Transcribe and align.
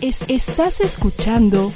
Es- 0.00 0.24
estás 0.28 0.80
escuchando 0.80 1.72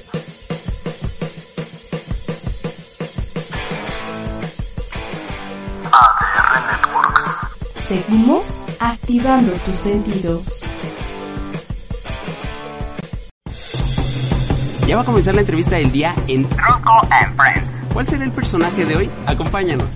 ADR 5.92 6.66
Networks. 6.70 7.88
Seguimos 7.88 8.64
activando 8.80 9.52
tus 9.64 9.78
sentidos. 9.78 10.60
Ya 14.86 14.96
va 14.96 15.02
a 15.02 15.04
comenzar 15.04 15.34
la 15.34 15.40
entrevista 15.40 15.76
del 15.76 15.90
día 15.90 16.14
en 16.28 16.44
Rocco 16.50 17.06
and 17.10 17.36
Friends. 17.40 17.68
¿Cuál 17.92 18.06
será 18.06 18.24
el 18.24 18.32
personaje 18.32 18.84
de 18.84 18.96
hoy? 18.96 19.10
Acompáñanos. 19.26 19.88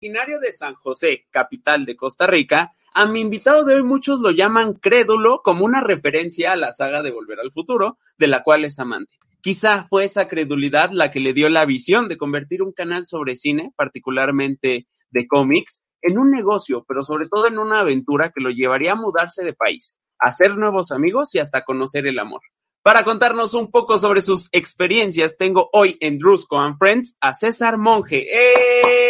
Originario 0.00 0.40
de 0.40 0.52
San 0.52 0.74
José, 0.74 1.26
capital 1.30 1.84
de 1.86 1.94
Costa 1.96 2.26
Rica, 2.26 2.72
a 2.94 3.06
mi 3.06 3.20
invitado 3.20 3.64
de 3.64 3.76
hoy 3.76 3.82
muchos 3.82 4.20
lo 4.20 4.30
llaman 4.30 4.74
crédulo 4.74 5.42
como 5.42 5.64
una 5.64 5.80
referencia 5.80 6.52
a 6.52 6.56
la 6.56 6.72
saga 6.72 7.02
de 7.02 7.10
Volver 7.10 7.40
al 7.40 7.52
Futuro, 7.52 7.98
de 8.18 8.26
la 8.26 8.42
cual 8.42 8.64
es 8.64 8.78
amante. 8.78 9.18
Quizá 9.40 9.84
fue 9.84 10.04
esa 10.04 10.28
credulidad 10.28 10.90
la 10.92 11.10
que 11.10 11.20
le 11.20 11.32
dio 11.32 11.48
la 11.48 11.66
visión 11.66 12.08
de 12.08 12.16
convertir 12.16 12.62
un 12.62 12.72
canal 12.72 13.06
sobre 13.06 13.36
cine, 13.36 13.72
particularmente 13.76 14.86
de 15.10 15.26
cómics, 15.26 15.84
en 16.00 16.18
un 16.18 16.30
negocio, 16.30 16.84
pero 16.86 17.02
sobre 17.02 17.28
todo 17.28 17.46
en 17.46 17.58
una 17.58 17.80
aventura 17.80 18.30
que 18.30 18.40
lo 18.40 18.50
llevaría 18.50 18.92
a 18.92 18.96
mudarse 18.96 19.44
de 19.44 19.52
país, 19.52 19.98
a 20.18 20.28
hacer 20.28 20.56
nuevos 20.56 20.92
amigos 20.92 21.34
y 21.34 21.38
hasta 21.38 21.64
conocer 21.64 22.06
el 22.06 22.18
amor. 22.18 22.40
Para 22.82 23.04
contarnos 23.04 23.54
un 23.54 23.70
poco 23.70 23.98
sobre 23.98 24.22
sus 24.22 24.48
experiencias, 24.52 25.36
tengo 25.36 25.70
hoy 25.72 25.96
en 26.00 26.18
Drusco 26.18 26.58
and 26.58 26.78
Friends 26.78 27.16
a 27.20 27.32
César 27.32 27.78
Monge. 27.78 28.26
¡Eh! 28.28 29.08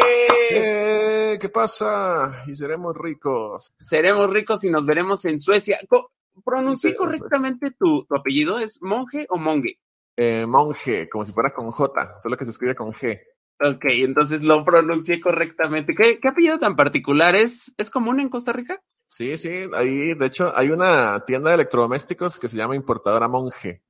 ¡Eh! 0.51 0.92
¿Qué 1.39 1.49
pasa? 1.49 2.45
Y 2.47 2.55
seremos 2.55 2.97
ricos. 2.97 3.73
Seremos 3.81 4.31
ricos 4.31 4.65
y 4.65 4.71
nos 4.71 4.85
veremos 4.87 5.25
en 5.25 5.41
Suecia. 5.41 5.79
Co- 5.89 6.11
¿Pronuncié 6.45 6.91
Sí, 6.91 6.97
correctamente 6.97 7.71
tu, 7.73 8.05
tu 8.05 8.15
apellido? 8.17 8.59
¿Es 8.59 8.81
Monge 8.83 9.27
o 9.29 9.37
Monge? 9.39 9.79
Eh, 10.17 10.47
monje, 10.47 11.09
como 11.09 11.25
si 11.25 11.33
fuera 11.33 11.51
con 11.53 11.71
J, 11.71 12.21
solo 12.23 12.37
que 12.37 12.45
se 12.45 12.51
escribe 12.53 12.75
con 12.75 12.93
G. 12.93 13.21
Ok, 13.61 13.85
entonces 13.89 14.43
lo 14.43 14.65
pronuncié 14.65 15.21
correctamente. 15.21 15.95
¿Qué, 15.95 16.19
qué 16.21 16.29
apellido 16.29 16.59
tan 16.59 16.75
particular 16.77 17.37
es? 17.37 17.75
¿Es 17.79 17.91
común 17.91 18.19
en 18.21 18.29
Costa 18.29 18.53
Rica? 18.53 18.81
Sí, 19.07 19.37
sí, 19.39 19.51
ahí, 19.75 20.15
de 20.15 20.27
hecho, 20.27 20.53
hay 20.57 20.71
una 20.71 21.23
tienda 21.27 21.51
de 21.51 21.57
electrodomésticos 21.57 22.39
que 22.39 22.49
se 22.49 22.57
llama 22.57 22.77
Importadora 22.77 23.29
Monje. 23.29 23.83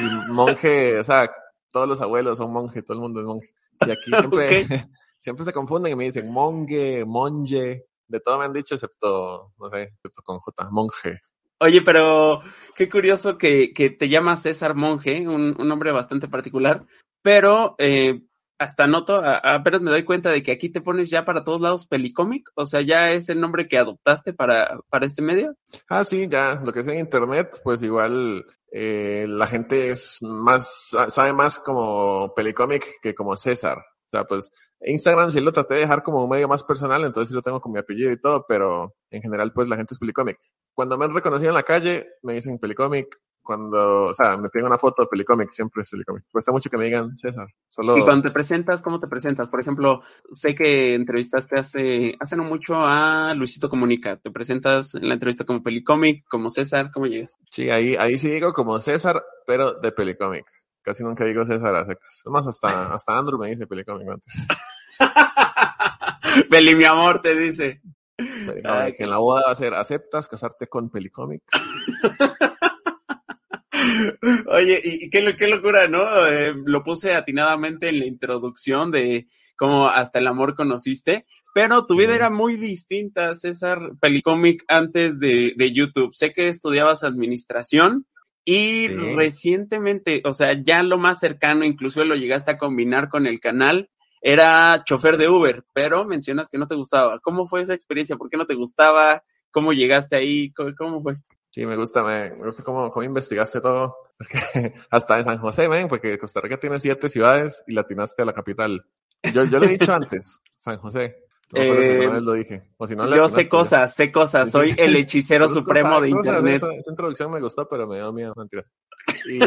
Y 0.00 0.32
monje, 0.32 0.98
o 0.98 1.04
sea, 1.04 1.30
todos 1.70 1.86
los 1.88 2.00
abuelos 2.00 2.38
son 2.38 2.52
monje, 2.52 2.82
todo 2.82 2.94
el 2.94 3.00
mundo 3.00 3.20
es 3.20 3.26
monje. 3.26 3.54
Y 3.86 3.90
aquí 3.90 4.10
siempre, 4.18 4.66
siempre 5.24 5.44
se 5.46 5.54
confunden 5.54 5.92
y 5.92 5.96
me 5.96 6.04
dicen 6.04 6.30
monje, 6.30 7.02
monje, 7.06 7.86
de 8.06 8.20
todo 8.20 8.38
me 8.38 8.44
han 8.44 8.52
dicho 8.52 8.74
excepto, 8.74 9.52
no 9.58 9.70
sé, 9.70 9.82
excepto 9.84 10.20
con 10.22 10.38
J, 10.38 10.68
monje. 10.70 11.20
Oye, 11.60 11.80
pero 11.80 12.42
qué 12.76 12.90
curioso 12.90 13.38
que, 13.38 13.72
que 13.72 13.88
te 13.88 14.10
llamas 14.10 14.42
César 14.42 14.74
Monge, 14.74 15.26
un, 15.26 15.56
un 15.58 15.66
nombre 15.68 15.92
bastante 15.92 16.28
particular, 16.28 16.84
pero 17.22 17.74
eh, 17.78 18.20
hasta 18.58 18.86
noto, 18.86 19.16
a- 19.16 19.38
apenas 19.38 19.80
me 19.80 19.90
doy 19.90 20.04
cuenta 20.04 20.30
de 20.30 20.42
que 20.42 20.52
aquí 20.52 20.68
te 20.68 20.82
pones 20.82 21.08
ya 21.08 21.24
para 21.24 21.42
todos 21.42 21.62
lados 21.62 21.86
Pelicomic, 21.86 22.50
o 22.54 22.66
sea, 22.66 22.82
ya 22.82 23.12
es 23.12 23.30
el 23.30 23.40
nombre 23.40 23.66
que 23.66 23.78
adoptaste 23.78 24.34
para, 24.34 24.78
para 24.90 25.06
este 25.06 25.22
medio. 25.22 25.54
Ah, 25.88 26.04
sí, 26.04 26.28
ya, 26.28 26.60
lo 26.62 26.70
que 26.70 26.80
es 26.80 26.88
en 26.88 26.98
internet, 26.98 27.58
pues 27.64 27.82
igual 27.82 28.44
eh, 28.70 29.24
la 29.26 29.46
gente 29.46 29.88
es 29.88 30.18
más, 30.20 30.88
sa- 30.90 31.08
sabe 31.08 31.32
más 31.32 31.58
como 31.60 32.34
Pelicomic 32.34 32.84
que 33.00 33.14
como 33.14 33.36
César. 33.36 33.78
O 33.78 34.10
sea, 34.10 34.24
pues 34.24 34.50
Instagram 34.86 35.30
sí 35.30 35.40
lo 35.40 35.52
traté 35.52 35.74
de 35.74 35.80
dejar 35.80 36.02
como 36.02 36.24
un 36.24 36.30
medio 36.30 36.48
más 36.48 36.62
personal, 36.62 37.04
entonces 37.04 37.28
sí 37.30 37.34
lo 37.34 37.42
tengo 37.42 37.60
con 37.60 37.72
mi 37.72 37.78
apellido 37.78 38.10
y 38.10 38.20
todo, 38.20 38.44
pero 38.46 38.94
en 39.10 39.22
general 39.22 39.52
pues 39.52 39.68
la 39.68 39.76
gente 39.76 39.94
es 39.94 39.98
Pelicomic. 39.98 40.38
Cuando 40.74 40.98
me 40.98 41.04
han 41.04 41.14
reconocido 41.14 41.50
en 41.50 41.54
la 41.54 41.62
calle, 41.62 42.06
me 42.22 42.34
dicen 42.34 42.58
Pelicomic. 42.58 43.06
Cuando, 43.42 44.06
o 44.06 44.14
sea, 44.14 44.38
me 44.38 44.48
piden 44.48 44.66
una 44.66 44.78
foto 44.78 45.02
de 45.02 45.08
Pelicomic, 45.08 45.50
siempre 45.50 45.82
es 45.82 45.90
Pelicomic. 45.90 46.24
Cuesta 46.32 46.50
mucho 46.50 46.70
que 46.70 46.78
me 46.78 46.86
digan 46.86 47.14
César. 47.14 47.46
Solo... 47.68 47.98
Y 47.98 48.02
cuando 48.02 48.22
te 48.22 48.30
presentas, 48.30 48.80
¿cómo 48.80 48.98
te 49.00 49.06
presentas? 49.06 49.48
Por 49.48 49.60
ejemplo, 49.60 50.02
sé 50.32 50.54
que 50.54 50.94
entrevistaste 50.94 51.60
hace, 51.60 52.16
hace 52.18 52.36
no 52.38 52.44
mucho 52.44 52.74
a 52.76 53.34
Luisito 53.34 53.68
Comunica. 53.68 54.16
¿Te 54.16 54.30
presentas 54.30 54.94
en 54.94 55.08
la 55.08 55.14
entrevista 55.14 55.44
como 55.44 55.62
Pelicomic, 55.62 56.26
como 56.26 56.48
César? 56.48 56.90
¿Cómo 56.90 57.06
llegas? 57.06 57.38
Sí, 57.50 57.68
ahí, 57.68 57.96
ahí 57.96 58.16
sí 58.16 58.30
digo 58.30 58.54
como 58.54 58.80
César, 58.80 59.22
pero 59.46 59.74
de 59.74 59.92
Pelicomic. 59.92 60.46
Casi 60.80 61.04
nunca 61.04 61.24
digo 61.24 61.44
César 61.44 61.74
a 61.74 61.84
secas. 61.84 62.22
Es 62.24 62.30
más, 62.30 62.46
hasta, 62.46 62.94
hasta 62.94 63.18
Andrew 63.18 63.38
me 63.38 63.50
dice 63.50 63.66
Pelicomic 63.66 64.08
antes. 64.08 64.34
Peli, 66.50 66.74
mi 66.74 66.84
amor, 66.84 67.20
te 67.22 67.36
dice. 67.36 67.80
Pelicomic. 68.16 68.96
Que 68.96 69.04
en 69.04 69.10
la 69.10 69.18
boda 69.18 69.44
va 69.46 69.52
a 69.52 69.56
ser, 69.56 69.74
¿aceptas 69.74 70.28
casarte 70.28 70.66
con 70.68 70.90
Pelicomic? 70.90 71.42
Oye, 74.46 74.80
y, 74.82 75.06
y 75.06 75.10
qué, 75.10 75.20
lo- 75.20 75.36
qué 75.36 75.48
locura, 75.48 75.88
¿no? 75.88 76.26
Eh, 76.26 76.54
lo 76.64 76.82
puse 76.84 77.14
atinadamente 77.14 77.88
en 77.88 77.98
la 77.98 78.06
introducción 78.06 78.90
de 78.90 79.26
cómo 79.56 79.88
hasta 79.88 80.18
el 80.18 80.26
amor 80.26 80.54
conociste, 80.56 81.26
pero 81.54 81.84
tu 81.84 81.96
vida 81.96 82.10
Sí. 82.10 82.14
era 82.16 82.30
muy 82.30 82.56
distinta, 82.56 83.34
César 83.34 83.92
Pelicomic, 84.00 84.64
antes 84.68 85.18
de, 85.20 85.52
de 85.56 85.72
YouTube. 85.72 86.14
Sé 86.14 86.32
que 86.32 86.48
estudiabas 86.48 87.04
administración 87.04 88.06
y 88.44 88.86
Sí. 88.88 88.94
recientemente, 89.16 90.22
o 90.24 90.32
sea, 90.32 90.60
ya 90.60 90.82
lo 90.82 90.98
más 90.98 91.20
cercano, 91.20 91.64
incluso 91.64 92.04
lo 92.04 92.14
llegaste 92.14 92.52
a 92.52 92.58
combinar 92.58 93.08
con 93.08 93.26
el 93.26 93.40
canal, 93.40 93.90
era 94.26 94.82
chofer 94.84 95.18
de 95.18 95.28
Uber, 95.28 95.62
pero 95.74 96.06
mencionas 96.06 96.48
que 96.48 96.56
no 96.56 96.66
te 96.66 96.74
gustaba. 96.74 97.20
¿Cómo 97.20 97.46
fue 97.46 97.60
esa 97.60 97.74
experiencia? 97.74 98.16
¿Por 98.16 98.30
qué 98.30 98.38
no 98.38 98.46
te 98.46 98.54
gustaba? 98.54 99.22
¿Cómo 99.50 99.74
llegaste 99.74 100.16
ahí? 100.16 100.50
¿Cómo, 100.78 101.02
fue? 101.02 101.18
Sí, 101.50 101.66
me 101.66 101.76
gusta, 101.76 102.02
me, 102.02 102.30
me 102.30 102.46
gusta 102.46 102.62
cómo, 102.62 102.90
cómo 102.90 103.04
investigaste 103.04 103.60
todo. 103.60 103.94
Porque 104.16 104.72
hasta 104.90 105.18
en 105.18 105.24
San 105.24 105.38
José, 105.38 105.68
ven, 105.68 105.88
porque 105.88 106.18
Costa 106.18 106.40
Rica 106.40 106.56
tiene 106.56 106.78
siete 106.78 107.08
ciudades 107.08 107.64
y 107.66 107.74
latinaste 107.74 108.22
a 108.22 108.24
la 108.24 108.32
capital. 108.32 108.86
Yo, 109.34 109.44
yo 109.44 109.58
lo 109.58 109.64
he 109.64 109.76
dicho 109.76 109.92
antes, 109.92 110.38
San 110.56 110.78
José. 110.78 111.23
No 111.54 111.60
Eh, 111.62 112.20
lo 112.20 112.32
dije. 112.32 112.62
O 112.76 112.86
si 112.86 112.96
no, 112.96 113.08
Yo 113.14 113.28
sé 113.28 113.48
cosas, 113.48 113.94
sé 113.94 114.10
cosas, 114.10 114.50
soy 114.50 114.74
el 114.76 114.96
hechicero 114.96 115.48
supremo 115.48 115.90
cosas, 115.90 116.02
de 116.02 116.10
internet. 116.10 116.62
esa 116.78 116.90
introducción 116.90 117.30
me 117.30 117.40
gustó, 117.40 117.68
pero 117.68 117.86
me 117.86 117.96
dio 117.96 118.12
miedo, 118.12 118.32
mentiras. 118.36 118.66
Y 119.26 119.40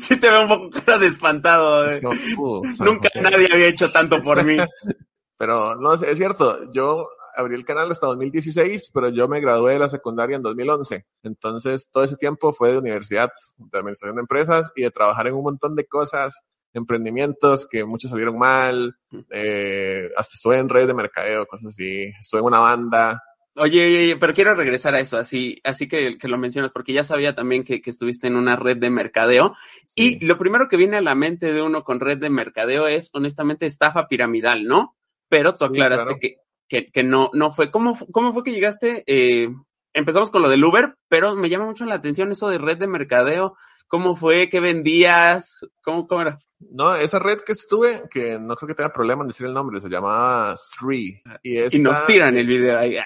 Sí 0.00 0.18
te 0.20 0.30
veo 0.30 0.42
un 0.42 0.48
poco 0.48 0.70
cara 0.70 0.98
de 0.98 1.06
espantado. 1.06 1.90
es 1.90 1.98
eh. 1.98 2.02
como, 2.02 2.58
uh, 2.58 2.62
Nunca 2.84 3.08
José. 3.08 3.22
nadie 3.22 3.48
había 3.52 3.66
hecho 3.68 3.90
tanto 3.90 4.20
por 4.22 4.42
mí. 4.44 4.56
Pero 5.38 5.74
no, 5.74 5.94
es 5.94 6.16
cierto, 6.16 6.72
yo 6.72 7.04
abrí 7.36 7.56
el 7.56 7.64
canal 7.64 7.90
hasta 7.90 8.06
2016, 8.06 8.92
pero 8.94 9.08
yo 9.08 9.26
me 9.26 9.40
gradué 9.40 9.72
de 9.72 9.80
la 9.80 9.88
secundaria 9.88 10.36
en 10.36 10.42
2011. 10.42 11.04
Entonces, 11.24 11.88
todo 11.90 12.04
ese 12.04 12.16
tiempo 12.16 12.52
fue 12.52 12.70
de 12.70 12.78
universidad, 12.78 13.28
de 13.56 13.78
administración 13.78 14.14
de 14.14 14.20
empresas 14.20 14.70
y 14.76 14.82
de 14.82 14.92
trabajar 14.92 15.26
en 15.26 15.34
un 15.34 15.42
montón 15.42 15.74
de 15.74 15.84
cosas, 15.86 16.44
emprendimientos 16.74 17.66
que 17.68 17.84
muchos 17.84 18.10
salieron 18.10 18.38
mal, 18.38 18.96
eh, 19.30 20.08
hasta 20.16 20.34
estuve 20.34 20.58
en 20.58 20.68
redes 20.68 20.88
de 20.88 20.94
mercadeo, 20.94 21.46
cosas 21.46 21.68
así, 21.68 22.04
estuve 22.18 22.40
en 22.40 22.46
una 22.46 22.60
banda. 22.60 23.22
Oye, 23.54 23.86
oye, 23.86 23.98
oye, 23.98 24.16
pero 24.16 24.32
quiero 24.32 24.54
regresar 24.54 24.94
a 24.94 25.00
eso, 25.00 25.18
así, 25.18 25.60
así 25.62 25.86
que, 25.86 26.16
que 26.16 26.28
lo 26.28 26.38
mencionas, 26.38 26.72
porque 26.72 26.94
ya 26.94 27.04
sabía 27.04 27.34
también 27.34 27.64
que, 27.64 27.82
que 27.82 27.90
estuviste 27.90 28.26
en 28.26 28.36
una 28.36 28.56
red 28.56 28.78
de 28.78 28.88
mercadeo. 28.88 29.54
Sí. 29.84 30.18
Y 30.20 30.24
lo 30.24 30.38
primero 30.38 30.68
que 30.68 30.78
viene 30.78 30.96
a 30.96 31.02
la 31.02 31.14
mente 31.14 31.52
de 31.52 31.60
uno 31.60 31.84
con 31.84 32.00
red 32.00 32.16
de 32.16 32.30
mercadeo 32.30 32.86
es, 32.86 33.10
honestamente, 33.12 33.66
estafa 33.66 34.08
piramidal, 34.08 34.64
¿no? 34.64 34.96
Pero 35.28 35.52
tú 35.52 35.66
Sí, 35.66 35.70
aclaraste 35.70 36.04
claro. 36.04 36.18
que, 36.18 36.36
que, 36.66 36.90
que 36.90 37.02
no, 37.02 37.28
no 37.34 37.52
fue. 37.52 37.70
¿Cómo, 37.70 37.98
¿Cómo 38.10 38.32
fue 38.32 38.42
que 38.42 38.52
llegaste? 38.52 39.04
Eh, 39.06 39.50
empezamos 39.92 40.30
con 40.30 40.40
lo 40.40 40.48
del 40.48 40.64
Uber, 40.64 40.94
pero 41.08 41.34
me 41.34 41.50
llama 41.50 41.66
mucho 41.66 41.84
la 41.84 41.96
atención 41.96 42.32
eso 42.32 42.48
de 42.48 42.56
red 42.56 42.78
de 42.78 42.86
mercadeo. 42.86 43.56
¿Cómo 43.86 44.16
fue? 44.16 44.48
¿Qué 44.48 44.60
vendías? 44.60 45.66
¿Cómo, 45.82 46.06
cómo 46.06 46.22
era? 46.22 46.38
No, 46.70 46.94
esa 46.96 47.18
red 47.18 47.40
que 47.40 47.52
estuve, 47.52 48.04
que 48.10 48.38
no 48.38 48.54
creo 48.56 48.68
que 48.68 48.74
tenga 48.74 48.92
problema 48.92 49.22
en 49.22 49.28
decir 49.28 49.46
el 49.46 49.54
nombre, 49.54 49.80
se 49.80 49.88
llamaba 49.88 50.54
Three. 50.78 51.22
Y, 51.42 51.58
Y 51.76 51.78
nos 51.80 51.94
esta- 51.94 52.06
tiran 52.06 52.36
el 52.36 52.46
video 52.46 52.78
ahí. 52.78 52.96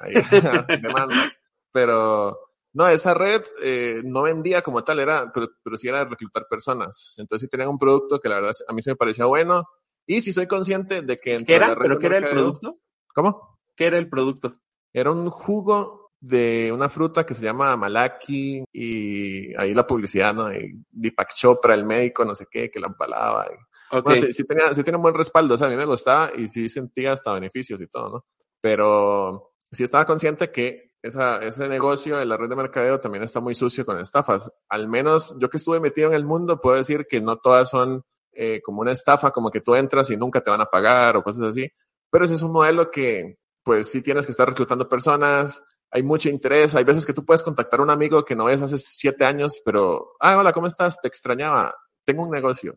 ahí. 0.00 0.14
Pero 1.72 2.38
no, 2.72 2.88
esa 2.88 3.14
red 3.14 3.42
eh, 3.62 4.00
no 4.04 4.22
vendía 4.22 4.62
como 4.62 4.82
tal, 4.84 5.00
era, 5.00 5.30
pero, 5.32 5.48
pero 5.62 5.76
sí 5.76 5.88
era 5.88 6.04
reclutar 6.04 6.46
personas. 6.48 7.14
Entonces 7.18 7.46
sí 7.46 7.50
tenían 7.50 7.68
un 7.68 7.78
producto 7.78 8.20
que 8.20 8.28
la 8.28 8.36
verdad 8.36 8.52
a 8.68 8.72
mí 8.72 8.82
se 8.82 8.90
me 8.90 8.96
parecía 8.96 9.24
bueno. 9.26 9.64
Y 10.06 10.20
sí 10.20 10.32
soy 10.32 10.46
consciente 10.46 11.02
de 11.02 11.16
que... 11.18 11.38
¿Qué 11.44 11.54
de 11.54 11.58
la 11.60 11.66
era? 11.66 11.74
red 11.74 11.82
¿Pero 11.82 11.98
qué 11.98 12.06
era 12.06 12.18
el 12.18 12.28
producto? 12.28 12.74
¿Cómo? 13.14 13.58
¿Qué 13.74 13.86
era 13.86 13.96
el 13.98 14.08
producto? 14.08 14.52
Era 14.92 15.10
un 15.10 15.30
jugo 15.30 16.03
de 16.26 16.72
una 16.72 16.88
fruta 16.88 17.26
que 17.26 17.34
se 17.34 17.44
llama 17.44 17.76
malaki 17.76 18.64
y 18.72 19.54
ahí 19.56 19.74
la 19.74 19.86
publicidad, 19.86 20.32
¿no? 20.32 20.50
Y 20.52 20.82
Deepak 20.90 21.34
Chopra, 21.34 21.74
el 21.74 21.84
médico, 21.84 22.24
no 22.24 22.34
sé 22.34 22.46
qué, 22.50 22.70
que 22.70 22.80
la 22.80 22.86
empalaba. 22.86 23.46
Y, 23.92 24.20
sí, 24.20 24.32
sí 24.32 24.46
tenía, 24.46 24.72
sí 24.72 24.82
tenía 24.82 24.96
un 24.96 25.02
buen 25.02 25.14
respaldo, 25.14 25.54
o 25.54 25.58
sea, 25.58 25.66
a 25.66 25.70
mí 25.70 25.76
me 25.76 25.84
gustaba 25.84 26.32
y 26.34 26.48
sí 26.48 26.70
sentía 26.70 27.12
hasta 27.12 27.34
beneficios 27.34 27.78
y 27.82 27.88
todo, 27.88 28.08
¿no? 28.08 28.24
Pero 28.62 29.52
sí 29.70 29.84
estaba 29.84 30.06
consciente 30.06 30.50
que 30.50 30.92
esa, 31.02 31.44
ese 31.44 31.68
negocio 31.68 32.16
de 32.16 32.24
la 32.24 32.38
red 32.38 32.48
de 32.48 32.56
mercadeo 32.56 33.00
también 33.00 33.24
está 33.24 33.40
muy 33.40 33.54
sucio 33.54 33.84
con 33.84 33.98
estafas. 33.98 34.50
Al 34.70 34.88
menos 34.88 35.36
yo 35.38 35.50
que 35.50 35.58
estuve 35.58 35.78
metido 35.78 36.08
en 36.08 36.14
el 36.14 36.24
mundo, 36.24 36.58
puedo 36.58 36.78
decir 36.78 37.06
que 37.06 37.20
no 37.20 37.36
todas 37.36 37.68
son 37.68 38.02
eh, 38.32 38.62
como 38.62 38.80
una 38.80 38.92
estafa, 38.92 39.30
como 39.30 39.50
que 39.50 39.60
tú 39.60 39.74
entras 39.74 40.08
y 40.08 40.16
nunca 40.16 40.40
te 40.40 40.50
van 40.50 40.62
a 40.62 40.70
pagar 40.70 41.18
o 41.18 41.22
cosas 41.22 41.48
así. 41.48 41.70
Pero 42.10 42.24
ese 42.24 42.34
es 42.34 42.42
un 42.42 42.52
modelo 42.52 42.90
que, 42.90 43.36
pues 43.62 43.88
sí 43.88 44.00
tienes 44.00 44.24
que 44.24 44.32
estar 44.32 44.48
reclutando 44.48 44.88
personas, 44.88 45.62
hay 45.94 46.02
mucho 46.02 46.28
interés, 46.28 46.74
hay 46.74 46.82
veces 46.82 47.06
que 47.06 47.12
tú 47.12 47.24
puedes 47.24 47.44
contactar 47.44 47.78
a 47.78 47.84
un 47.84 47.90
amigo 47.90 48.24
que 48.24 48.34
no 48.34 48.46
ves 48.46 48.60
hace 48.60 48.78
siete 48.78 49.24
años, 49.24 49.62
pero, 49.64 50.16
ah, 50.18 50.36
hola, 50.36 50.52
¿cómo 50.52 50.66
estás? 50.66 51.00
Te 51.00 51.06
extrañaba, 51.06 51.72
tengo 52.04 52.24
un 52.24 52.32
negocio. 52.32 52.76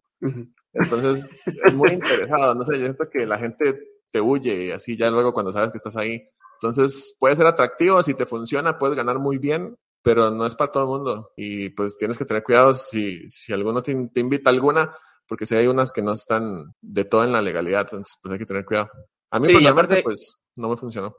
Entonces, 0.72 1.28
es 1.66 1.74
muy 1.74 1.94
interesado, 1.94 2.54
no 2.54 2.64
sé, 2.64 2.74
yo 2.78 2.86
siento 2.86 3.10
que 3.10 3.26
la 3.26 3.40
gente 3.40 3.80
te 4.12 4.22
huye 4.22 4.66
y 4.66 4.72
así 4.72 4.96
ya 4.96 5.10
luego 5.10 5.34
cuando 5.34 5.52
sabes 5.52 5.72
que 5.72 5.78
estás 5.78 5.98
ahí. 5.98 6.30
Entonces, 6.62 7.16
puede 7.20 7.36
ser 7.36 7.48
atractivo, 7.48 8.04
si 8.04 8.14
te 8.14 8.28
funciona, 8.28 8.78
puedes 8.78 8.96
ganar 8.96 9.18
muy 9.18 9.40
bien, 9.40 9.76
pero 10.04 10.30
no 10.30 10.46
es 10.46 10.54
para 10.54 10.72
todo 10.72 10.84
el 10.84 10.90
mundo. 10.90 11.32
Y 11.36 11.70
pues 11.70 11.98
tienes 11.98 12.20
que 12.20 12.26
tener 12.26 12.44
cuidado 12.44 12.76
si, 12.76 13.28
si 13.30 13.52
alguno 13.52 13.82
te, 13.82 13.96
te 14.14 14.20
invita 14.20 14.52
a 14.52 14.54
alguna, 14.54 14.96
porque 15.28 15.48
si 15.48 15.56
hay 15.56 15.66
unas 15.66 15.92
que 15.92 16.04
no 16.04 16.14
están 16.14 16.76
de 16.82 17.04
todo 17.04 17.24
en 17.24 17.32
la 17.32 17.42
legalidad, 17.42 17.82
entonces 17.82 18.16
pues 18.22 18.34
hay 18.34 18.38
que 18.38 18.46
tener 18.46 18.64
cuidado. 18.64 18.90
A 19.32 19.40
mí 19.40 19.48
Sí, 19.48 19.52
y 19.52 19.56
personalmente, 19.56 19.94
aparte- 19.94 20.04
pues 20.04 20.42
no 20.56 20.70
me 20.70 20.78
funcionó. 20.78 21.16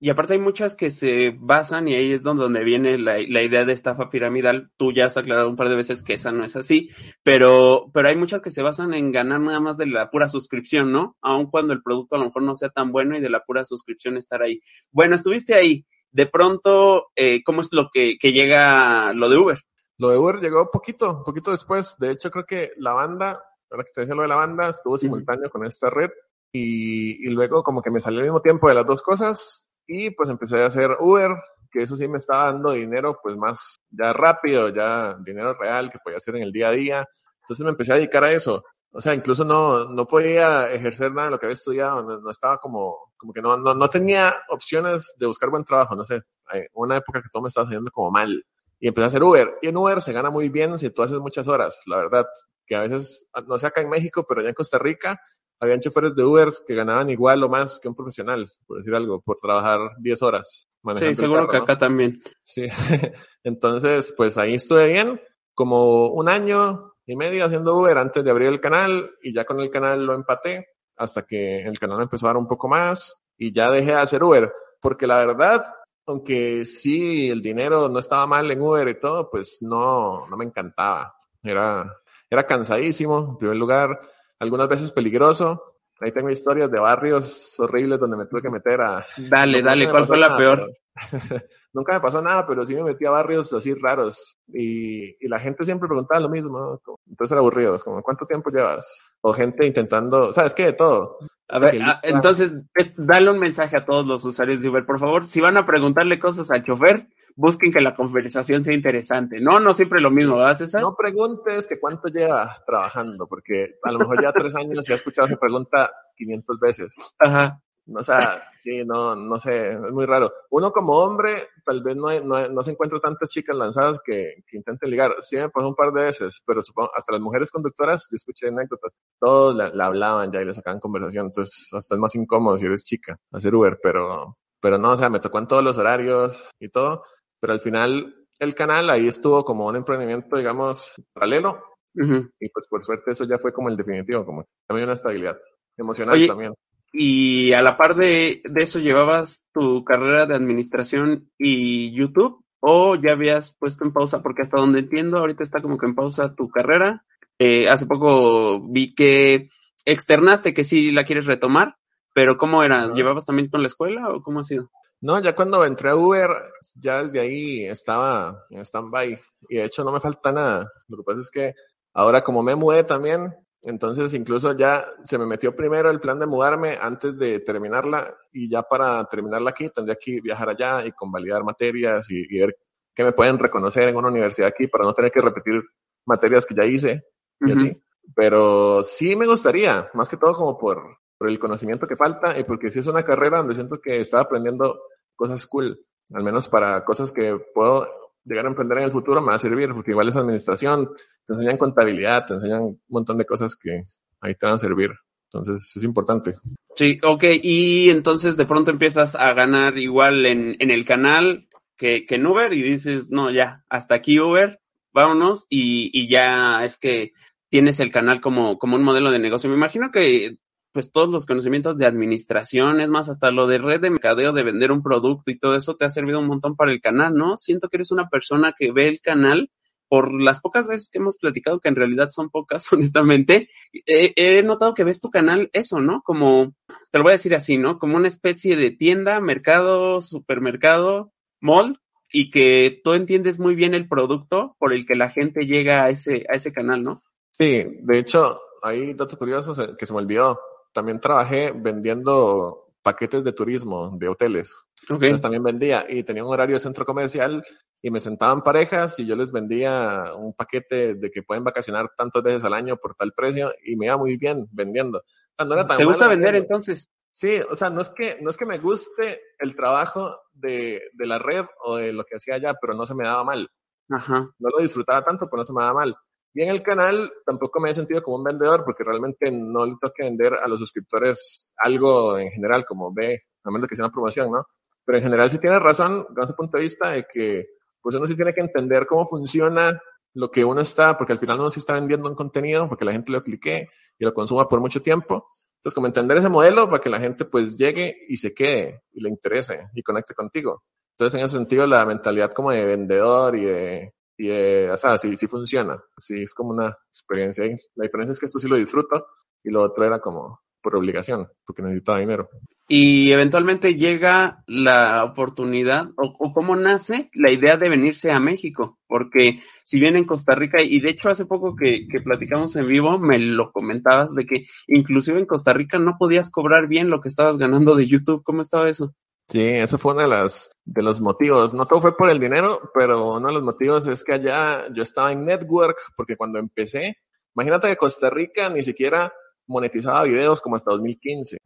Y 0.00 0.10
aparte 0.10 0.34
hay 0.34 0.38
muchas 0.38 0.74
que 0.74 0.90
se 0.90 1.34
basan, 1.38 1.88
y 1.88 1.94
ahí 1.94 2.12
es 2.12 2.22
donde, 2.22 2.42
donde 2.42 2.62
viene 2.62 2.98
la, 2.98 3.14
la 3.26 3.42
idea 3.42 3.64
de 3.64 3.72
estafa 3.72 4.10
piramidal. 4.10 4.70
Tú 4.76 4.92
ya 4.92 5.06
has 5.06 5.16
aclarado 5.16 5.48
un 5.48 5.56
par 5.56 5.68
de 5.70 5.76
veces 5.76 6.02
que 6.02 6.14
esa 6.14 6.30
no 6.30 6.44
es 6.44 6.56
así, 6.56 6.90
pero, 7.22 7.90
pero 7.94 8.08
hay 8.08 8.16
muchas 8.16 8.42
que 8.42 8.50
se 8.50 8.60
basan 8.62 8.92
en 8.92 9.12
ganar 9.12 9.40
nada 9.40 9.60
más 9.60 9.78
de 9.78 9.86
la 9.86 10.10
pura 10.10 10.28
suscripción, 10.28 10.92
¿no? 10.92 11.16
Aun 11.22 11.46
cuando 11.50 11.72
el 11.72 11.82
producto 11.82 12.16
a 12.16 12.18
lo 12.18 12.26
mejor 12.26 12.42
no 12.42 12.54
sea 12.54 12.68
tan 12.68 12.92
bueno 12.92 13.16
y 13.16 13.20
de 13.20 13.30
la 13.30 13.44
pura 13.44 13.64
suscripción 13.64 14.16
estar 14.18 14.42
ahí. 14.42 14.60
Bueno, 14.90 15.14
estuviste 15.14 15.54
ahí. 15.54 15.86
De 16.12 16.26
pronto, 16.26 17.06
eh, 17.16 17.42
¿cómo 17.42 17.62
es 17.62 17.68
lo 17.72 17.88
que, 17.92 18.16
que 18.20 18.32
llega 18.32 19.12
lo 19.14 19.28
de 19.30 19.36
Uber? 19.38 19.58
Lo 19.96 20.10
de 20.10 20.18
Uber 20.18 20.40
llegó 20.40 20.70
poquito, 20.70 21.22
poquito 21.24 21.50
después. 21.50 21.96
De 21.98 22.10
hecho, 22.10 22.30
creo 22.30 22.44
que 22.44 22.72
la 22.76 22.92
banda, 22.92 23.42
ahora 23.70 23.84
que 23.84 23.90
te 23.94 24.00
decía 24.02 24.14
lo 24.14 24.22
de 24.22 24.28
la 24.28 24.36
banda, 24.36 24.68
estuvo 24.68 24.98
simultáneo 24.98 25.48
con 25.50 25.64
esta 25.64 25.88
red 25.88 26.10
y, 26.56 27.26
y 27.26 27.30
luego 27.30 27.64
como 27.64 27.82
que 27.82 27.90
me 27.90 27.98
salió 27.98 28.20
al 28.20 28.26
mismo 28.26 28.40
tiempo 28.40 28.68
de 28.68 28.76
las 28.76 28.86
dos 28.86 29.02
cosas 29.02 29.68
y 29.88 30.10
pues 30.10 30.28
empecé 30.28 30.62
a 30.62 30.66
hacer 30.66 30.96
Uber, 31.00 31.32
que 31.72 31.82
eso 31.82 31.96
sí 31.96 32.06
me 32.06 32.18
estaba 32.18 32.52
dando 32.52 32.70
dinero 32.70 33.18
pues 33.20 33.36
más 33.36 33.80
ya 33.90 34.12
rápido, 34.12 34.68
ya 34.68 35.16
dinero 35.18 35.54
real 35.54 35.90
que 35.90 35.98
podía 35.98 36.18
hacer 36.18 36.36
en 36.36 36.42
el 36.44 36.52
día 36.52 36.68
a 36.68 36.72
día. 36.72 37.08
Entonces 37.42 37.64
me 37.64 37.70
empecé 37.70 37.92
a 37.92 37.96
dedicar 37.96 38.22
a 38.22 38.30
eso. 38.30 38.62
O 38.92 39.00
sea, 39.00 39.14
incluso 39.14 39.44
no, 39.44 39.86
no 39.86 40.06
podía 40.06 40.70
ejercer 40.72 41.10
nada 41.10 41.24
de 41.24 41.30
lo 41.32 41.40
que 41.40 41.46
había 41.46 41.54
estudiado, 41.54 42.04
no, 42.04 42.20
no 42.20 42.30
estaba 42.30 42.58
como, 42.58 43.12
como 43.16 43.32
que 43.32 43.42
no, 43.42 43.56
no, 43.56 43.74
no 43.74 43.88
tenía 43.88 44.32
opciones 44.48 45.12
de 45.18 45.26
buscar 45.26 45.50
buen 45.50 45.64
trabajo, 45.64 45.96
no 45.96 46.04
sé. 46.04 46.22
Hay 46.46 46.62
una 46.74 46.98
época 46.98 47.20
que 47.20 47.28
todo 47.32 47.42
me 47.42 47.48
estaba 47.48 47.66
saliendo 47.66 47.90
como 47.90 48.12
mal 48.12 48.44
y 48.78 48.86
empecé 48.86 49.04
a 49.04 49.08
hacer 49.08 49.24
Uber. 49.24 49.54
Y 49.60 49.68
en 49.68 49.76
Uber 49.76 50.00
se 50.00 50.12
gana 50.12 50.30
muy 50.30 50.48
bien 50.50 50.78
si 50.78 50.90
tú 50.90 51.02
haces 51.02 51.18
muchas 51.18 51.48
horas, 51.48 51.80
la 51.86 51.96
verdad. 51.96 52.26
Que 52.64 52.76
a 52.76 52.82
veces, 52.82 53.28
no 53.48 53.58
sé 53.58 53.66
acá 53.66 53.80
en 53.80 53.90
México, 53.90 54.24
pero 54.28 54.40
allá 54.40 54.50
en 54.50 54.54
Costa 54.54 54.78
Rica, 54.78 55.20
habían 55.64 55.80
choferes 55.80 56.14
de 56.14 56.24
Uber 56.24 56.48
que 56.66 56.74
ganaban 56.74 57.10
igual 57.10 57.42
o 57.42 57.48
más 57.48 57.78
que 57.80 57.88
un 57.88 57.94
profesional, 57.94 58.50
por 58.66 58.78
decir 58.78 58.94
algo, 58.94 59.20
por 59.20 59.38
trabajar 59.38 59.80
10 59.98 60.22
horas. 60.22 60.68
manejando 60.82 61.14
Sí, 61.14 61.20
el 61.20 61.24
seguro 61.24 61.40
carro, 61.40 61.50
que 61.50 61.58
¿no? 61.58 61.62
acá 61.64 61.78
también. 61.78 62.22
Sí. 62.42 62.66
Entonces, 63.44 64.14
pues 64.16 64.38
ahí 64.38 64.54
estuve 64.54 64.92
bien, 64.92 65.20
como 65.54 66.08
un 66.08 66.28
año 66.28 66.92
y 67.06 67.16
medio 67.16 67.44
haciendo 67.44 67.76
Uber 67.76 67.98
antes 67.98 68.24
de 68.24 68.30
abrir 68.30 68.48
el 68.48 68.60
canal 68.60 69.10
y 69.22 69.34
ya 69.34 69.44
con 69.44 69.60
el 69.60 69.70
canal 69.70 70.04
lo 70.04 70.14
empaté 70.14 70.66
hasta 70.96 71.22
que 71.26 71.62
el 71.62 71.78
canal 71.78 72.00
empezó 72.02 72.26
a 72.26 72.30
dar 72.30 72.36
un 72.36 72.48
poco 72.48 72.68
más 72.68 73.24
y 73.36 73.52
ya 73.52 73.70
dejé 73.70 73.92
de 73.92 73.98
hacer 73.98 74.22
Uber, 74.22 74.52
porque 74.80 75.06
la 75.06 75.24
verdad, 75.24 75.64
aunque 76.06 76.64
sí 76.64 77.28
el 77.28 77.42
dinero 77.42 77.88
no 77.88 77.98
estaba 77.98 78.26
mal 78.26 78.50
en 78.50 78.60
Uber 78.60 78.88
y 78.88 79.00
todo, 79.00 79.28
pues 79.30 79.58
no, 79.60 80.26
no 80.28 80.36
me 80.36 80.44
encantaba. 80.44 81.14
Era, 81.42 81.92
era 82.30 82.46
cansadísimo, 82.46 83.30
en 83.30 83.36
primer 83.36 83.56
lugar, 83.56 83.98
algunas 84.44 84.68
veces 84.68 84.92
peligroso. 84.92 85.62
Ahí 86.00 86.12
tengo 86.12 86.28
historias 86.30 86.70
de 86.70 86.78
barrios 86.80 87.58
horribles 87.60 88.00
donde 88.00 88.16
me 88.16 88.26
tuve 88.26 88.42
que 88.42 88.50
meter 88.50 88.80
a, 88.80 89.04
Dale, 89.16 89.62
no, 89.62 89.68
dale, 89.68 89.90
¿cuál 89.90 90.06
fue 90.06 90.18
la 90.18 90.28
nada, 90.28 90.38
peor? 90.38 90.58
pero- 90.58 90.72
nunca 91.72 91.94
me 91.94 92.00
pasó 92.00 92.22
nada, 92.22 92.46
pero 92.46 92.64
sí 92.64 92.74
me 92.74 92.84
metí 92.84 93.04
a 93.04 93.10
barrios 93.10 93.52
así 93.52 93.74
raros 93.74 94.38
y, 94.48 95.24
y 95.24 95.28
la 95.28 95.40
gente 95.40 95.64
siempre 95.64 95.88
preguntaba 95.88 96.20
lo 96.20 96.28
mismo, 96.28 96.58
¿no? 96.86 96.96
Entonces 97.08 97.32
era 97.32 97.40
aburrido, 97.40 97.80
como 97.80 98.02
¿cuánto 98.02 98.26
tiempo 98.26 98.50
llevas? 98.50 98.86
O 99.20 99.32
gente 99.32 99.66
intentando, 99.66 100.32
¿sabes 100.32 100.54
qué? 100.54 100.66
De 100.66 100.72
todo. 100.74 101.18
A 101.48 101.58
ver, 101.58 101.74
ah, 101.82 102.00
entonces, 102.02 102.54
es- 102.74 102.92
dale 102.96 103.30
un 103.30 103.38
mensaje 103.38 103.76
a 103.76 103.84
todos 103.84 104.06
los 104.06 104.24
usuarios 104.24 104.62
de 104.62 104.68
Uber, 104.68 104.86
por 104.86 104.98
favor. 104.98 105.26
Si 105.28 105.40
van 105.40 105.56
a 105.56 105.66
preguntarle 105.66 106.18
cosas 106.18 106.50
al 106.50 106.64
chofer, 106.64 107.08
busquen 107.36 107.72
que 107.72 107.80
la 107.80 107.94
conversación 107.94 108.64
sea 108.64 108.72
interesante. 108.74 109.40
No, 109.40 109.60
no 109.60 109.74
siempre 109.74 110.00
lo 110.00 110.10
mismo, 110.10 110.36
¿verdad, 110.36 110.56
César? 110.56 110.80
No 110.82 110.96
preguntes 110.96 111.66
que 111.66 111.78
cuánto 111.78 112.08
lleva 112.08 112.56
trabajando, 112.66 113.26
porque 113.26 113.74
a 113.82 113.92
lo 113.92 113.98
mejor 113.98 114.22
ya 114.22 114.32
tres 114.32 114.54
años 114.54 114.88
y 114.88 114.92
has 114.92 115.00
escuchado 115.00 115.26
esa 115.26 115.36
pregunta 115.36 115.90
500 116.16 116.58
veces. 116.60 116.94
Ajá. 117.18 117.60
O 117.92 118.02
sea, 118.02 118.42
sí, 118.58 118.82
no, 118.84 119.14
no 119.14 119.38
sé, 119.38 119.72
es 119.72 119.92
muy 119.92 120.06
raro. 120.06 120.32
Uno 120.50 120.72
como 120.72 120.94
hombre, 120.94 121.48
tal 121.64 121.82
vez 121.82 121.96
no, 121.96 122.08
no, 122.20 122.48
no 122.48 122.62
se 122.62 122.70
encuentra 122.70 122.98
tantas 122.98 123.30
chicas 123.30 123.54
lanzadas 123.54 124.00
que, 124.04 124.42
que 124.46 124.56
intenten 124.56 124.90
ligar. 124.90 125.14
Sí 125.22 125.36
me 125.36 125.50
pasó 125.50 125.68
un 125.68 125.74
par 125.74 125.92
de 125.92 126.04
veces, 126.04 126.42
pero 126.46 126.62
supongo, 126.62 126.90
hasta 126.96 127.12
las 127.12 127.20
mujeres 127.20 127.50
conductoras, 127.50 128.08
yo 128.10 128.16
escuché 128.16 128.48
anécdotas, 128.48 128.96
todos 129.20 129.54
la, 129.54 129.68
la 129.68 129.86
hablaban 129.86 130.32
ya 130.32 130.40
y 130.40 130.46
le 130.46 130.54
sacaban 130.54 130.80
conversación, 130.80 131.26
entonces 131.26 131.68
hasta 131.72 131.94
es 131.94 131.98
más 131.98 132.14
incómodo 132.14 132.56
si 132.56 132.64
eres 132.64 132.84
chica 132.84 133.18
hacer 133.32 133.54
Uber, 133.54 133.78
pero, 133.82 134.36
pero 134.60 134.78
no, 134.78 134.92
o 134.92 134.96
sea, 134.96 135.10
me 135.10 135.20
tocó 135.20 135.38
en 135.38 135.48
todos 135.48 135.62
los 135.62 135.76
horarios 135.76 136.48
y 136.58 136.70
todo, 136.70 137.04
pero 137.40 137.52
al 137.52 137.60
final 137.60 138.14
el 138.38 138.54
canal 138.54 138.88
ahí 138.90 139.08
estuvo 139.08 139.44
como 139.44 139.66
un 139.66 139.76
emprendimiento, 139.76 140.36
digamos, 140.36 140.94
paralelo, 141.12 141.62
y 141.96 142.48
pues 142.48 142.66
por 142.68 142.84
suerte 142.84 143.12
eso 143.12 143.24
ya 143.24 143.38
fue 143.38 143.52
como 143.52 143.68
el 143.68 143.76
definitivo, 143.76 144.24
como 144.24 144.44
también 144.66 144.88
una 144.88 144.96
estabilidad 144.96 145.36
emocional 145.76 146.14
Oye, 146.16 146.26
también. 146.26 146.54
Y 146.96 147.52
a 147.54 147.60
la 147.60 147.76
par 147.76 147.96
de, 147.96 148.40
de 148.44 148.62
eso, 148.62 148.78
¿llevabas 148.78 149.44
tu 149.52 149.82
carrera 149.82 150.26
de 150.26 150.36
administración 150.36 151.28
y 151.36 151.92
YouTube? 151.92 152.44
¿O 152.60 152.94
ya 152.94 153.12
habías 153.12 153.52
puesto 153.58 153.84
en 153.84 153.92
pausa? 153.92 154.22
Porque 154.22 154.42
hasta 154.42 154.58
donde 154.58 154.78
entiendo, 154.78 155.18
ahorita 155.18 155.42
está 155.42 155.60
como 155.60 155.76
que 155.76 155.86
en 155.86 155.96
pausa 155.96 156.36
tu 156.36 156.48
carrera. 156.48 157.04
Eh, 157.40 157.68
hace 157.68 157.86
poco 157.86 158.60
vi 158.60 158.94
que 158.94 159.48
externaste 159.84 160.54
que 160.54 160.62
sí 160.62 160.92
la 160.92 161.02
quieres 161.02 161.26
retomar, 161.26 161.74
pero 162.14 162.38
¿cómo 162.38 162.62
era? 162.62 162.94
¿Llevabas 162.94 163.26
también 163.26 163.48
con 163.50 163.62
la 163.62 163.66
escuela 163.66 164.10
o 164.10 164.22
cómo 164.22 164.38
ha 164.38 164.44
sido? 164.44 164.70
No, 165.00 165.20
ya 165.20 165.34
cuando 165.34 165.64
entré 165.64 165.90
a 165.90 165.96
Uber, 165.96 166.30
ya 166.76 167.02
desde 167.02 167.18
ahí 167.18 167.64
estaba 167.64 168.38
en 168.50 168.60
stand-by. 168.60 169.20
Y 169.48 169.56
de 169.56 169.64
hecho 169.64 169.82
no 169.82 169.90
me 169.90 169.98
falta 169.98 170.30
nada. 170.30 170.70
Lo 170.86 170.98
que 170.98 171.02
pasa 171.02 171.18
es 171.18 171.30
que 171.30 171.54
ahora 171.92 172.22
como 172.22 172.44
me 172.44 172.54
mudé 172.54 172.84
también, 172.84 173.34
entonces 173.64 174.12
incluso 174.12 174.52
ya 174.56 174.84
se 175.04 175.16
me 175.16 175.26
metió 175.26 175.56
primero 175.56 175.90
el 175.90 176.00
plan 176.00 176.18
de 176.18 176.26
mudarme 176.26 176.76
antes 176.80 177.18
de 177.18 177.40
terminarla. 177.40 178.14
Y 178.32 178.48
ya 178.48 178.62
para 178.62 179.04
terminarla 179.06 179.50
aquí 179.50 179.70
tendría 179.70 179.96
que 179.96 180.20
viajar 180.20 180.50
allá 180.50 180.84
y 180.84 180.92
convalidar 180.92 181.42
materias 181.44 182.10
y, 182.10 182.26
y 182.28 182.38
ver 182.40 182.56
qué 182.94 183.02
me 183.04 183.12
pueden 183.12 183.38
reconocer 183.38 183.88
en 183.88 183.96
una 183.96 184.08
universidad 184.08 184.48
aquí 184.48 184.66
para 184.66 184.84
no 184.84 184.92
tener 184.92 185.10
que 185.10 185.20
repetir 185.20 185.62
materias 186.06 186.46
que 186.46 186.54
ya 186.54 186.64
hice 186.64 187.04
y 187.40 187.52
así. 187.52 187.82
Pero 188.14 188.82
sí 188.82 189.16
me 189.16 189.26
gustaría, 189.26 189.88
más 189.94 190.08
que 190.08 190.18
todo 190.18 190.34
como 190.34 190.58
por, 190.58 190.98
por 191.16 191.28
el 191.28 191.38
conocimiento 191.38 191.86
que 191.86 191.96
falta 191.96 192.38
y 192.38 192.44
porque 192.44 192.70
sí 192.70 192.80
es 192.80 192.86
una 192.86 193.04
carrera 193.04 193.38
donde 193.38 193.54
siento 193.54 193.80
que 193.80 194.02
estaba 194.02 194.24
aprendiendo 194.24 194.78
cosas 195.16 195.46
cool, 195.46 195.80
al 196.12 196.22
menos 196.22 196.48
para 196.48 196.84
cosas 196.84 197.12
que 197.12 197.38
puedo 197.54 197.88
llegar 198.24 198.46
a 198.46 198.48
emprender 198.48 198.78
en 198.78 198.84
el 198.84 198.92
futuro 198.92 199.20
me 199.20 199.28
va 199.28 199.34
a 199.34 199.38
servir, 199.38 199.72
porque 199.72 199.90
igual 199.90 200.08
es 200.08 200.16
administración, 200.16 200.90
te 201.26 201.32
enseñan 201.32 201.56
contabilidad, 201.56 202.26
te 202.26 202.34
enseñan 202.34 202.62
un 202.62 202.80
montón 202.88 203.18
de 203.18 203.26
cosas 203.26 203.56
que 203.56 203.84
ahí 204.20 204.34
te 204.34 204.46
van 204.46 204.56
a 204.56 204.58
servir. 204.58 204.90
Entonces 205.32 205.72
es 205.74 205.82
importante. 205.82 206.34
Sí, 206.76 206.98
ok, 207.02 207.24
y 207.42 207.90
entonces 207.90 208.36
de 208.36 208.46
pronto 208.46 208.70
empiezas 208.70 209.14
a 209.14 209.32
ganar 209.32 209.78
igual 209.78 210.26
en, 210.26 210.56
en 210.58 210.70
el 210.70 210.84
canal 210.84 211.48
que, 211.76 212.06
que 212.06 212.16
en 212.16 212.26
Uber 212.26 212.52
y 212.52 212.62
dices, 212.62 213.10
no, 213.10 213.30
ya, 213.30 213.64
hasta 213.68 213.94
aquí 213.94 214.18
Uber, 214.20 214.60
vámonos, 214.92 215.46
y, 215.48 215.90
y 215.92 216.08
ya 216.08 216.64
es 216.64 216.76
que 216.76 217.12
tienes 217.48 217.78
el 217.80 217.90
canal 217.90 218.20
como, 218.20 218.58
como 218.58 218.76
un 218.76 218.82
modelo 218.82 219.10
de 219.10 219.18
negocio. 219.18 219.48
Me 219.50 219.56
imagino 219.56 219.90
que 219.92 220.38
pues 220.74 220.90
todos 220.90 221.08
los 221.08 221.24
conocimientos 221.24 221.78
de 221.78 221.86
administración, 221.86 222.80
es 222.80 222.88
más, 222.88 223.08
hasta 223.08 223.30
lo 223.30 223.46
de 223.46 223.58
red 223.58 223.80
de 223.80 223.90
mercadeo, 223.90 224.32
de 224.32 224.42
vender 224.42 224.72
un 224.72 224.82
producto 224.82 225.30
y 225.30 225.38
todo 225.38 225.54
eso 225.54 225.76
te 225.76 225.84
ha 225.84 225.90
servido 225.90 226.18
un 226.18 226.26
montón 226.26 226.56
para 226.56 226.72
el 226.72 226.80
canal, 226.80 227.14
¿no? 227.14 227.36
Siento 227.36 227.68
que 227.68 227.76
eres 227.76 227.92
una 227.92 228.08
persona 228.08 228.54
que 228.58 228.72
ve 228.72 228.88
el 228.88 229.00
canal 229.00 229.52
por 229.88 230.12
las 230.20 230.40
pocas 230.40 230.66
veces 230.66 230.90
que 230.90 230.98
hemos 230.98 231.16
platicado, 231.16 231.60
que 231.60 231.68
en 231.68 231.76
realidad 231.76 232.10
son 232.10 232.28
pocas, 232.28 232.66
honestamente, 232.72 233.48
he, 233.86 234.42
notado 234.42 234.74
que 234.74 234.82
ves 234.82 235.00
tu 235.00 235.10
canal 235.10 235.48
eso, 235.52 235.80
¿no? 235.80 236.02
Como, 236.04 236.56
te 236.90 236.98
lo 236.98 237.04
voy 237.04 237.10
a 237.10 237.18
decir 237.18 237.36
así, 237.36 237.56
¿no? 237.56 237.78
Como 237.78 237.96
una 237.96 238.08
especie 238.08 238.56
de 238.56 238.72
tienda, 238.72 239.20
mercado, 239.20 240.00
supermercado, 240.00 241.12
mall 241.40 241.78
y 242.10 242.32
que 242.32 242.80
tú 242.82 242.94
entiendes 242.94 243.38
muy 243.38 243.54
bien 243.54 243.74
el 243.74 243.86
producto 243.86 244.56
por 244.58 244.72
el 244.72 244.86
que 244.86 244.96
la 244.96 245.08
gente 245.08 245.46
llega 245.46 245.84
a 245.84 245.90
ese, 245.90 246.26
a 246.28 246.34
ese 246.34 246.52
canal, 246.52 246.82
¿no? 246.82 247.02
Sí, 247.30 247.64
de 247.64 247.98
hecho, 248.00 248.40
hay 248.60 248.92
datos 248.94 249.16
curiosos 249.16 249.56
eh, 249.60 249.68
que 249.78 249.86
se 249.86 249.92
me 249.92 250.00
olvidó. 250.00 250.40
También 250.74 251.00
trabajé 251.00 251.52
vendiendo 251.52 252.68
paquetes 252.82 253.24
de 253.24 253.32
turismo 253.32 253.96
de 253.96 254.08
hoteles. 254.08 254.52
Okay. 254.84 255.08
Entonces 255.08 255.22
también 255.22 255.42
vendía 255.42 255.86
y 255.88 256.02
tenía 256.02 256.24
un 256.24 256.32
horario 256.32 256.56
de 256.56 256.60
centro 256.60 256.84
comercial 256.84 257.42
y 257.80 257.90
me 257.90 258.00
sentaban 258.00 258.42
parejas 258.42 258.98
y 258.98 259.06
yo 259.06 259.16
les 259.16 259.32
vendía 259.32 260.12
un 260.16 260.34
paquete 260.34 260.94
de 260.94 261.10
que 261.10 261.22
pueden 261.22 261.44
vacacionar 261.44 261.90
tantas 261.96 262.22
veces 262.22 262.44
al 262.44 262.52
año 262.52 262.76
por 262.76 262.94
tal 262.94 263.12
precio 263.12 263.54
y 263.64 263.76
me 263.76 263.86
iba 263.86 263.96
muy 263.96 264.16
bien 264.16 264.46
vendiendo. 264.50 265.02
No 265.38 265.54
era 265.54 265.66
tan 265.66 265.78
¿Te 265.78 265.84
gusta 265.84 266.08
vender 266.08 266.34
entonces? 266.34 266.90
Sí, 267.12 267.38
o 267.48 267.56
sea, 267.56 267.70
no 267.70 267.80
es 267.80 267.90
que, 267.90 268.18
no 268.20 268.28
es 268.28 268.36
que 268.36 268.44
me 268.44 268.58
guste 268.58 269.20
el 269.38 269.54
trabajo 269.54 270.18
de, 270.32 270.82
de 270.92 271.06
la 271.06 271.18
red 271.18 271.46
o 271.62 271.76
de 271.76 271.92
lo 271.92 272.04
que 272.04 272.16
hacía 272.16 272.34
allá, 272.34 272.54
pero 272.60 272.74
no 272.74 272.86
se 272.86 272.94
me 272.94 273.04
daba 273.04 273.22
mal. 273.22 273.48
Ajá. 273.88 274.28
No 274.38 274.48
lo 274.50 274.62
disfrutaba 274.62 275.04
tanto, 275.04 275.30
pero 275.30 275.42
no 275.42 275.46
se 275.46 275.52
me 275.52 275.62
daba 275.62 275.74
mal. 275.74 275.96
Y 276.34 276.42
en 276.42 276.48
el 276.48 276.62
canal 276.62 277.12
tampoco 277.24 277.60
me 277.60 277.70
he 277.70 277.74
sentido 277.74 278.02
como 278.02 278.16
un 278.16 278.24
vendedor 278.24 278.64
porque 278.64 278.82
realmente 278.82 279.30
no 279.30 279.64
le 279.64 279.76
que 279.96 280.02
vender 280.02 280.34
a 280.34 280.48
los 280.48 280.58
suscriptores 280.58 281.48
algo 281.56 282.18
en 282.18 282.30
general, 282.32 282.66
como 282.66 282.92
ve, 282.92 283.22
a 283.44 283.50
menos 283.52 283.68
que 283.68 283.76
sea 283.76 283.84
una 283.84 283.92
promoción, 283.92 284.32
¿no? 284.32 284.44
Pero 284.84 284.98
en 284.98 285.04
general 285.04 285.30
sí 285.30 285.38
tiene 285.38 285.60
razón, 285.60 286.04
desde 286.10 286.24
ese 286.24 286.34
punto 286.34 286.56
de 286.56 286.62
vista, 286.64 286.90
de 286.90 287.06
que 287.10 287.46
pues 287.80 287.94
uno 287.94 288.06
sí 288.08 288.16
tiene 288.16 288.34
que 288.34 288.40
entender 288.40 288.86
cómo 288.86 289.06
funciona 289.06 289.80
lo 290.14 290.30
que 290.30 290.44
uno 290.44 290.60
está, 290.60 290.98
porque 290.98 291.12
al 291.12 291.20
final 291.20 291.38
uno 291.38 291.50
sí 291.50 291.60
está 291.60 291.74
vendiendo 291.74 292.08
un 292.08 292.16
contenido, 292.16 292.68
porque 292.68 292.84
la 292.84 292.92
gente 292.92 293.12
lo 293.12 293.22
clique 293.22 293.68
y 293.96 294.04
lo 294.04 294.12
consuma 294.12 294.48
por 294.48 294.60
mucho 294.60 294.82
tiempo. 294.82 295.30
Entonces, 295.58 295.74
como 295.74 295.86
entender 295.86 296.18
ese 296.18 296.28
modelo 296.28 296.68
para 296.68 296.82
que 296.82 296.90
la 296.90 296.98
gente 296.98 297.24
pues 297.24 297.56
llegue 297.56 297.96
y 298.08 298.16
se 298.16 298.34
quede 298.34 298.82
y 298.92 299.02
le 299.02 299.08
interese 299.08 299.68
y 299.74 299.82
conecte 299.82 300.14
contigo. 300.14 300.64
Entonces, 300.96 301.18
en 301.18 301.24
ese 301.24 301.36
sentido, 301.36 301.66
la 301.66 301.86
mentalidad 301.86 302.32
como 302.32 302.50
de 302.50 302.64
vendedor 302.64 303.36
y 303.36 303.44
de, 303.44 303.94
y 304.16 304.28
de, 304.28 304.70
o 304.70 304.78
sea, 304.78 304.98
sí, 304.98 305.16
sí 305.16 305.26
funciona. 305.26 305.82
Sí, 305.96 306.22
es 306.22 306.34
como 306.34 306.50
una 306.50 306.76
experiencia. 306.88 307.44
La 307.74 307.84
diferencia 307.84 308.12
es 308.12 308.20
que 308.20 308.26
esto 308.26 308.38
sí 308.38 308.48
lo 308.48 308.56
disfruto 308.56 309.06
y 309.42 309.50
lo 309.50 309.62
otro 309.62 309.84
era 309.84 310.00
como 310.00 310.40
por 310.62 310.76
obligación, 310.76 311.28
porque 311.44 311.62
necesitaba 311.62 312.00
dinero. 312.00 312.30
Y 312.66 313.12
eventualmente 313.12 313.74
llega 313.74 314.42
la 314.46 315.04
oportunidad, 315.04 315.90
o, 315.96 316.14
o, 316.18 316.32
cómo 316.32 316.56
nace 316.56 317.10
la 317.12 317.30
idea 317.30 317.58
de 317.58 317.68
venirse 317.68 318.10
a 318.10 318.18
México, 318.18 318.78
porque 318.88 319.40
si 319.62 319.78
bien 319.78 319.96
en 319.96 320.06
Costa 320.06 320.34
Rica, 320.34 320.62
y 320.62 320.80
de 320.80 320.88
hecho 320.88 321.10
hace 321.10 321.26
poco 321.26 321.54
que, 321.54 321.86
que 321.88 322.00
platicamos 322.00 322.56
en 322.56 322.66
vivo, 322.66 322.98
me 322.98 323.18
lo 323.18 323.52
comentabas 323.52 324.14
de 324.14 324.24
que 324.24 324.46
inclusive 324.66 325.18
en 325.18 325.26
Costa 325.26 325.52
Rica 325.52 325.78
no 325.78 325.96
podías 325.98 326.30
cobrar 326.30 326.66
bien 326.66 326.88
lo 326.88 327.02
que 327.02 327.08
estabas 327.08 327.36
ganando 327.36 327.76
de 327.76 327.86
YouTube, 327.86 328.22
¿cómo 328.24 328.40
estaba 328.40 328.70
eso? 328.70 328.94
Sí, 329.28 329.40
eso 329.42 329.78
fue 329.78 329.92
uno 329.92 330.02
de, 330.02 330.08
las, 330.08 330.50
de 330.64 330.82
los 330.82 331.00
motivos. 331.00 331.54
No 331.54 331.66
todo 331.66 331.80
fue 331.80 331.96
por 331.96 332.10
el 332.10 332.20
dinero, 332.20 332.70
pero 332.74 333.14
uno 333.14 333.28
de 333.28 333.34
los 333.34 333.42
motivos 333.42 333.86
es 333.86 334.04
que 334.04 334.12
allá 334.12 334.68
yo 334.72 334.82
estaba 334.82 335.12
en 335.12 335.24
Network, 335.24 335.78
porque 335.96 336.16
cuando 336.16 336.38
empecé, 336.38 336.98
imagínate 337.34 337.68
que 337.68 337.76
Costa 337.76 338.10
Rica 338.10 338.48
ni 338.50 338.62
siquiera 338.62 339.12
monetizaba 339.46 340.02
videos 340.04 340.40
como 340.40 340.56
hasta 340.56 340.72
2015. 340.72 341.38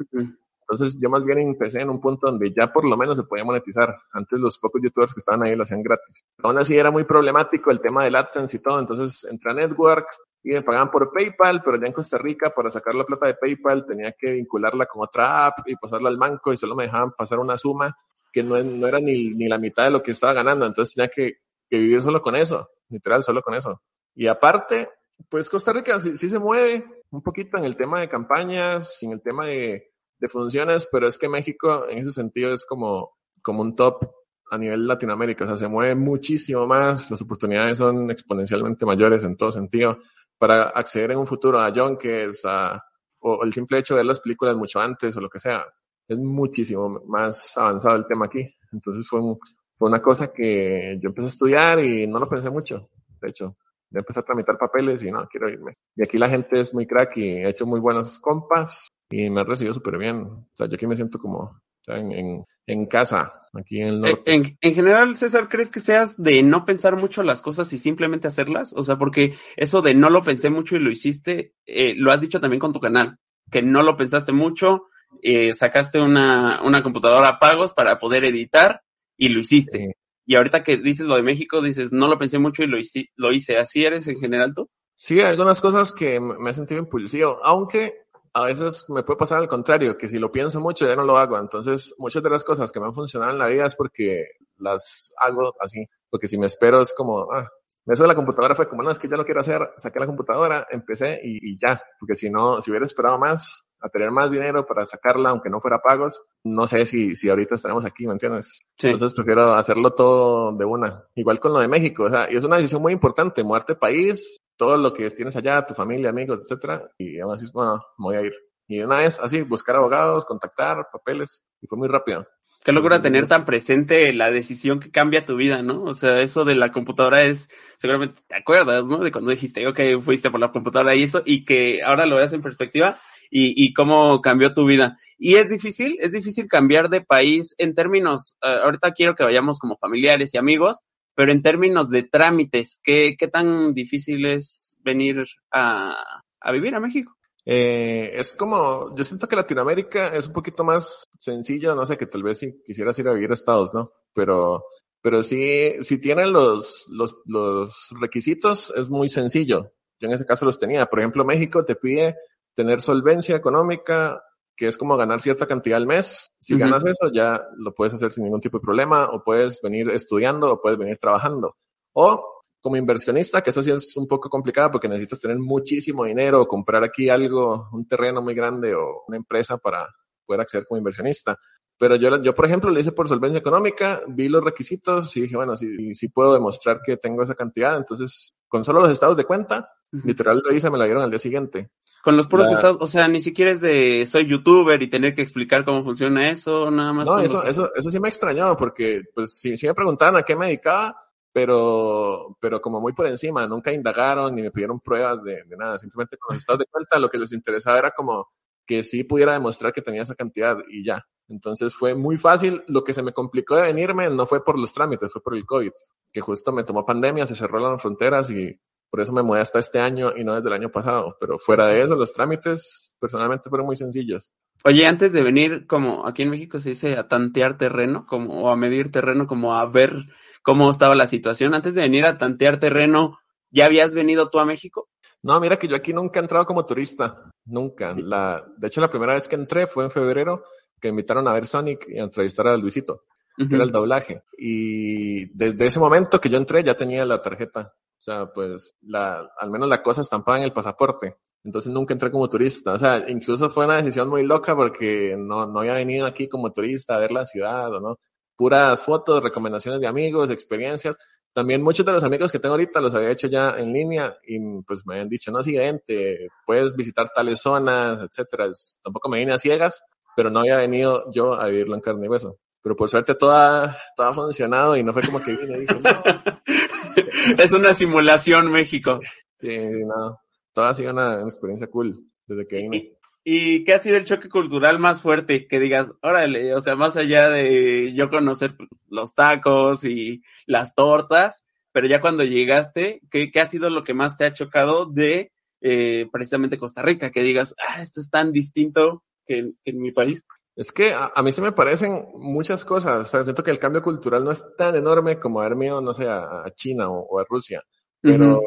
Entonces 0.70 0.99
yo 1.00 1.08
más 1.08 1.25
bien 1.25 1.38
empecé 1.38 1.80
en 1.80 1.88
un 1.88 2.00
punto 2.00 2.26
donde 2.26 2.52
ya 2.54 2.70
por 2.70 2.85
lo 2.85 2.97
menos 2.97 3.16
se 3.16 3.23
podía 3.23 3.44
monetizar. 3.44 3.97
Antes 4.12 4.38
los 4.38 4.58
pocos 4.58 4.82
youtubers 4.82 5.14
que 5.14 5.20
estaban 5.20 5.42
ahí 5.42 5.56
lo 5.56 5.62
hacían 5.62 5.82
gratis. 5.82 6.25
Aún 6.42 6.58
así 6.58 6.76
era 6.76 6.90
muy 6.90 7.04
problemático 7.04 7.70
el 7.70 7.80
tema 7.80 8.04
del 8.04 8.16
AdSense 8.16 8.56
y 8.56 8.61
todo. 8.61 8.78
Entonces 8.78 9.25
entré 9.30 9.52
a 9.52 9.54
Network 9.54 10.06
y 10.42 10.50
me 10.50 10.62
pagaban 10.62 10.90
por 10.90 11.12
PayPal, 11.12 11.62
pero 11.62 11.78
ya 11.78 11.87
en 11.87 11.92
Costa 11.92 12.18
Rica 12.18 12.50
para 12.54 12.71
sacar 12.71 12.95
la 12.95 13.04
plata 13.04 13.26
de 13.26 13.35
PayPal 13.35 13.85
tenía 13.87 14.12
que 14.12 14.30
vincularla 14.33 14.87
con 14.87 15.02
otra 15.02 15.47
app 15.47 15.59
y 15.66 15.76
pasarla 15.76 16.09
al 16.09 16.16
banco 16.16 16.52
y 16.52 16.57
solo 16.57 16.76
me 16.76 16.85
dejaban 16.85 17.12
pasar 17.12 17.38
una 17.38 17.59
suma 17.59 17.97
que 18.33 18.42
no, 18.42 18.62
no 18.62 18.87
era 18.87 19.00
ni, 19.00 19.30
ni 19.35 19.49
la 19.49 19.59
mitad 19.59 19.85
de 19.85 19.90
lo 19.90 20.02
que 20.02 20.12
estaba 20.12 20.33
ganando. 20.33 20.66
Entonces 20.66 20.95
tenía 20.95 21.09
que, 21.09 21.38
que 21.68 21.78
vivir 21.78 22.02
solo 22.02 22.23
con 22.23 22.37
eso, 22.37 22.71
literal, 22.88 23.25
solo 23.25 23.42
con 23.42 23.54
eso. 23.54 23.83
Y 24.14 24.26
aparte, 24.26 24.88
pues 25.28 25.49
Costa 25.49 25.73
Rica 25.73 25.99
sí, 26.00 26.16
se 26.16 26.38
mueve 26.38 26.85
un 27.11 27.23
poquito 27.23 27.57
en 27.59 27.64
el 27.64 27.76
tema 27.76 28.00
de 28.00 28.09
campañas, 28.09 29.02
en 29.02 29.12
el 29.12 29.23
tema 29.23 29.47
de, 29.47 29.90
de, 30.18 30.28
funciones, 30.28 30.88
pero 30.90 31.09
es 31.09 31.18
que 31.18 31.28
México 31.28 31.88
en 31.88 31.99
ese 31.99 32.12
sentido 32.12 32.52
es 32.52 32.64
como, 32.66 33.16
como 33.42 33.62
un 33.62 33.75
top 33.75 34.11
a 34.50 34.57
nivel 34.57 34.87
Latinoamérica, 34.87 35.45
o 35.45 35.47
sea, 35.47 35.57
se 35.57 35.68
mueve 35.68 35.95
muchísimo 35.95 36.66
más, 36.66 37.11
las 37.11 37.21
oportunidades 37.21 37.78
son 37.78 38.11
exponencialmente 38.11 38.87
mayores 38.87 39.23
en 39.25 39.37
todo 39.37 39.52
sentido 39.52 39.99
para 40.38 40.64
acceder 40.64 41.12
en 41.12 41.18
un 41.18 41.26
futuro 41.26 41.61
a 41.61 41.73
Junkers, 41.73 42.45
a, 42.45 42.83
o 43.21 43.45
el 43.45 43.52
simple 43.52 43.78
hecho 43.78 43.95
de 43.95 43.99
ver 43.99 44.07
las 44.07 44.21
películas 44.21 44.57
mucho 44.57 44.80
antes 44.80 45.16
o 45.16 45.21
lo 45.21 45.28
que 45.28 45.38
sea, 45.38 45.66
es 46.07 46.16
muchísimo 46.18 47.02
más 47.07 47.57
avanzado 47.57 47.97
el 47.97 48.07
tema 48.07 48.26
aquí. 48.26 48.54
Entonces 48.73 49.07
fue, 49.09 49.21
un, 49.21 49.38
fue 49.76 49.88
una 49.88 50.00
cosa 50.00 50.33
que 50.33 50.99
yo 51.00 51.09
empecé 51.09 51.26
a 51.26 51.30
estudiar 51.30 51.80
y 51.80 52.07
no 52.07 52.18
lo 52.18 52.28
pensé 52.28 52.50
mucho, 52.50 52.88
de 53.21 53.28
hecho 53.28 53.57
de 53.90 54.00
empezar 54.00 54.23
a 54.23 54.26
tramitar 54.26 54.59
papeles 54.59 55.02
y 55.02 55.11
no, 55.11 55.26
quiero 55.28 55.49
irme. 55.49 55.78
Y 55.97 56.02
aquí 56.02 56.18
la 56.18 56.28
gente 56.28 56.61
es 56.61 56.75
muy 56.75 56.87
crack 56.87 57.16
y 57.16 57.28
he 57.38 57.49
hecho 57.49 57.66
muy 57.66 57.80
buenas 57.80 58.18
compas 58.21 58.88
y 59.11 59.30
me 59.30 59.40
ha 59.40 59.45
recibido 59.45 59.75
súper 59.75 59.99
bien. 59.99 60.23
O 60.23 60.49
sea, 60.52 60.66
yo 60.66 60.75
aquí 60.75 60.87
me 60.87 60.97
siento 60.97 61.18
como 61.18 61.61
en, 61.87 62.12
en, 62.12 62.45
en, 62.68 62.87
casa, 62.87 63.32
aquí 63.52 63.80
en 63.80 63.88
el 63.88 64.00
norte. 64.00 64.34
En, 64.34 64.58
en, 64.60 64.75
general, 64.75 65.16
César, 65.16 65.48
¿crees 65.48 65.70
que 65.70 65.80
seas 65.80 66.22
de 66.22 66.42
no 66.42 66.64
pensar 66.64 66.96
mucho 66.96 67.22
las 67.22 67.42
cosas 67.42 67.72
y 67.72 67.78
simplemente 67.78 68.28
hacerlas? 68.28 68.72
O 68.75 68.82
sea, 68.82 68.96
porque 68.96 69.34
eso 69.56 69.82
de 69.82 69.94
no 69.94 70.10
lo 70.10 70.22
pensé 70.22 70.50
mucho 70.50 70.76
y 70.76 70.80
lo 70.80 70.90
hiciste, 70.90 71.54
eh, 71.66 71.94
lo 71.96 72.12
has 72.12 72.20
dicho 72.20 72.40
también 72.40 72.60
con 72.60 72.72
tu 72.72 72.80
canal, 72.80 73.18
que 73.50 73.62
no 73.62 73.82
lo 73.82 73.96
pensaste 73.96 74.32
mucho, 74.32 74.84
eh, 75.22 75.52
sacaste 75.54 76.00
una, 76.00 76.62
una 76.62 76.82
computadora 76.82 77.28
a 77.28 77.38
pagos 77.38 77.72
para 77.72 77.98
poder 77.98 78.25
editar 78.25 78.82
y 79.16 79.30
lo 79.30 79.40
hiciste. 79.40 79.78
Sí. 79.78 79.92
Y 80.28 80.37
ahorita 80.37 80.62
que 80.62 80.76
dices 80.76 81.06
lo 81.06 81.16
de 81.16 81.22
México, 81.22 81.62
dices, 81.62 81.90
no 81.90 82.06
lo 82.06 82.18
pensé 82.18 82.38
mucho 82.38 82.62
y 82.62 82.66
lo 82.66 82.78
hice. 82.78 83.06
Lo 83.16 83.32
hice. 83.32 83.56
¿Así 83.56 83.87
eres 83.87 84.06
en 84.08 84.20
general 84.20 84.52
tú? 84.54 84.68
Sí, 84.94 85.20
hay 85.20 85.26
algunas 85.26 85.62
cosas 85.62 85.92
que 85.92 86.20
me 86.20 86.50
he 86.50 86.54
sentido 86.54 86.80
impulsivo, 86.80 87.38
aunque 87.42 87.94
a 88.32 88.44
veces 88.44 88.85
me 88.88 89.02
puede 89.02 89.18
pasar 89.18 89.38
al 89.38 89.49
contrario, 89.49 89.97
que 89.97 90.08
si 90.08 90.18
lo 90.18 90.30
pienso 90.30 90.61
mucho 90.61 90.87
ya 90.87 90.97
no 90.97 91.04
lo 91.04 91.18
hago. 91.18 91.38
Entonces, 91.38 91.94
muchas 91.99 92.23
de 92.23 92.30
las 92.30 92.44
cosas 92.44 92.73
que 92.73 92.80
me 92.80 92.87
han 92.87 92.94
funcionado 92.94 93.32
en 93.32 93.38
la 93.38 93.47
vida 93.47 93.66
es 93.66 93.75
porque 93.76 94.26
las 94.58 95.12
hago 95.20 95.54
así. 95.61 95.87
Porque 96.11 96.28
si 96.28 96.38
me 96.38 96.47
espero 96.47 96.80
es 96.80 96.92
como, 96.92 97.30
ah, 97.32 97.49
eso 97.87 98.02
de 98.02 98.08
la 98.08 98.14
computadora 98.14 98.54
fue 98.54 98.68
como, 98.68 98.82
no, 98.82 98.90
es 98.90 98.99
que 98.99 99.08
ya 99.08 99.16
lo 99.16 99.25
quiero 99.25 99.40
hacer, 99.40 99.70
saqué 99.76 99.99
la 99.99 100.06
computadora, 100.06 100.66
empecé 100.70 101.20
y, 101.23 101.52
y 101.52 101.58
ya. 101.58 101.82
Porque 101.99 102.16
si 102.16 102.30
no, 102.30 102.62
si 102.62 102.70
hubiera 102.70 102.87
esperado 102.87 103.18
más, 103.18 103.67
a 103.80 103.88
tener 103.88 104.11
más 104.11 104.30
dinero 104.30 104.66
para 104.66 104.85
sacarla, 104.87 105.30
aunque 105.30 105.50
no 105.50 105.61
fuera 105.61 105.80
pagos, 105.80 106.20
no 106.44 106.66
sé 106.66 106.87
si, 106.87 107.16
si 107.16 107.28
ahorita 107.28 107.54
estaremos 107.54 107.85
aquí, 107.85 108.06
¿me 108.06 108.12
entiendes? 108.12 108.61
Sí. 108.76 108.88
Entonces 108.88 109.14
prefiero 109.14 109.54
hacerlo 109.54 109.92
todo 109.92 110.52
de 110.52 110.64
una. 110.64 111.04
Igual 111.14 111.40
con 111.40 111.52
lo 111.52 111.61
de 111.61 111.68
México, 111.68 112.04
o 112.04 112.11
sea, 112.11 112.30
y 112.30 112.37
es 112.37 112.44
una 112.44 112.56
decisión 112.56 112.82
muy 112.82 112.92
importante, 112.92 113.44
muerte 113.44 113.75
país, 113.75 114.38
todo 114.56 114.76
lo 114.76 114.92
que 114.92 115.11
tienes 115.11 115.37
allá, 115.37 115.64
tu 115.66 115.75
familia, 115.75 116.11
amigos, 116.11 116.42
etcétera, 116.42 116.82
y 116.99 117.20
aún 117.20 117.35
así, 117.35 117.47
bueno, 117.52 117.76
me 117.99 118.04
voy 118.04 118.16
a 118.16 118.23
ir. 118.23 118.35
Y 118.66 118.80
una 118.80 118.99
vez 118.99 119.18
así, 119.20 119.42
buscar 119.42 119.76
abogados, 119.76 120.25
contactar, 120.25 120.88
papeles, 120.92 121.42
y 121.61 121.66
fue 121.66 121.78
muy 121.78 121.88
rápido. 121.88 122.26
Qué 122.64 122.73
locura 122.73 123.00
tener 123.00 123.26
tan 123.26 123.47
presente 123.47 124.12
la 124.12 124.30
decisión 124.30 124.80
que 124.80 124.90
cambia 124.90 125.25
tu 125.25 125.37
vida, 125.37 125.62
¿no? 125.62 125.85
O 125.85 125.94
sea, 125.94 126.20
eso 126.20 126.44
de 126.44 126.54
la 126.54 126.70
computadora 126.70 127.23
es, 127.23 127.49
seguramente 127.78 128.20
te 128.26 128.37
acuerdas, 128.37 128.85
¿no? 128.85 128.99
De 128.99 129.12
cuando 129.12 129.30
dijiste, 129.30 129.66
ok, 129.66 129.80
fuiste 130.02 130.30
por 130.30 130.40
la 130.40 130.50
computadora 130.50 130.94
y 130.94 131.04
eso, 131.04 131.23
y 131.25 131.44
que 131.44 131.82
ahora 131.82 132.04
lo 132.04 132.16
veas 132.16 132.32
en 132.32 132.42
perspectiva, 132.42 132.99
y, 133.30 133.64
y 133.64 133.73
cómo 133.73 134.20
cambió 134.20 134.54
tu 134.54 134.64
vida. 134.64 134.99
Y 135.18 135.37
es 135.37 135.49
difícil, 135.49 135.97
es 136.00 136.12
difícil 136.12 136.49
cambiar 136.49 136.88
de 136.90 137.00
país 137.00 137.54
en 137.58 137.75
términos, 137.75 138.37
uh, 138.42 138.64
ahorita 138.64 138.92
quiero 138.92 139.14
que 139.14 139.25
vayamos 139.25 139.58
como 139.58 139.76
familiares 139.76 140.35
y 140.35 140.38
amigos, 140.38 140.80
pero 141.14 141.32
en 141.32 141.42
términos 141.42 141.90
de 141.90 142.04
trámites, 142.04 142.80
¿qué, 142.82 143.16
qué 143.18 143.28
tan 143.28 143.75
difícil 143.75 144.25
es 144.26 144.76
venir 144.80 145.25
a, 145.52 145.97
a 146.40 146.52
vivir 146.52 146.75
a 146.75 146.80
México? 146.80 147.16
Eh, 147.50 148.12
es 148.14 148.35
como, 148.35 148.94
yo 148.94 149.04
siento 149.04 149.26
que 149.26 149.35
Latinoamérica 149.35 150.08
es 150.08 150.26
un 150.26 150.35
poquito 150.35 150.64
más 150.64 151.08
sencillo, 151.18 151.75
no 151.75 151.87
sé, 151.87 151.97
que 151.97 152.06
tal 152.06 152.23
vez 152.23 152.38
si 152.38 152.62
quisieras 152.62 152.99
ir 152.99 153.08
a 153.08 153.14
vivir 153.14 153.30
a 153.30 153.35
Estados, 153.35 153.73
¿no? 153.73 153.90
Pero, 154.12 154.64
pero 155.00 155.23
sí, 155.23 155.73
si 155.80 155.99
tienen 155.99 156.32
los, 156.32 156.87
los, 156.90 157.16
los 157.25 157.88
requisitos, 157.99 158.73
es 158.76 158.90
muy 158.90 159.08
sencillo. 159.08 159.73
Yo 159.99 160.08
en 160.08 160.12
ese 160.12 160.26
caso 160.26 160.44
los 160.44 160.58
tenía. 160.58 160.87
Por 160.87 161.00
ejemplo, 161.00 161.25
México 161.25 161.64
te 161.64 161.75
pide 161.75 162.16
tener 162.58 162.80
solvencia 162.80 163.36
económica, 163.36 164.20
que 164.56 164.66
es 164.66 164.76
como 164.76 164.96
ganar 164.96 165.20
cierta 165.20 165.46
cantidad 165.46 165.76
al 165.76 165.86
mes. 165.86 166.32
Si 166.40 166.54
uh 166.54 166.56
-huh. 166.56 166.60
ganas 166.62 166.84
eso, 166.84 167.08
ya 167.12 167.40
lo 167.56 167.72
puedes 167.72 167.94
hacer 167.94 168.10
sin 168.10 168.24
ningún 168.24 168.40
tipo 168.40 168.58
de 168.58 168.62
problema, 168.62 169.04
o 169.12 169.22
puedes 169.22 169.60
venir 169.62 169.88
estudiando, 169.90 170.52
o 170.52 170.60
puedes 170.60 170.76
venir 170.76 170.98
trabajando. 170.98 171.54
O 171.92 172.42
como 172.60 172.76
inversionista, 172.76 173.42
que 173.42 173.50
eso 173.50 173.62
sí 173.62 173.70
es 173.70 173.96
un 173.96 174.08
poco 174.08 174.28
complicado 174.28 174.72
porque 174.72 174.88
necesitas 174.88 175.20
tener 175.20 175.38
muchísimo 175.38 176.04
dinero, 176.04 176.42
o 176.42 176.48
comprar 176.48 176.82
aquí 176.82 177.08
algo, 177.08 177.68
un 177.70 177.86
terreno 177.86 178.20
muy 178.22 178.34
grande 178.34 178.74
o 178.74 179.04
una 179.06 179.18
empresa 179.18 179.56
para 179.58 179.86
poder 180.26 180.40
acceder 180.40 180.66
como 180.66 180.78
inversionista. 180.78 181.38
Pero 181.78 181.94
yo, 181.94 182.20
yo, 182.20 182.34
por 182.34 182.44
ejemplo, 182.44 182.72
lo 182.72 182.80
hice 182.80 182.90
por 182.90 183.08
solvencia 183.08 183.38
económica, 183.38 184.02
vi 184.08 184.28
los 184.28 184.42
requisitos 184.42 185.16
y 185.16 185.20
dije, 185.20 185.36
bueno, 185.36 185.56
si, 185.56 185.94
si 185.94 186.08
puedo 186.08 186.34
demostrar 186.34 186.80
que 186.84 186.96
tengo 186.96 187.22
esa 187.22 187.36
cantidad, 187.36 187.76
entonces 187.76 188.34
con 188.48 188.64
solo 188.64 188.80
los 188.80 188.90
estados 188.90 189.16
de 189.16 189.22
cuenta, 189.22 189.70
uh 189.92 189.98
-huh. 189.98 190.04
literal 190.04 190.42
lo 190.44 190.52
hice, 190.52 190.70
me 190.70 190.78
la 190.78 190.86
dieron 190.86 191.04
al 191.04 191.10
día 191.10 191.20
siguiente. 191.20 191.70
Con 192.02 192.16
los 192.16 192.28
puros 192.28 192.48
La- 192.48 192.54
estados, 192.54 192.78
o 192.80 192.86
sea, 192.86 193.08
ni 193.08 193.20
siquiera 193.20 193.50
es 193.50 193.60
de 193.60 194.06
soy 194.06 194.26
youtuber 194.26 194.80
y 194.82 194.88
tener 194.88 195.14
que 195.14 195.22
explicar 195.22 195.64
cómo 195.64 195.82
funciona 195.84 196.30
eso, 196.30 196.70
nada 196.70 196.92
más. 196.92 197.06
No, 197.08 197.18
eso, 197.18 197.34
los- 197.34 197.48
eso, 197.48 197.70
eso 197.74 197.90
sí 197.90 198.00
me 198.00 198.08
extrañó, 198.08 198.56
porque 198.56 199.02
pues 199.14 199.38
sí, 199.38 199.56
sí 199.56 199.66
me 199.66 199.74
preguntaban 199.74 200.16
a 200.16 200.22
qué 200.22 200.36
me 200.36 200.46
dedicaba, 200.46 200.96
pero, 201.32 202.36
pero 202.40 202.60
como 202.60 202.80
muy 202.80 202.92
por 202.92 203.06
encima, 203.06 203.46
nunca 203.46 203.72
indagaron 203.72 204.34
ni 204.34 204.42
me 204.42 204.50
pidieron 204.50 204.80
pruebas 204.80 205.22
de, 205.22 205.44
de 205.44 205.56
nada, 205.56 205.78
simplemente 205.78 206.16
con 206.18 206.34
los 206.34 206.42
estados 206.42 206.60
de 206.60 206.66
cuenta 206.70 206.98
lo 206.98 207.08
que 207.08 207.18
les 207.18 207.32
interesaba 207.32 207.78
era 207.78 207.90
como 207.90 208.28
que 208.66 208.82
sí 208.82 209.02
pudiera 209.04 209.32
demostrar 209.32 209.72
que 209.72 209.82
tenía 209.82 210.02
esa 210.02 210.14
cantidad 210.14 210.58
y 210.68 210.84
ya. 210.84 211.04
Entonces 211.28 211.74
fue 211.74 211.94
muy 211.94 212.16
fácil, 212.16 212.62
lo 212.68 212.84
que 212.84 212.92
se 212.94 213.02
me 213.02 213.12
complicó 213.12 213.56
de 213.56 213.62
venirme 213.62 214.08
no 214.10 214.26
fue 214.26 214.42
por 214.44 214.58
los 214.58 214.72
trámites, 214.72 215.12
fue 215.12 215.22
por 215.22 215.34
el 215.36 215.44
COVID, 215.46 215.70
que 216.12 216.20
justo 216.20 216.52
me 216.52 216.64
tomó 216.64 216.84
pandemia, 216.86 217.26
se 217.26 217.34
cerró 217.34 217.58
las 217.60 217.80
fronteras 217.80 218.30
y 218.30 218.58
por 218.90 219.00
eso 219.00 219.12
me 219.12 219.23
mudé 219.23 219.40
hasta 219.40 219.59
este 219.59 219.78
año 219.78 220.12
y 220.16 220.25
no 220.25 220.35
desde 220.35 220.49
el 220.49 220.54
año 220.54 220.71
pasado, 220.71 221.16
pero 221.21 221.38
fuera 221.38 221.66
de 221.66 221.83
eso 221.83 221.95
los 221.95 222.12
trámites 222.12 222.95
personalmente 222.99 223.49
fueron 223.49 223.66
muy 223.66 223.76
sencillos. 223.76 224.30
Oye, 224.64 224.87
antes 224.87 225.12
de 225.12 225.23
venir, 225.23 225.66
como 225.66 226.07
aquí 226.07 226.23
en 226.23 226.30
México 226.30 226.59
se 226.59 226.71
dice 226.71 226.97
a 226.97 227.07
tantear 227.07 227.57
terreno, 227.57 228.07
como 228.07 228.42
o 228.42 228.50
a 228.50 228.57
medir 228.57 228.90
terreno, 228.90 229.26
como 229.26 229.54
a 229.54 229.64
ver 229.66 229.95
cómo 230.42 230.71
estaba 230.71 230.95
la 230.95 231.07
situación, 231.07 231.54
antes 231.54 231.75
de 231.75 231.83
venir 231.83 232.04
a 232.04 232.18
tantear 232.18 232.59
terreno, 232.59 233.18
¿ya 233.50 233.66
habías 233.66 233.95
venido 233.95 234.30
tú 234.30 234.40
a 234.40 234.45
México? 234.45 234.88
No, 235.23 235.38
mira 235.40 235.59
que 235.59 235.68
yo 235.68 235.76
aquí 235.76 235.92
nunca 235.92 236.18
he 236.18 236.23
entrado 236.23 236.47
como 236.47 236.66
turista, 236.66 237.30
nunca. 237.45 237.95
La, 237.95 238.45
de 238.57 238.66
hecho, 238.66 238.80
la 238.80 238.90
primera 238.90 239.14
vez 239.14 239.28
que 239.28 239.37
entré 239.37 239.66
fue 239.66 239.85
en 239.85 239.90
febrero, 239.90 240.45
que 240.80 240.88
me 240.88 240.90
invitaron 240.90 241.26
a 241.28 241.33
ver 241.33 241.47
Sonic 241.47 241.87
y 241.88 241.99
a 241.99 242.04
entrevistar 242.04 242.49
a 242.49 242.57
Luisito, 242.57 243.04
que 243.47 243.54
era 243.54 243.64
el 243.64 243.73
doblaje. 243.73 244.23
Y 244.37 245.26
desde 245.37 245.66
ese 245.66 245.78
momento 245.78 246.21
que 246.21 246.28
yo 246.28 246.38
entré 246.38 246.64
ya 246.64 246.75
tenía 246.75 247.04
la 247.04 247.23
tarjeta. 247.23 247.75
O 247.99 248.02
sea, 248.02 248.26
pues 248.33 248.76
la, 248.83 249.28
al 249.38 249.50
menos 249.50 249.68
la 249.68 249.83
cosa 249.83 250.02
estampada 250.02 250.38
en 250.38 250.45
el 250.45 250.52
pasaporte. 250.52 251.16
Entonces 251.45 251.73
nunca 251.73 251.95
entré 251.95 252.11
como 252.11 252.28
turista. 252.28 252.73
O 252.73 252.78
sea, 252.78 253.04
incluso 253.09 253.50
fue 253.50 253.64
una 253.64 253.76
decisión 253.76 254.09
muy 254.09 254.25
loca 254.25 254.54
porque 254.54 255.16
no, 255.18 255.47
no 255.47 255.61
había 255.61 255.75
venido 255.75 256.07
aquí 256.07 256.28
como 256.28 256.52
turista 256.52 256.97
a 256.97 256.99
ver 256.99 257.12
la 257.12 257.25
ciudad 257.25 257.73
o 257.75 257.80
no. 257.80 257.99
Puras 258.37 258.83
fotos, 258.83 259.23
recomendaciones 259.23 259.80
de 259.80 259.87
amigos, 259.87 260.30
experiencias. 260.30 260.97
También 261.33 261.62
muchos 261.62 261.85
de 261.87 261.92
los 261.92 262.04
amigos 262.04 262.33
que 262.33 262.38
tengo 262.38 262.54
ahorita 262.54 262.80
los 262.80 262.95
había 262.95 263.11
hecho 263.11 263.28
ya 263.28 263.50
en 263.59 263.73
línea 263.73 264.16
y 264.26 264.38
pues 264.62 264.85
me 264.87 264.95
habían 264.95 265.09
dicho, 265.09 265.30
no, 265.30 265.42
sí, 265.42 265.57
vente, 265.57 266.28
puedes 266.47 266.75
visitar 266.75 267.11
tales 267.14 267.40
zonas, 267.40 268.02
etcétera. 268.02 268.50
Tampoco 268.83 269.09
me 269.09 269.18
vine 269.18 269.33
a 269.35 269.38
ciegas, 269.38 269.83
pero 270.16 270.30
no 270.30 270.40
había 270.40 270.57
venido 270.57 271.11
yo 271.12 271.35
a 271.35 271.47
vivirlo 271.47 271.75
en 271.75 271.80
carne 271.80 272.07
y 272.07 272.09
hueso. 272.09 272.38
Pero 272.68 272.76
por 272.76 272.90
suerte 272.90 273.14
toda, 273.14 273.78
todo 273.96 274.08
ha 274.08 274.12
funcionado 274.12 274.76
y 274.76 274.82
no 274.82 274.92
fue 274.92 275.00
como 275.00 275.22
que 275.22 275.34
vine 275.34 275.56
y 275.56 275.60
dije, 275.60 275.75
no, 275.82 277.42
es 277.42 277.52
una 277.54 277.72
simulación, 277.72 278.52
México. 278.52 279.00
sí, 279.40 279.56
no, 279.87 280.20
todo 280.52 280.66
ha 280.66 280.75
sido 280.75 280.92
una, 280.92 281.16
una 281.16 281.30
experiencia 281.30 281.68
cool 281.68 282.04
desde 282.26 282.46
que 282.46 282.56
vine. 282.56 282.92
¿Y 283.25 283.64
qué 283.64 283.72
ha 283.72 283.78
sido 283.78 283.96
el 283.96 284.04
choque 284.04 284.28
cultural 284.28 284.78
más 284.78 285.00
fuerte? 285.00 285.46
Que 285.46 285.58
digas, 285.58 285.94
órale, 286.02 286.54
o 286.54 286.60
sea, 286.60 286.76
más 286.76 286.98
allá 286.98 287.30
de 287.30 287.94
yo 287.94 288.10
conocer 288.10 288.54
los 288.90 289.14
tacos 289.14 289.84
y 289.84 290.20
las 290.44 290.75
tortas, 290.75 291.46
pero 291.72 291.87
ya 291.87 292.02
cuando 292.02 292.22
llegaste, 292.22 293.00
¿qué, 293.10 293.30
qué 293.30 293.40
ha 293.40 293.46
sido 293.46 293.70
lo 293.70 293.82
que 293.82 293.94
más 293.94 294.18
te 294.18 294.26
ha 294.26 294.34
chocado 294.34 294.84
de 294.84 295.32
eh, 295.62 296.06
precisamente 296.12 296.58
Costa 296.58 296.82
Rica? 296.82 297.10
Que 297.10 297.22
digas, 297.22 297.54
ah, 297.66 297.80
esto 297.80 297.98
es 297.98 298.10
tan 298.10 298.30
distinto 298.30 299.04
que 299.25 299.52
en 299.64 299.78
mi 299.80 299.90
país. 299.90 300.22
Es 300.58 300.72
que 300.72 300.92
a, 300.92 301.12
a 301.14 301.22
mí 301.22 301.30
se 301.30 301.40
me 301.40 301.52
parecen 301.52 302.08
muchas 302.16 302.64
cosas. 302.64 303.06
O 303.06 303.08
sea, 303.08 303.22
siento 303.22 303.44
que 303.44 303.52
el 303.52 303.60
cambio 303.60 303.80
cultural 303.80 304.24
no 304.24 304.32
es 304.32 304.44
tan 304.56 304.74
enorme 304.74 305.16
como 305.16 305.40
haber 305.40 305.56
ido, 305.62 305.80
no 305.80 305.94
sé, 305.94 306.08
a, 306.08 306.42
a 306.44 306.50
China 306.52 306.90
o, 306.90 306.98
o 306.98 307.20
a 307.20 307.24
Rusia. 307.28 307.62
Pero, 308.00 308.42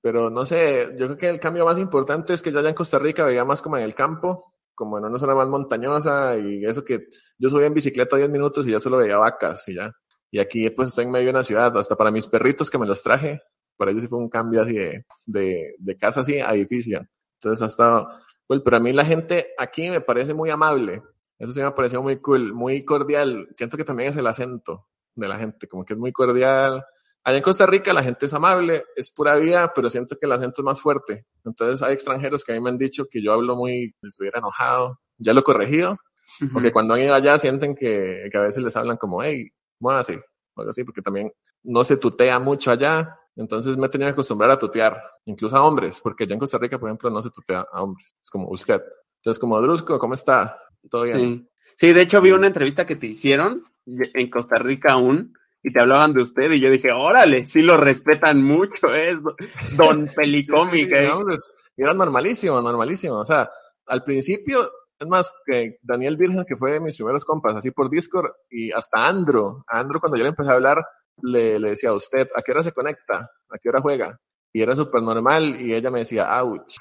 pero 0.00 0.30
no 0.30 0.46
sé, 0.46 0.94
yo 0.96 1.04
creo 1.08 1.16
que 1.18 1.28
el 1.28 1.38
cambio 1.38 1.66
más 1.66 1.76
importante 1.78 2.32
es 2.32 2.40
que 2.40 2.50
yo 2.50 2.58
allá 2.58 2.70
en 2.70 2.74
Costa 2.74 2.98
Rica 2.98 3.22
veía 3.22 3.44
más 3.44 3.60
como 3.60 3.76
en 3.76 3.82
el 3.82 3.94
campo, 3.94 4.54
como 4.74 4.96
en 4.96 5.04
una 5.04 5.18
zona 5.18 5.34
más 5.34 5.46
montañosa 5.48 6.38
y 6.38 6.64
eso 6.64 6.82
que 6.82 7.08
yo 7.36 7.50
subía 7.50 7.66
en 7.66 7.74
bicicleta 7.74 8.16
10 8.16 8.30
minutos 8.30 8.66
y 8.66 8.70
ya 8.70 8.80
solo 8.80 8.96
veía 8.96 9.18
vacas 9.18 9.62
y 9.68 9.74
ya. 9.74 9.92
Y 10.30 10.38
aquí 10.38 10.70
pues 10.70 10.88
estoy 10.88 11.04
en 11.04 11.10
medio 11.10 11.26
de 11.26 11.30
una 11.32 11.42
ciudad, 11.42 11.76
hasta 11.76 11.96
para 11.96 12.10
mis 12.10 12.28
perritos 12.28 12.70
que 12.70 12.78
me 12.78 12.86
los 12.86 13.02
traje, 13.02 13.42
para 13.76 13.90
ellos 13.90 14.04
sí 14.04 14.08
fue 14.08 14.20
un 14.20 14.30
cambio 14.30 14.62
así 14.62 14.72
de, 14.72 15.04
de, 15.26 15.74
de 15.78 15.96
casa 15.98 16.20
así 16.22 16.38
a 16.38 16.54
edificio. 16.54 17.06
Entonces 17.34 17.60
ha 17.60 17.66
estado, 17.66 18.08
pues, 18.46 18.62
pero 18.64 18.78
a 18.78 18.80
mí 18.80 18.94
la 18.94 19.04
gente 19.04 19.48
aquí 19.58 19.90
me 19.90 20.00
parece 20.00 20.32
muy 20.32 20.48
amable. 20.48 21.02
Eso 21.38 21.52
sí 21.52 21.60
me 21.60 21.70
pareció 21.72 22.02
muy 22.02 22.16
cool, 22.16 22.54
muy 22.54 22.84
cordial. 22.84 23.48
Siento 23.54 23.76
que 23.76 23.84
también 23.84 24.10
es 24.10 24.16
el 24.16 24.26
acento 24.26 24.88
de 25.14 25.28
la 25.28 25.38
gente, 25.38 25.68
como 25.68 25.84
que 25.84 25.94
es 25.94 25.98
muy 25.98 26.12
cordial. 26.12 26.84
Allá 27.24 27.38
en 27.38 27.42
Costa 27.42 27.66
Rica 27.66 27.92
la 27.92 28.02
gente 28.02 28.26
es 28.26 28.34
amable, 28.34 28.84
es 28.94 29.10
pura 29.10 29.34
vida, 29.36 29.72
pero 29.74 29.90
siento 29.90 30.16
que 30.16 30.26
el 30.26 30.32
acento 30.32 30.60
es 30.60 30.64
más 30.64 30.80
fuerte. 30.80 31.26
Entonces 31.44 31.82
hay 31.82 31.94
extranjeros 31.94 32.44
que 32.44 32.52
a 32.52 32.54
mí 32.54 32.60
me 32.60 32.70
han 32.70 32.78
dicho 32.78 33.06
que 33.10 33.22
yo 33.22 33.32
hablo 33.32 33.56
muy, 33.56 33.94
estuviera 34.02 34.38
enojado. 34.38 35.00
Ya 35.18 35.32
lo 35.32 35.40
he 35.40 35.42
corregido, 35.42 35.98
porque 36.52 36.70
cuando 36.70 36.94
han 36.94 37.00
ido 37.00 37.14
allá 37.14 37.38
sienten 37.38 37.74
que, 37.74 38.28
que 38.30 38.38
a 38.38 38.42
veces 38.42 38.62
les 38.62 38.76
hablan 38.76 38.96
como, 38.96 39.22
hey, 39.22 39.48
muévase, 39.80 40.22
o 40.54 40.60
algo 40.60 40.70
así, 40.70 40.84
porque 40.84 41.02
también 41.02 41.32
no 41.62 41.84
se 41.84 41.96
tutea 41.96 42.38
mucho 42.38 42.70
allá. 42.70 43.18
Entonces 43.34 43.76
me 43.76 43.86
he 43.86 43.90
tenido 43.90 44.08
que 44.08 44.12
acostumbrar 44.12 44.50
a 44.50 44.58
tutear, 44.58 45.02
incluso 45.24 45.56
a 45.56 45.64
hombres, 45.64 46.00
porque 46.00 46.24
allá 46.24 46.34
en 46.34 46.40
Costa 46.40 46.58
Rica, 46.58 46.78
por 46.78 46.88
ejemplo, 46.88 47.10
no 47.10 47.22
se 47.22 47.30
tutea 47.30 47.66
a 47.72 47.82
hombres. 47.82 48.14
Es 48.22 48.30
como 48.30 48.48
usted. 48.50 48.80
Entonces, 49.16 49.40
como 49.40 49.60
Drusco, 49.60 49.98
¿cómo 49.98 50.14
está? 50.14 50.56
¿Todo 50.90 51.04
bien? 51.04 51.16
Sí. 51.18 51.48
Sí, 51.78 51.92
de 51.92 52.02
hecho 52.02 52.20
vi 52.22 52.32
una 52.32 52.46
entrevista 52.46 52.86
que 52.86 52.96
te 52.96 53.06
hicieron 53.06 53.64
en 53.86 54.30
Costa 54.30 54.56
Rica 54.58 54.92
aún 54.92 55.34
y 55.62 55.72
te 55.72 55.80
hablaban 55.80 56.14
de 56.14 56.22
usted 56.22 56.50
y 56.52 56.60
yo 56.60 56.70
dije, 56.70 56.90
órale, 56.92 57.46
sí 57.46 57.60
lo 57.60 57.76
respetan 57.76 58.42
mucho, 58.42 58.94
es 58.94 59.18
Don 59.76 60.08
Sí, 60.08 60.14
Pelicómic. 60.16 60.88
sí, 60.88 60.94
¿eh? 60.94 61.08
no, 61.08 61.22
pues, 61.22 61.52
era 61.76 61.92
normalísimo, 61.92 62.60
normalísimo. 62.62 63.16
O 63.16 63.24
sea, 63.26 63.50
al 63.86 64.04
principio, 64.04 64.70
es 64.98 65.06
más, 65.06 65.30
que 65.44 65.78
Daniel 65.82 66.16
Virgen, 66.16 66.44
que 66.46 66.56
fue 66.56 66.72
de 66.72 66.80
mis 66.80 66.96
primeros 66.96 67.24
compas, 67.24 67.56
así 67.56 67.70
por 67.72 67.90
Discord, 67.90 68.30
y 68.48 68.72
hasta 68.72 69.06
Andro, 69.06 69.64
a 69.68 69.78
Andro 69.80 70.00
cuando 70.00 70.16
yo 70.16 70.22
le 70.22 70.30
empecé 70.30 70.50
a 70.50 70.54
hablar, 70.54 70.82
le, 71.22 71.58
le 71.58 71.70
decía 71.70 71.90
a 71.90 71.94
usted, 71.94 72.28
¿a 72.34 72.42
qué 72.42 72.52
hora 72.52 72.62
se 72.62 72.72
conecta? 72.72 73.30
¿A 73.50 73.58
qué 73.60 73.68
hora 73.68 73.80
juega? 73.82 74.18
Y 74.52 74.62
era 74.62 74.74
súper 74.74 75.02
normal, 75.02 75.60
y 75.60 75.74
ella 75.74 75.90
me 75.90 75.98
decía, 76.00 76.40
ouch. 76.42 76.76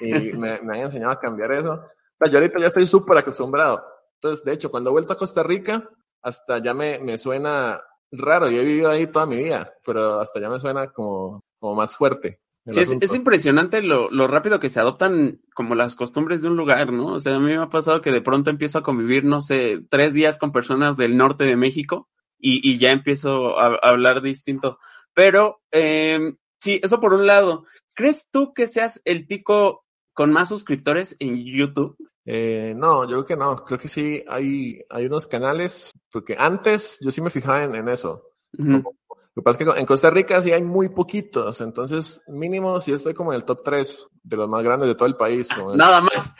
Y 0.00 0.12
me, 0.32 0.60
me 0.62 0.78
han 0.78 0.84
enseñado 0.84 1.12
a 1.12 1.20
cambiar 1.20 1.52
eso. 1.52 1.84
Sea, 2.18 2.30
yo 2.30 2.38
ahorita 2.38 2.58
ya 2.58 2.66
estoy 2.66 2.86
súper 2.86 3.18
acostumbrado. 3.18 3.84
Entonces, 4.14 4.44
de 4.44 4.52
hecho, 4.52 4.70
cuando 4.70 4.90
he 4.90 4.92
vuelto 4.92 5.12
a 5.12 5.18
Costa 5.18 5.42
Rica, 5.42 5.88
hasta 6.22 6.58
ya 6.62 6.74
me, 6.74 6.98
me 6.98 7.18
suena 7.18 7.80
raro. 8.10 8.50
Yo 8.50 8.60
he 8.60 8.64
vivido 8.64 8.90
ahí 8.90 9.06
toda 9.06 9.26
mi 9.26 9.36
vida, 9.36 9.72
pero 9.84 10.20
hasta 10.20 10.40
ya 10.40 10.48
me 10.48 10.58
suena 10.58 10.90
como, 10.92 11.40
como 11.58 11.74
más 11.74 11.96
fuerte. 11.96 12.40
Sí, 12.66 12.80
es, 12.80 12.94
es 13.00 13.14
impresionante 13.14 13.82
lo, 13.82 14.10
lo 14.10 14.26
rápido 14.26 14.60
que 14.60 14.68
se 14.68 14.78
adoptan 14.78 15.40
como 15.54 15.74
las 15.74 15.94
costumbres 15.94 16.42
de 16.42 16.48
un 16.48 16.56
lugar, 16.56 16.92
¿no? 16.92 17.14
O 17.14 17.20
sea, 17.20 17.36
a 17.36 17.38
mí 17.38 17.46
me 17.46 17.56
ha 17.62 17.70
pasado 17.70 18.02
que 18.02 18.12
de 18.12 18.20
pronto 18.20 18.50
empiezo 18.50 18.78
a 18.78 18.82
convivir, 18.82 19.24
no 19.24 19.40
sé, 19.40 19.80
tres 19.88 20.12
días 20.12 20.36
con 20.36 20.52
personas 20.52 20.98
del 20.98 21.16
norte 21.16 21.44
de 21.44 21.56
México 21.56 22.10
y, 22.38 22.60
y 22.68 22.78
ya 22.78 22.90
empiezo 22.90 23.58
a, 23.58 23.68
a 23.68 23.88
hablar 23.88 24.20
distinto. 24.20 24.78
Pero, 25.14 25.62
eh, 25.72 26.34
sí, 26.58 26.78
eso 26.82 27.00
por 27.00 27.14
un 27.14 27.26
lado. 27.26 27.64
¿Crees 27.94 28.28
tú 28.30 28.52
que 28.52 28.66
seas 28.66 29.00
el 29.06 29.26
tico 29.26 29.86
con 30.18 30.32
más 30.32 30.48
suscriptores 30.48 31.14
en 31.20 31.36
YouTube? 31.44 31.96
Eh, 32.24 32.74
no, 32.76 33.04
yo 33.04 33.10
creo 33.10 33.26
que 33.26 33.36
no. 33.36 33.54
Creo 33.64 33.78
que 33.78 33.86
sí 33.86 34.24
hay, 34.28 34.82
hay 34.90 35.06
unos 35.06 35.28
canales, 35.28 35.92
porque 36.10 36.34
antes 36.36 36.98
yo 37.00 37.12
sí 37.12 37.20
me 37.20 37.30
fijaba 37.30 37.62
en, 37.62 37.76
en 37.76 37.88
eso. 37.88 38.24
Lo 38.52 38.82
que 38.82 39.42
pasa 39.42 39.62
es 39.62 39.70
que 39.72 39.78
en 39.80 39.86
Costa 39.86 40.10
Rica 40.10 40.42
sí 40.42 40.50
hay 40.50 40.62
muy 40.64 40.88
poquitos, 40.88 41.60
entonces 41.60 42.20
mínimo 42.26 42.80
sí 42.80 42.90
estoy 42.92 43.14
como 43.14 43.32
en 43.32 43.36
el 43.36 43.44
top 43.44 43.62
3 43.64 44.08
de 44.24 44.36
los 44.36 44.48
más 44.48 44.64
grandes 44.64 44.88
de 44.88 44.96
todo 44.96 45.06
el 45.06 45.14
país. 45.14 45.48
como 45.54 45.70
el- 45.70 45.78
Nada 45.78 46.00
más. 46.00 46.34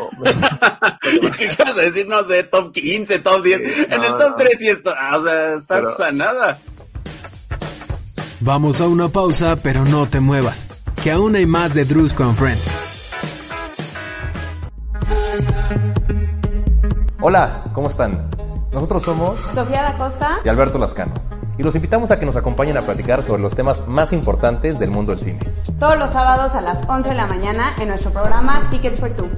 o- 0.00 0.10
¿Qué 1.38 1.46
vas 1.56 1.78
a 1.78 1.82
decir? 1.82 2.08
No 2.08 2.24
sé, 2.24 2.42
top 2.42 2.72
15, 2.72 3.20
top 3.20 3.42
10. 3.44 3.74
Sí, 3.74 3.80
en 3.88 4.00
no, 4.00 4.06
el 4.06 4.16
top 4.16 4.30
no. 4.30 4.36
3 4.36 4.58
sí 4.58 4.68
está, 4.68 5.16
o 5.18 5.22
sea, 5.22 5.54
estás 5.54 5.94
Pero- 5.96 6.04
a 6.08 6.10
nada. 6.10 6.58
Vamos 8.40 8.80
a 8.80 8.88
una 8.88 9.08
pausa, 9.08 9.54
pero 9.62 9.84
no 9.84 10.06
te 10.06 10.18
muevas, 10.20 10.66
que 11.02 11.12
aún 11.12 11.36
hay 11.36 11.46
más 11.46 11.74
de 11.74 11.82
and 11.82 12.36
Friends. 12.36 12.93
Hola, 17.26 17.64
¿cómo 17.72 17.88
están? 17.88 18.28
Nosotros 18.70 19.02
somos 19.02 19.40
Sofía 19.40 19.82
da 19.82 19.96
Costa. 19.96 20.40
y 20.44 20.48
Alberto 20.50 20.78
Lascano 20.78 21.14
y 21.56 21.62
los 21.62 21.74
invitamos 21.74 22.10
a 22.10 22.20
que 22.20 22.26
nos 22.26 22.36
acompañen 22.36 22.76
a 22.76 22.82
platicar 22.82 23.22
sobre 23.22 23.40
los 23.40 23.54
temas 23.54 23.88
más 23.88 24.12
importantes 24.12 24.78
del 24.78 24.90
mundo 24.90 25.12
del 25.12 25.20
cine, 25.20 25.38
Todos 25.80 25.98
los 25.98 26.12
sábados 26.12 26.52
a 26.54 26.60
las 26.60 26.86
11 26.86 27.08
de 27.08 27.14
la 27.14 27.26
mañana 27.26 27.76
en 27.80 27.88
nuestro 27.88 28.10
programa 28.12 28.68
Tickets 28.70 29.00
for 29.00 29.10
Two. 29.12 29.30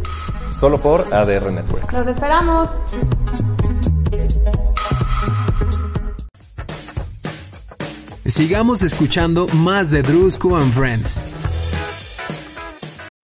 solo 0.58 0.82
por 0.82 1.14
ADR 1.14 1.52
Networks. 1.52 1.94
Los 1.94 2.08
esperamos. 2.08 2.68
Sigamos 8.24 8.82
escuchando 8.82 9.46
más 9.54 9.92
de 9.92 10.02
Drusco 10.02 10.56
and 10.56 10.72
Friends. 10.72 11.24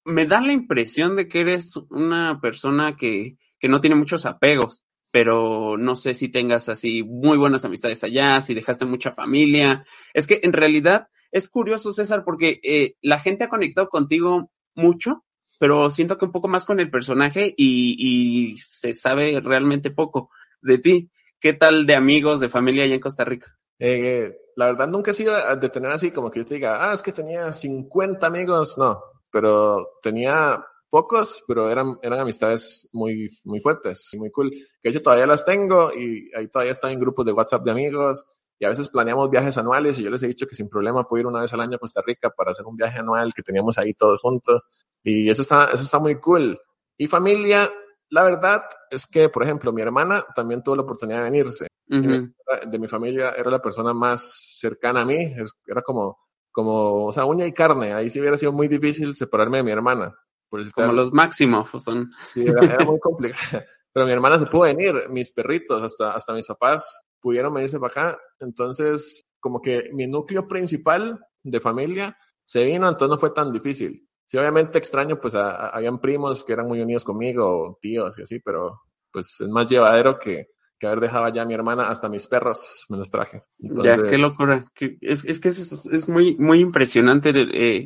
Me 0.04 0.24
da 0.28 0.40
la 0.40 0.52
impresión 0.52 1.16
de 1.16 1.26
que 1.26 1.40
eres 1.40 1.74
una 1.90 2.38
persona 2.40 2.94
que, 2.96 3.38
que 3.62 3.68
no 3.68 3.80
tiene 3.80 3.94
muchos 3.94 4.26
apegos, 4.26 4.84
pero 5.12 5.76
no 5.78 5.94
sé 5.94 6.14
si 6.14 6.28
tengas 6.28 6.68
así 6.68 7.04
muy 7.04 7.38
buenas 7.38 7.64
amistades 7.64 8.02
allá, 8.02 8.40
si 8.40 8.54
dejaste 8.54 8.86
mucha 8.86 9.12
familia. 9.12 9.84
Es 10.12 10.26
que 10.26 10.40
en 10.42 10.52
realidad 10.52 11.06
es 11.30 11.48
curioso, 11.48 11.92
César, 11.92 12.24
porque 12.24 12.58
eh, 12.64 12.96
la 13.02 13.20
gente 13.20 13.44
ha 13.44 13.48
conectado 13.48 13.88
contigo 13.88 14.50
mucho, 14.74 15.24
pero 15.60 15.90
siento 15.90 16.18
que 16.18 16.24
un 16.24 16.32
poco 16.32 16.48
más 16.48 16.64
con 16.64 16.80
el 16.80 16.90
personaje 16.90 17.54
y, 17.56 18.56
se 18.58 18.92
sabe 18.94 19.40
realmente 19.40 19.92
poco 19.92 20.30
de 20.60 20.78
ti. 20.78 21.10
¿Qué 21.38 21.52
tal 21.52 21.86
de 21.86 21.94
amigos, 21.94 22.40
de 22.40 22.48
familia 22.48 22.82
allá 22.82 22.94
en 22.94 23.00
Costa 23.00 23.24
Rica? 23.24 23.56
Eh, 23.78 24.34
la 24.56 24.66
verdad 24.66 24.88
nunca 24.88 25.12
he 25.12 25.14
sido 25.14 25.34
de 25.56 25.68
tener 25.68 25.92
así 25.92 26.10
como 26.10 26.32
que 26.32 26.40
yo 26.40 26.46
te 26.46 26.54
diga, 26.54 26.90
ah, 26.90 26.94
es 26.94 27.02
que 27.02 27.12
tenía 27.12 27.52
50 27.52 28.26
amigos, 28.26 28.76
no, 28.76 29.00
pero 29.30 29.88
tenía 30.02 30.64
pocos, 30.92 31.42
pero 31.48 31.70
eran, 31.70 31.98
eran 32.02 32.20
amistades 32.20 32.86
muy, 32.92 33.30
muy 33.44 33.60
fuertes 33.60 34.10
y 34.12 34.18
muy 34.18 34.30
cool. 34.30 34.50
Que 34.50 34.60
de 34.84 34.90
hecho 34.90 35.00
todavía 35.00 35.26
las 35.26 35.42
tengo 35.42 35.90
y 35.90 36.30
ahí 36.36 36.48
todavía 36.48 36.72
están 36.72 36.92
en 36.92 37.00
grupos 37.00 37.24
de 37.24 37.32
WhatsApp 37.32 37.64
de 37.64 37.70
amigos 37.70 38.26
y 38.58 38.66
a 38.66 38.68
veces 38.68 38.90
planeamos 38.90 39.30
viajes 39.30 39.56
anuales 39.56 39.98
y 39.98 40.02
yo 40.02 40.10
les 40.10 40.22
he 40.22 40.26
dicho 40.26 40.46
que 40.46 40.54
sin 40.54 40.68
problema 40.68 41.08
puedo 41.08 41.22
ir 41.22 41.26
una 41.26 41.40
vez 41.40 41.52
al 41.54 41.62
año 41.62 41.76
a 41.76 41.78
Costa 41.78 42.02
Rica 42.06 42.28
para 42.28 42.50
hacer 42.50 42.66
un 42.66 42.76
viaje 42.76 42.98
anual 42.98 43.32
que 43.32 43.42
teníamos 43.42 43.78
ahí 43.78 43.94
todos 43.94 44.20
juntos 44.20 44.68
y 45.02 45.30
eso 45.30 45.40
está, 45.40 45.70
eso 45.72 45.82
está 45.82 45.98
muy 45.98 46.20
cool. 46.20 46.60
Y 46.98 47.06
familia, 47.06 47.72
la 48.10 48.24
verdad 48.24 48.64
es 48.90 49.06
que, 49.06 49.30
por 49.30 49.44
ejemplo, 49.44 49.72
mi 49.72 49.80
hermana 49.80 50.26
también 50.36 50.62
tuvo 50.62 50.76
la 50.76 50.82
oportunidad 50.82 51.20
de 51.20 51.30
venirse. 51.30 51.68
Ujú. 51.88 52.34
De 52.70 52.78
mi 52.78 52.86
familia 52.86 53.30
era 53.30 53.50
la 53.50 53.62
persona 53.62 53.94
más 53.94 54.58
cercana 54.60 55.00
a 55.00 55.04
mí, 55.06 55.34
era 55.66 55.80
como, 55.80 56.18
como, 56.50 57.06
o 57.06 57.12
sea, 57.14 57.24
uña 57.24 57.46
y 57.46 57.54
carne. 57.54 57.94
Ahí 57.94 58.10
sí 58.10 58.20
hubiera 58.20 58.36
sido 58.36 58.52
muy 58.52 58.68
difícil 58.68 59.16
separarme 59.16 59.56
de 59.56 59.64
mi 59.64 59.72
hermana. 59.72 60.14
Por 60.52 60.70
Como 60.72 60.92
los 60.92 61.14
máximos 61.14 61.70
son. 61.82 62.10
Sí, 62.26 62.44
era, 62.46 62.60
era 62.66 62.84
muy 62.84 63.00
complicado. 63.00 63.64
Pero 63.90 64.04
mi 64.04 64.12
hermana 64.12 64.38
se 64.38 64.44
pudo 64.46 64.62
venir, 64.64 64.94
mis 65.08 65.32
perritos, 65.32 65.80
hasta, 65.82 66.12
hasta 66.12 66.34
mis 66.34 66.46
papás 66.46 67.02
pudieron 67.20 67.54
venirse 67.54 67.80
para 67.80 67.90
acá. 67.90 68.20
Entonces, 68.38 69.22
como 69.40 69.62
que 69.62 69.88
mi 69.94 70.06
núcleo 70.06 70.46
principal 70.46 71.18
de 71.42 71.58
familia 71.60 72.18
se 72.44 72.64
vino, 72.64 72.86
entonces 72.86 73.08
no 73.08 73.16
fue 73.18 73.30
tan 73.30 73.50
difícil. 73.50 74.06
Sí, 74.26 74.36
obviamente 74.36 74.76
extraño, 74.76 75.18
pues 75.18 75.34
a- 75.34 75.52
a- 75.52 75.68
habían 75.70 75.98
primos 76.00 76.44
que 76.44 76.52
eran 76.52 76.66
muy 76.66 76.82
unidos 76.82 77.02
conmigo, 77.04 77.78
tíos 77.80 78.14
y 78.18 78.22
así, 78.22 78.38
pero 78.40 78.82
pues 79.10 79.40
es 79.40 79.48
más 79.48 79.70
llevadero 79.70 80.18
que, 80.18 80.48
que 80.78 80.86
haber 80.86 81.00
dejado 81.00 81.28
ya 81.32 81.42
a 81.42 81.46
mi 81.46 81.54
hermana, 81.54 81.88
hasta 81.88 82.10
mis 82.10 82.26
perros 82.26 82.84
me 82.90 82.98
los 82.98 83.10
traje. 83.10 83.42
ya, 83.58 83.68
Entonces, 83.70 84.10
qué 84.10 84.18
locura. 84.18 84.62
Es, 85.00 85.24
es 85.24 85.40
que 85.40 85.48
es, 85.48 85.86
es 85.86 86.08
muy, 86.08 86.36
muy 86.36 86.60
impresionante. 86.60 87.30
eh, 87.34 87.84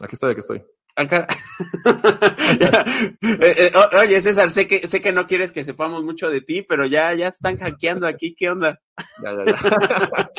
Aquí 0.00 0.14
estoy, 0.14 0.30
aquí 0.32 0.40
estoy. 0.40 0.62
Acá. 0.96 1.26
Eh, 3.22 3.54
eh, 3.58 3.72
o- 3.74 3.96
oye, 3.98 4.20
César, 4.20 4.50
sé 4.50 4.66
que, 4.66 4.78
sé 4.88 5.00
que 5.00 5.12
no 5.12 5.26
quieres 5.26 5.52
que 5.52 5.64
sepamos 5.64 6.04
mucho 6.04 6.28
de 6.28 6.40
ti, 6.40 6.62
pero 6.62 6.86
ya, 6.86 7.12
ya 7.14 7.28
están 7.28 7.56
hackeando 7.58 8.06
aquí. 8.06 8.34
¿Qué 8.34 8.50
onda? 8.50 8.80
Ya, 9.22 9.32
ya, 9.32 9.44
ya. 9.44 9.56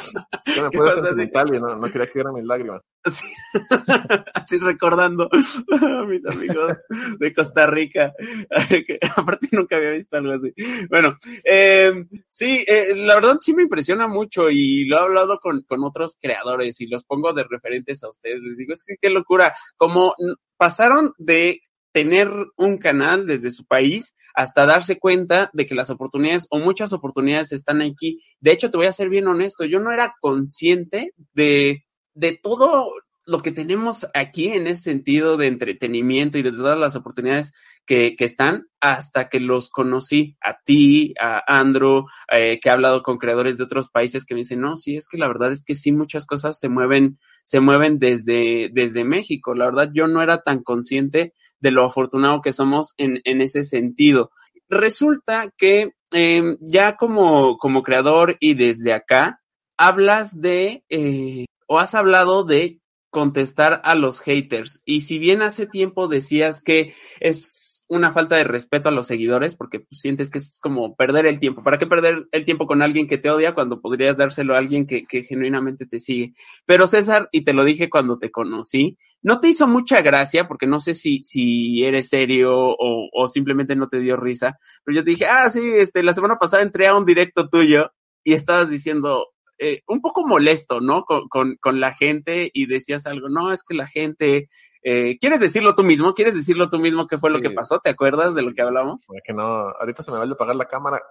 Yo 0.56 0.64
me 0.64 0.70
¿Qué 0.70 0.78
puse 0.78 0.94
sentimental 1.02 1.56
y 1.56 1.60
no, 1.60 1.76
no 1.76 1.92
quería 1.92 2.08
que 2.08 2.24
mis 2.34 2.44
lágrimas. 2.44 2.82
Así, 4.34 4.58
recordando 4.58 5.30
a 5.32 6.06
mis 6.06 6.26
amigos 6.26 6.78
de 7.20 7.34
Costa 7.34 7.68
Rica. 7.68 8.14
aparte 9.16 9.48
nunca 9.52 9.78
había 9.78 9.92
visto 9.92 10.18
algo 10.18 10.34
así. 10.34 10.54
Bueno, 10.90 11.18
eh, 11.44 12.06
sí, 12.30 12.64
eh, 12.68 12.96
la 12.96 13.16
verdad 13.16 13.38
sí 13.42 13.54
me 13.54 13.64
impresiona 13.64 14.08
mucho 14.08 14.50
y 14.50 14.86
lo 14.86 14.98
he 14.98 15.02
hablado 15.02 15.40
con, 15.40 15.62
con 15.64 15.84
otros 15.84 16.18
creadores 16.22 16.80
y 16.82 16.88
los 16.88 17.04
pongo 17.04 17.34
de 17.34 17.46
referentes 17.50 18.04
a 18.04 18.10
ustedes. 18.10 18.42
Les 18.42 18.58
digo, 18.58 18.74
es 18.74 18.84
que 18.84 18.98
qué 19.02 19.10
locura. 19.10 19.54
Como 19.78 20.14
pasaron 20.58 21.14
de 21.18 21.62
tener 21.98 22.30
un 22.58 22.78
canal 22.78 23.26
desde 23.26 23.50
su 23.50 23.66
país 23.66 24.16
hasta 24.36 24.68
darse 24.68 25.00
cuenta 25.00 25.50
de 25.54 25.66
que 25.66 25.74
las 25.74 25.90
oportunidades 25.90 26.46
o 26.52 26.60
muchas 26.60 26.94
oportunidades 26.94 27.52
están 27.52 27.82
aquí. 27.82 28.22
De 28.40 28.52
hecho, 28.52 28.70
te 28.70 28.78
voy 28.78 28.86
a 28.86 28.92
ser 28.92 29.10
bien 29.10 29.28
honesto, 29.28 29.66
yo 29.66 29.80
no 29.80 29.92
era 29.92 30.14
consciente 30.22 31.14
de, 31.34 31.87
de 32.18 32.34
todo 32.34 32.92
lo 33.26 33.42
que 33.42 33.52
tenemos 33.52 34.08
aquí 34.14 34.48
en 34.48 34.68
ese 34.68 34.84
sentido 34.84 35.36
de 35.36 35.48
entretenimiento 35.48 36.38
y 36.38 36.44
de 36.44 36.52
todas 36.52 36.80
las 36.80 36.96
oportunidades 36.96 37.54
que, 37.86 38.16
que 38.16 38.24
están 38.24 38.68
hasta 38.80 39.28
que 39.28 39.42
los 39.42 39.70
conocí 39.70 40.38
a 40.42 40.60
ti, 40.64 41.14
a 41.20 41.44
Andrew, 41.46 42.06
eh, 42.32 42.60
que 42.62 42.70
he 42.70 42.72
hablado 42.72 43.04
con 43.04 43.18
creadores 43.18 43.58
de 43.58 43.66
otros 43.66 43.90
países 43.90 44.26
que 44.26 44.34
me 44.34 44.40
dicen, 44.40 44.62
no, 44.62 44.78
sí, 44.78 44.96
es 44.96 45.08
que 45.08 45.18
la 45.18 45.28
verdad 45.28 45.52
es 45.52 45.66
que 45.66 45.76
sí, 45.76 45.92
muchas 45.92 46.26
cosas 46.26 46.58
se 46.58 46.70
mueven, 46.70 47.20
se 47.44 47.60
mueven 47.60 48.00
desde, 48.00 48.70
desde 48.72 49.04
México. 49.04 49.54
La 49.54 49.66
verdad, 49.66 49.90
yo 49.94 50.08
no 50.08 50.22
era 50.22 50.42
tan 50.42 50.64
consciente 50.64 51.34
de 51.60 51.72
lo 51.72 51.86
afortunado 51.86 52.42
que 52.42 52.54
somos 52.54 52.94
en, 52.98 53.20
en 53.26 53.42
ese 53.42 53.64
sentido. 53.64 54.32
Resulta 54.70 55.54
que 55.58 55.92
eh, 56.14 56.56
ya 56.62 56.96
como, 56.96 57.58
como 57.58 57.84
creador 57.84 58.38
y 58.40 58.54
desde 58.54 58.94
acá, 58.94 59.42
hablas 59.78 60.40
de, 60.40 60.84
eh, 60.90 61.46
o 61.68 61.80
has 61.80 61.96
hablado 61.96 62.44
de 62.44 62.80
contestar 63.10 63.82
a 63.84 63.96
los 63.96 64.20
haters. 64.20 64.82
Y 64.86 65.02
si 65.02 65.18
bien 65.20 65.42
hace 65.42 65.66
tiempo 65.66 66.08
decías 66.08 66.62
que 66.62 66.94
es 67.20 67.78
una 67.90 68.12
falta 68.12 68.36
de 68.36 68.44
respeto 68.44 68.90
a 68.90 68.92
los 68.92 69.08
seguidores, 69.08 69.56
porque 69.56 69.80
pues, 69.80 70.02
sientes 70.02 70.30
que 70.30 70.40
es 70.40 70.60
como 70.60 70.96
perder 70.96 71.26
el 71.26 71.40
tiempo. 71.40 71.64
¿Para 71.64 71.78
qué 71.78 71.88
perder 71.88 72.28
el 72.32 72.46
tiempo 72.46 72.68
con 72.68 72.82
alguien 72.82 73.08
que 73.08 73.18
te 73.18 73.30
odia 73.30 73.54
cuando 73.54 73.82
podrías 73.82 74.18
dárselo 74.18 74.56
a 74.56 74.58
alguien 74.58 74.86
que, 74.86 75.04
que 75.06 75.24
genuinamente 75.24 75.86
te 75.86 76.00
sigue? 76.00 76.34
Pero 76.66 76.88
César, 76.88 77.30
y 77.32 77.46
te 77.46 77.54
lo 77.54 77.64
dije 77.64 77.90
cuando 77.90 78.20
te 78.20 78.30
conocí, 78.30 78.98
no 79.22 79.40
te 79.40 79.50
hizo 79.50 79.68
mucha 79.68 80.02
gracia, 80.02 80.48
porque 80.48 80.68
no 80.68 80.80
sé 80.80 80.94
si, 80.94 81.24
si 81.24 81.84
eres 81.84 82.10
serio 82.10 82.56
o, 82.56 83.10
o 83.12 83.28
simplemente 83.28 83.76
no 83.76 83.88
te 83.88 84.00
dio 84.00 84.18
risa, 84.18 84.60
pero 84.84 84.98
yo 84.98 85.04
te 85.04 85.12
dije, 85.12 85.26
ah, 85.26 85.50
sí, 85.50 85.62
este, 85.64 86.04
la 86.04 86.14
semana 86.14 86.38
pasada 86.38 86.64
entré 86.64 86.88
a 86.88 86.96
un 86.96 87.06
directo 87.06 87.50
tuyo 87.50 87.92
y 88.24 88.34
estabas 88.34 88.70
diciendo, 88.70 89.28
eh, 89.60 89.82
un 89.88 90.02
poco 90.02 90.26
molesto, 90.26 90.82
¿no? 90.82 91.04
Con, 91.04 91.28
con, 91.30 91.58
con, 91.62 91.80
la 91.80 91.94
gente 91.94 92.50
y 92.54 92.68
decías 92.68 93.06
algo, 93.08 93.30
no, 93.30 93.52
es 93.52 93.64
que 93.64 93.74
la 93.74 93.88
gente, 93.88 94.50
eh, 94.84 95.18
¿quieres 95.20 95.40
decirlo 95.40 95.76
tú 95.76 95.84
mismo? 95.84 96.14
¿Quieres 96.14 96.36
decirlo 96.36 96.70
tú 96.70 96.80
mismo 96.80 97.08
qué 97.08 97.18
fue 97.18 97.32
lo 97.32 97.38
Sí. 97.38 97.44
que 97.44 97.52
pasó? 97.52 97.80
¿Te 97.80 97.90
acuerdas 97.90 98.36
de 98.36 98.44
lo 98.44 98.54
que 98.54 98.62
hablamos? 98.62 99.06
Que 99.24 99.34
no, 99.34 99.44
ahorita 99.44 100.04
se 100.04 100.12
me 100.12 100.18
vaya 100.18 100.32
a 100.32 100.36
apagar 100.36 100.56
la 100.56 100.68
cámara 100.68 101.02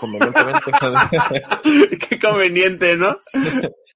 convenientemente. 0.00 0.72
qué 2.08 2.18
conveniente, 2.18 2.96
¿no? 2.96 3.16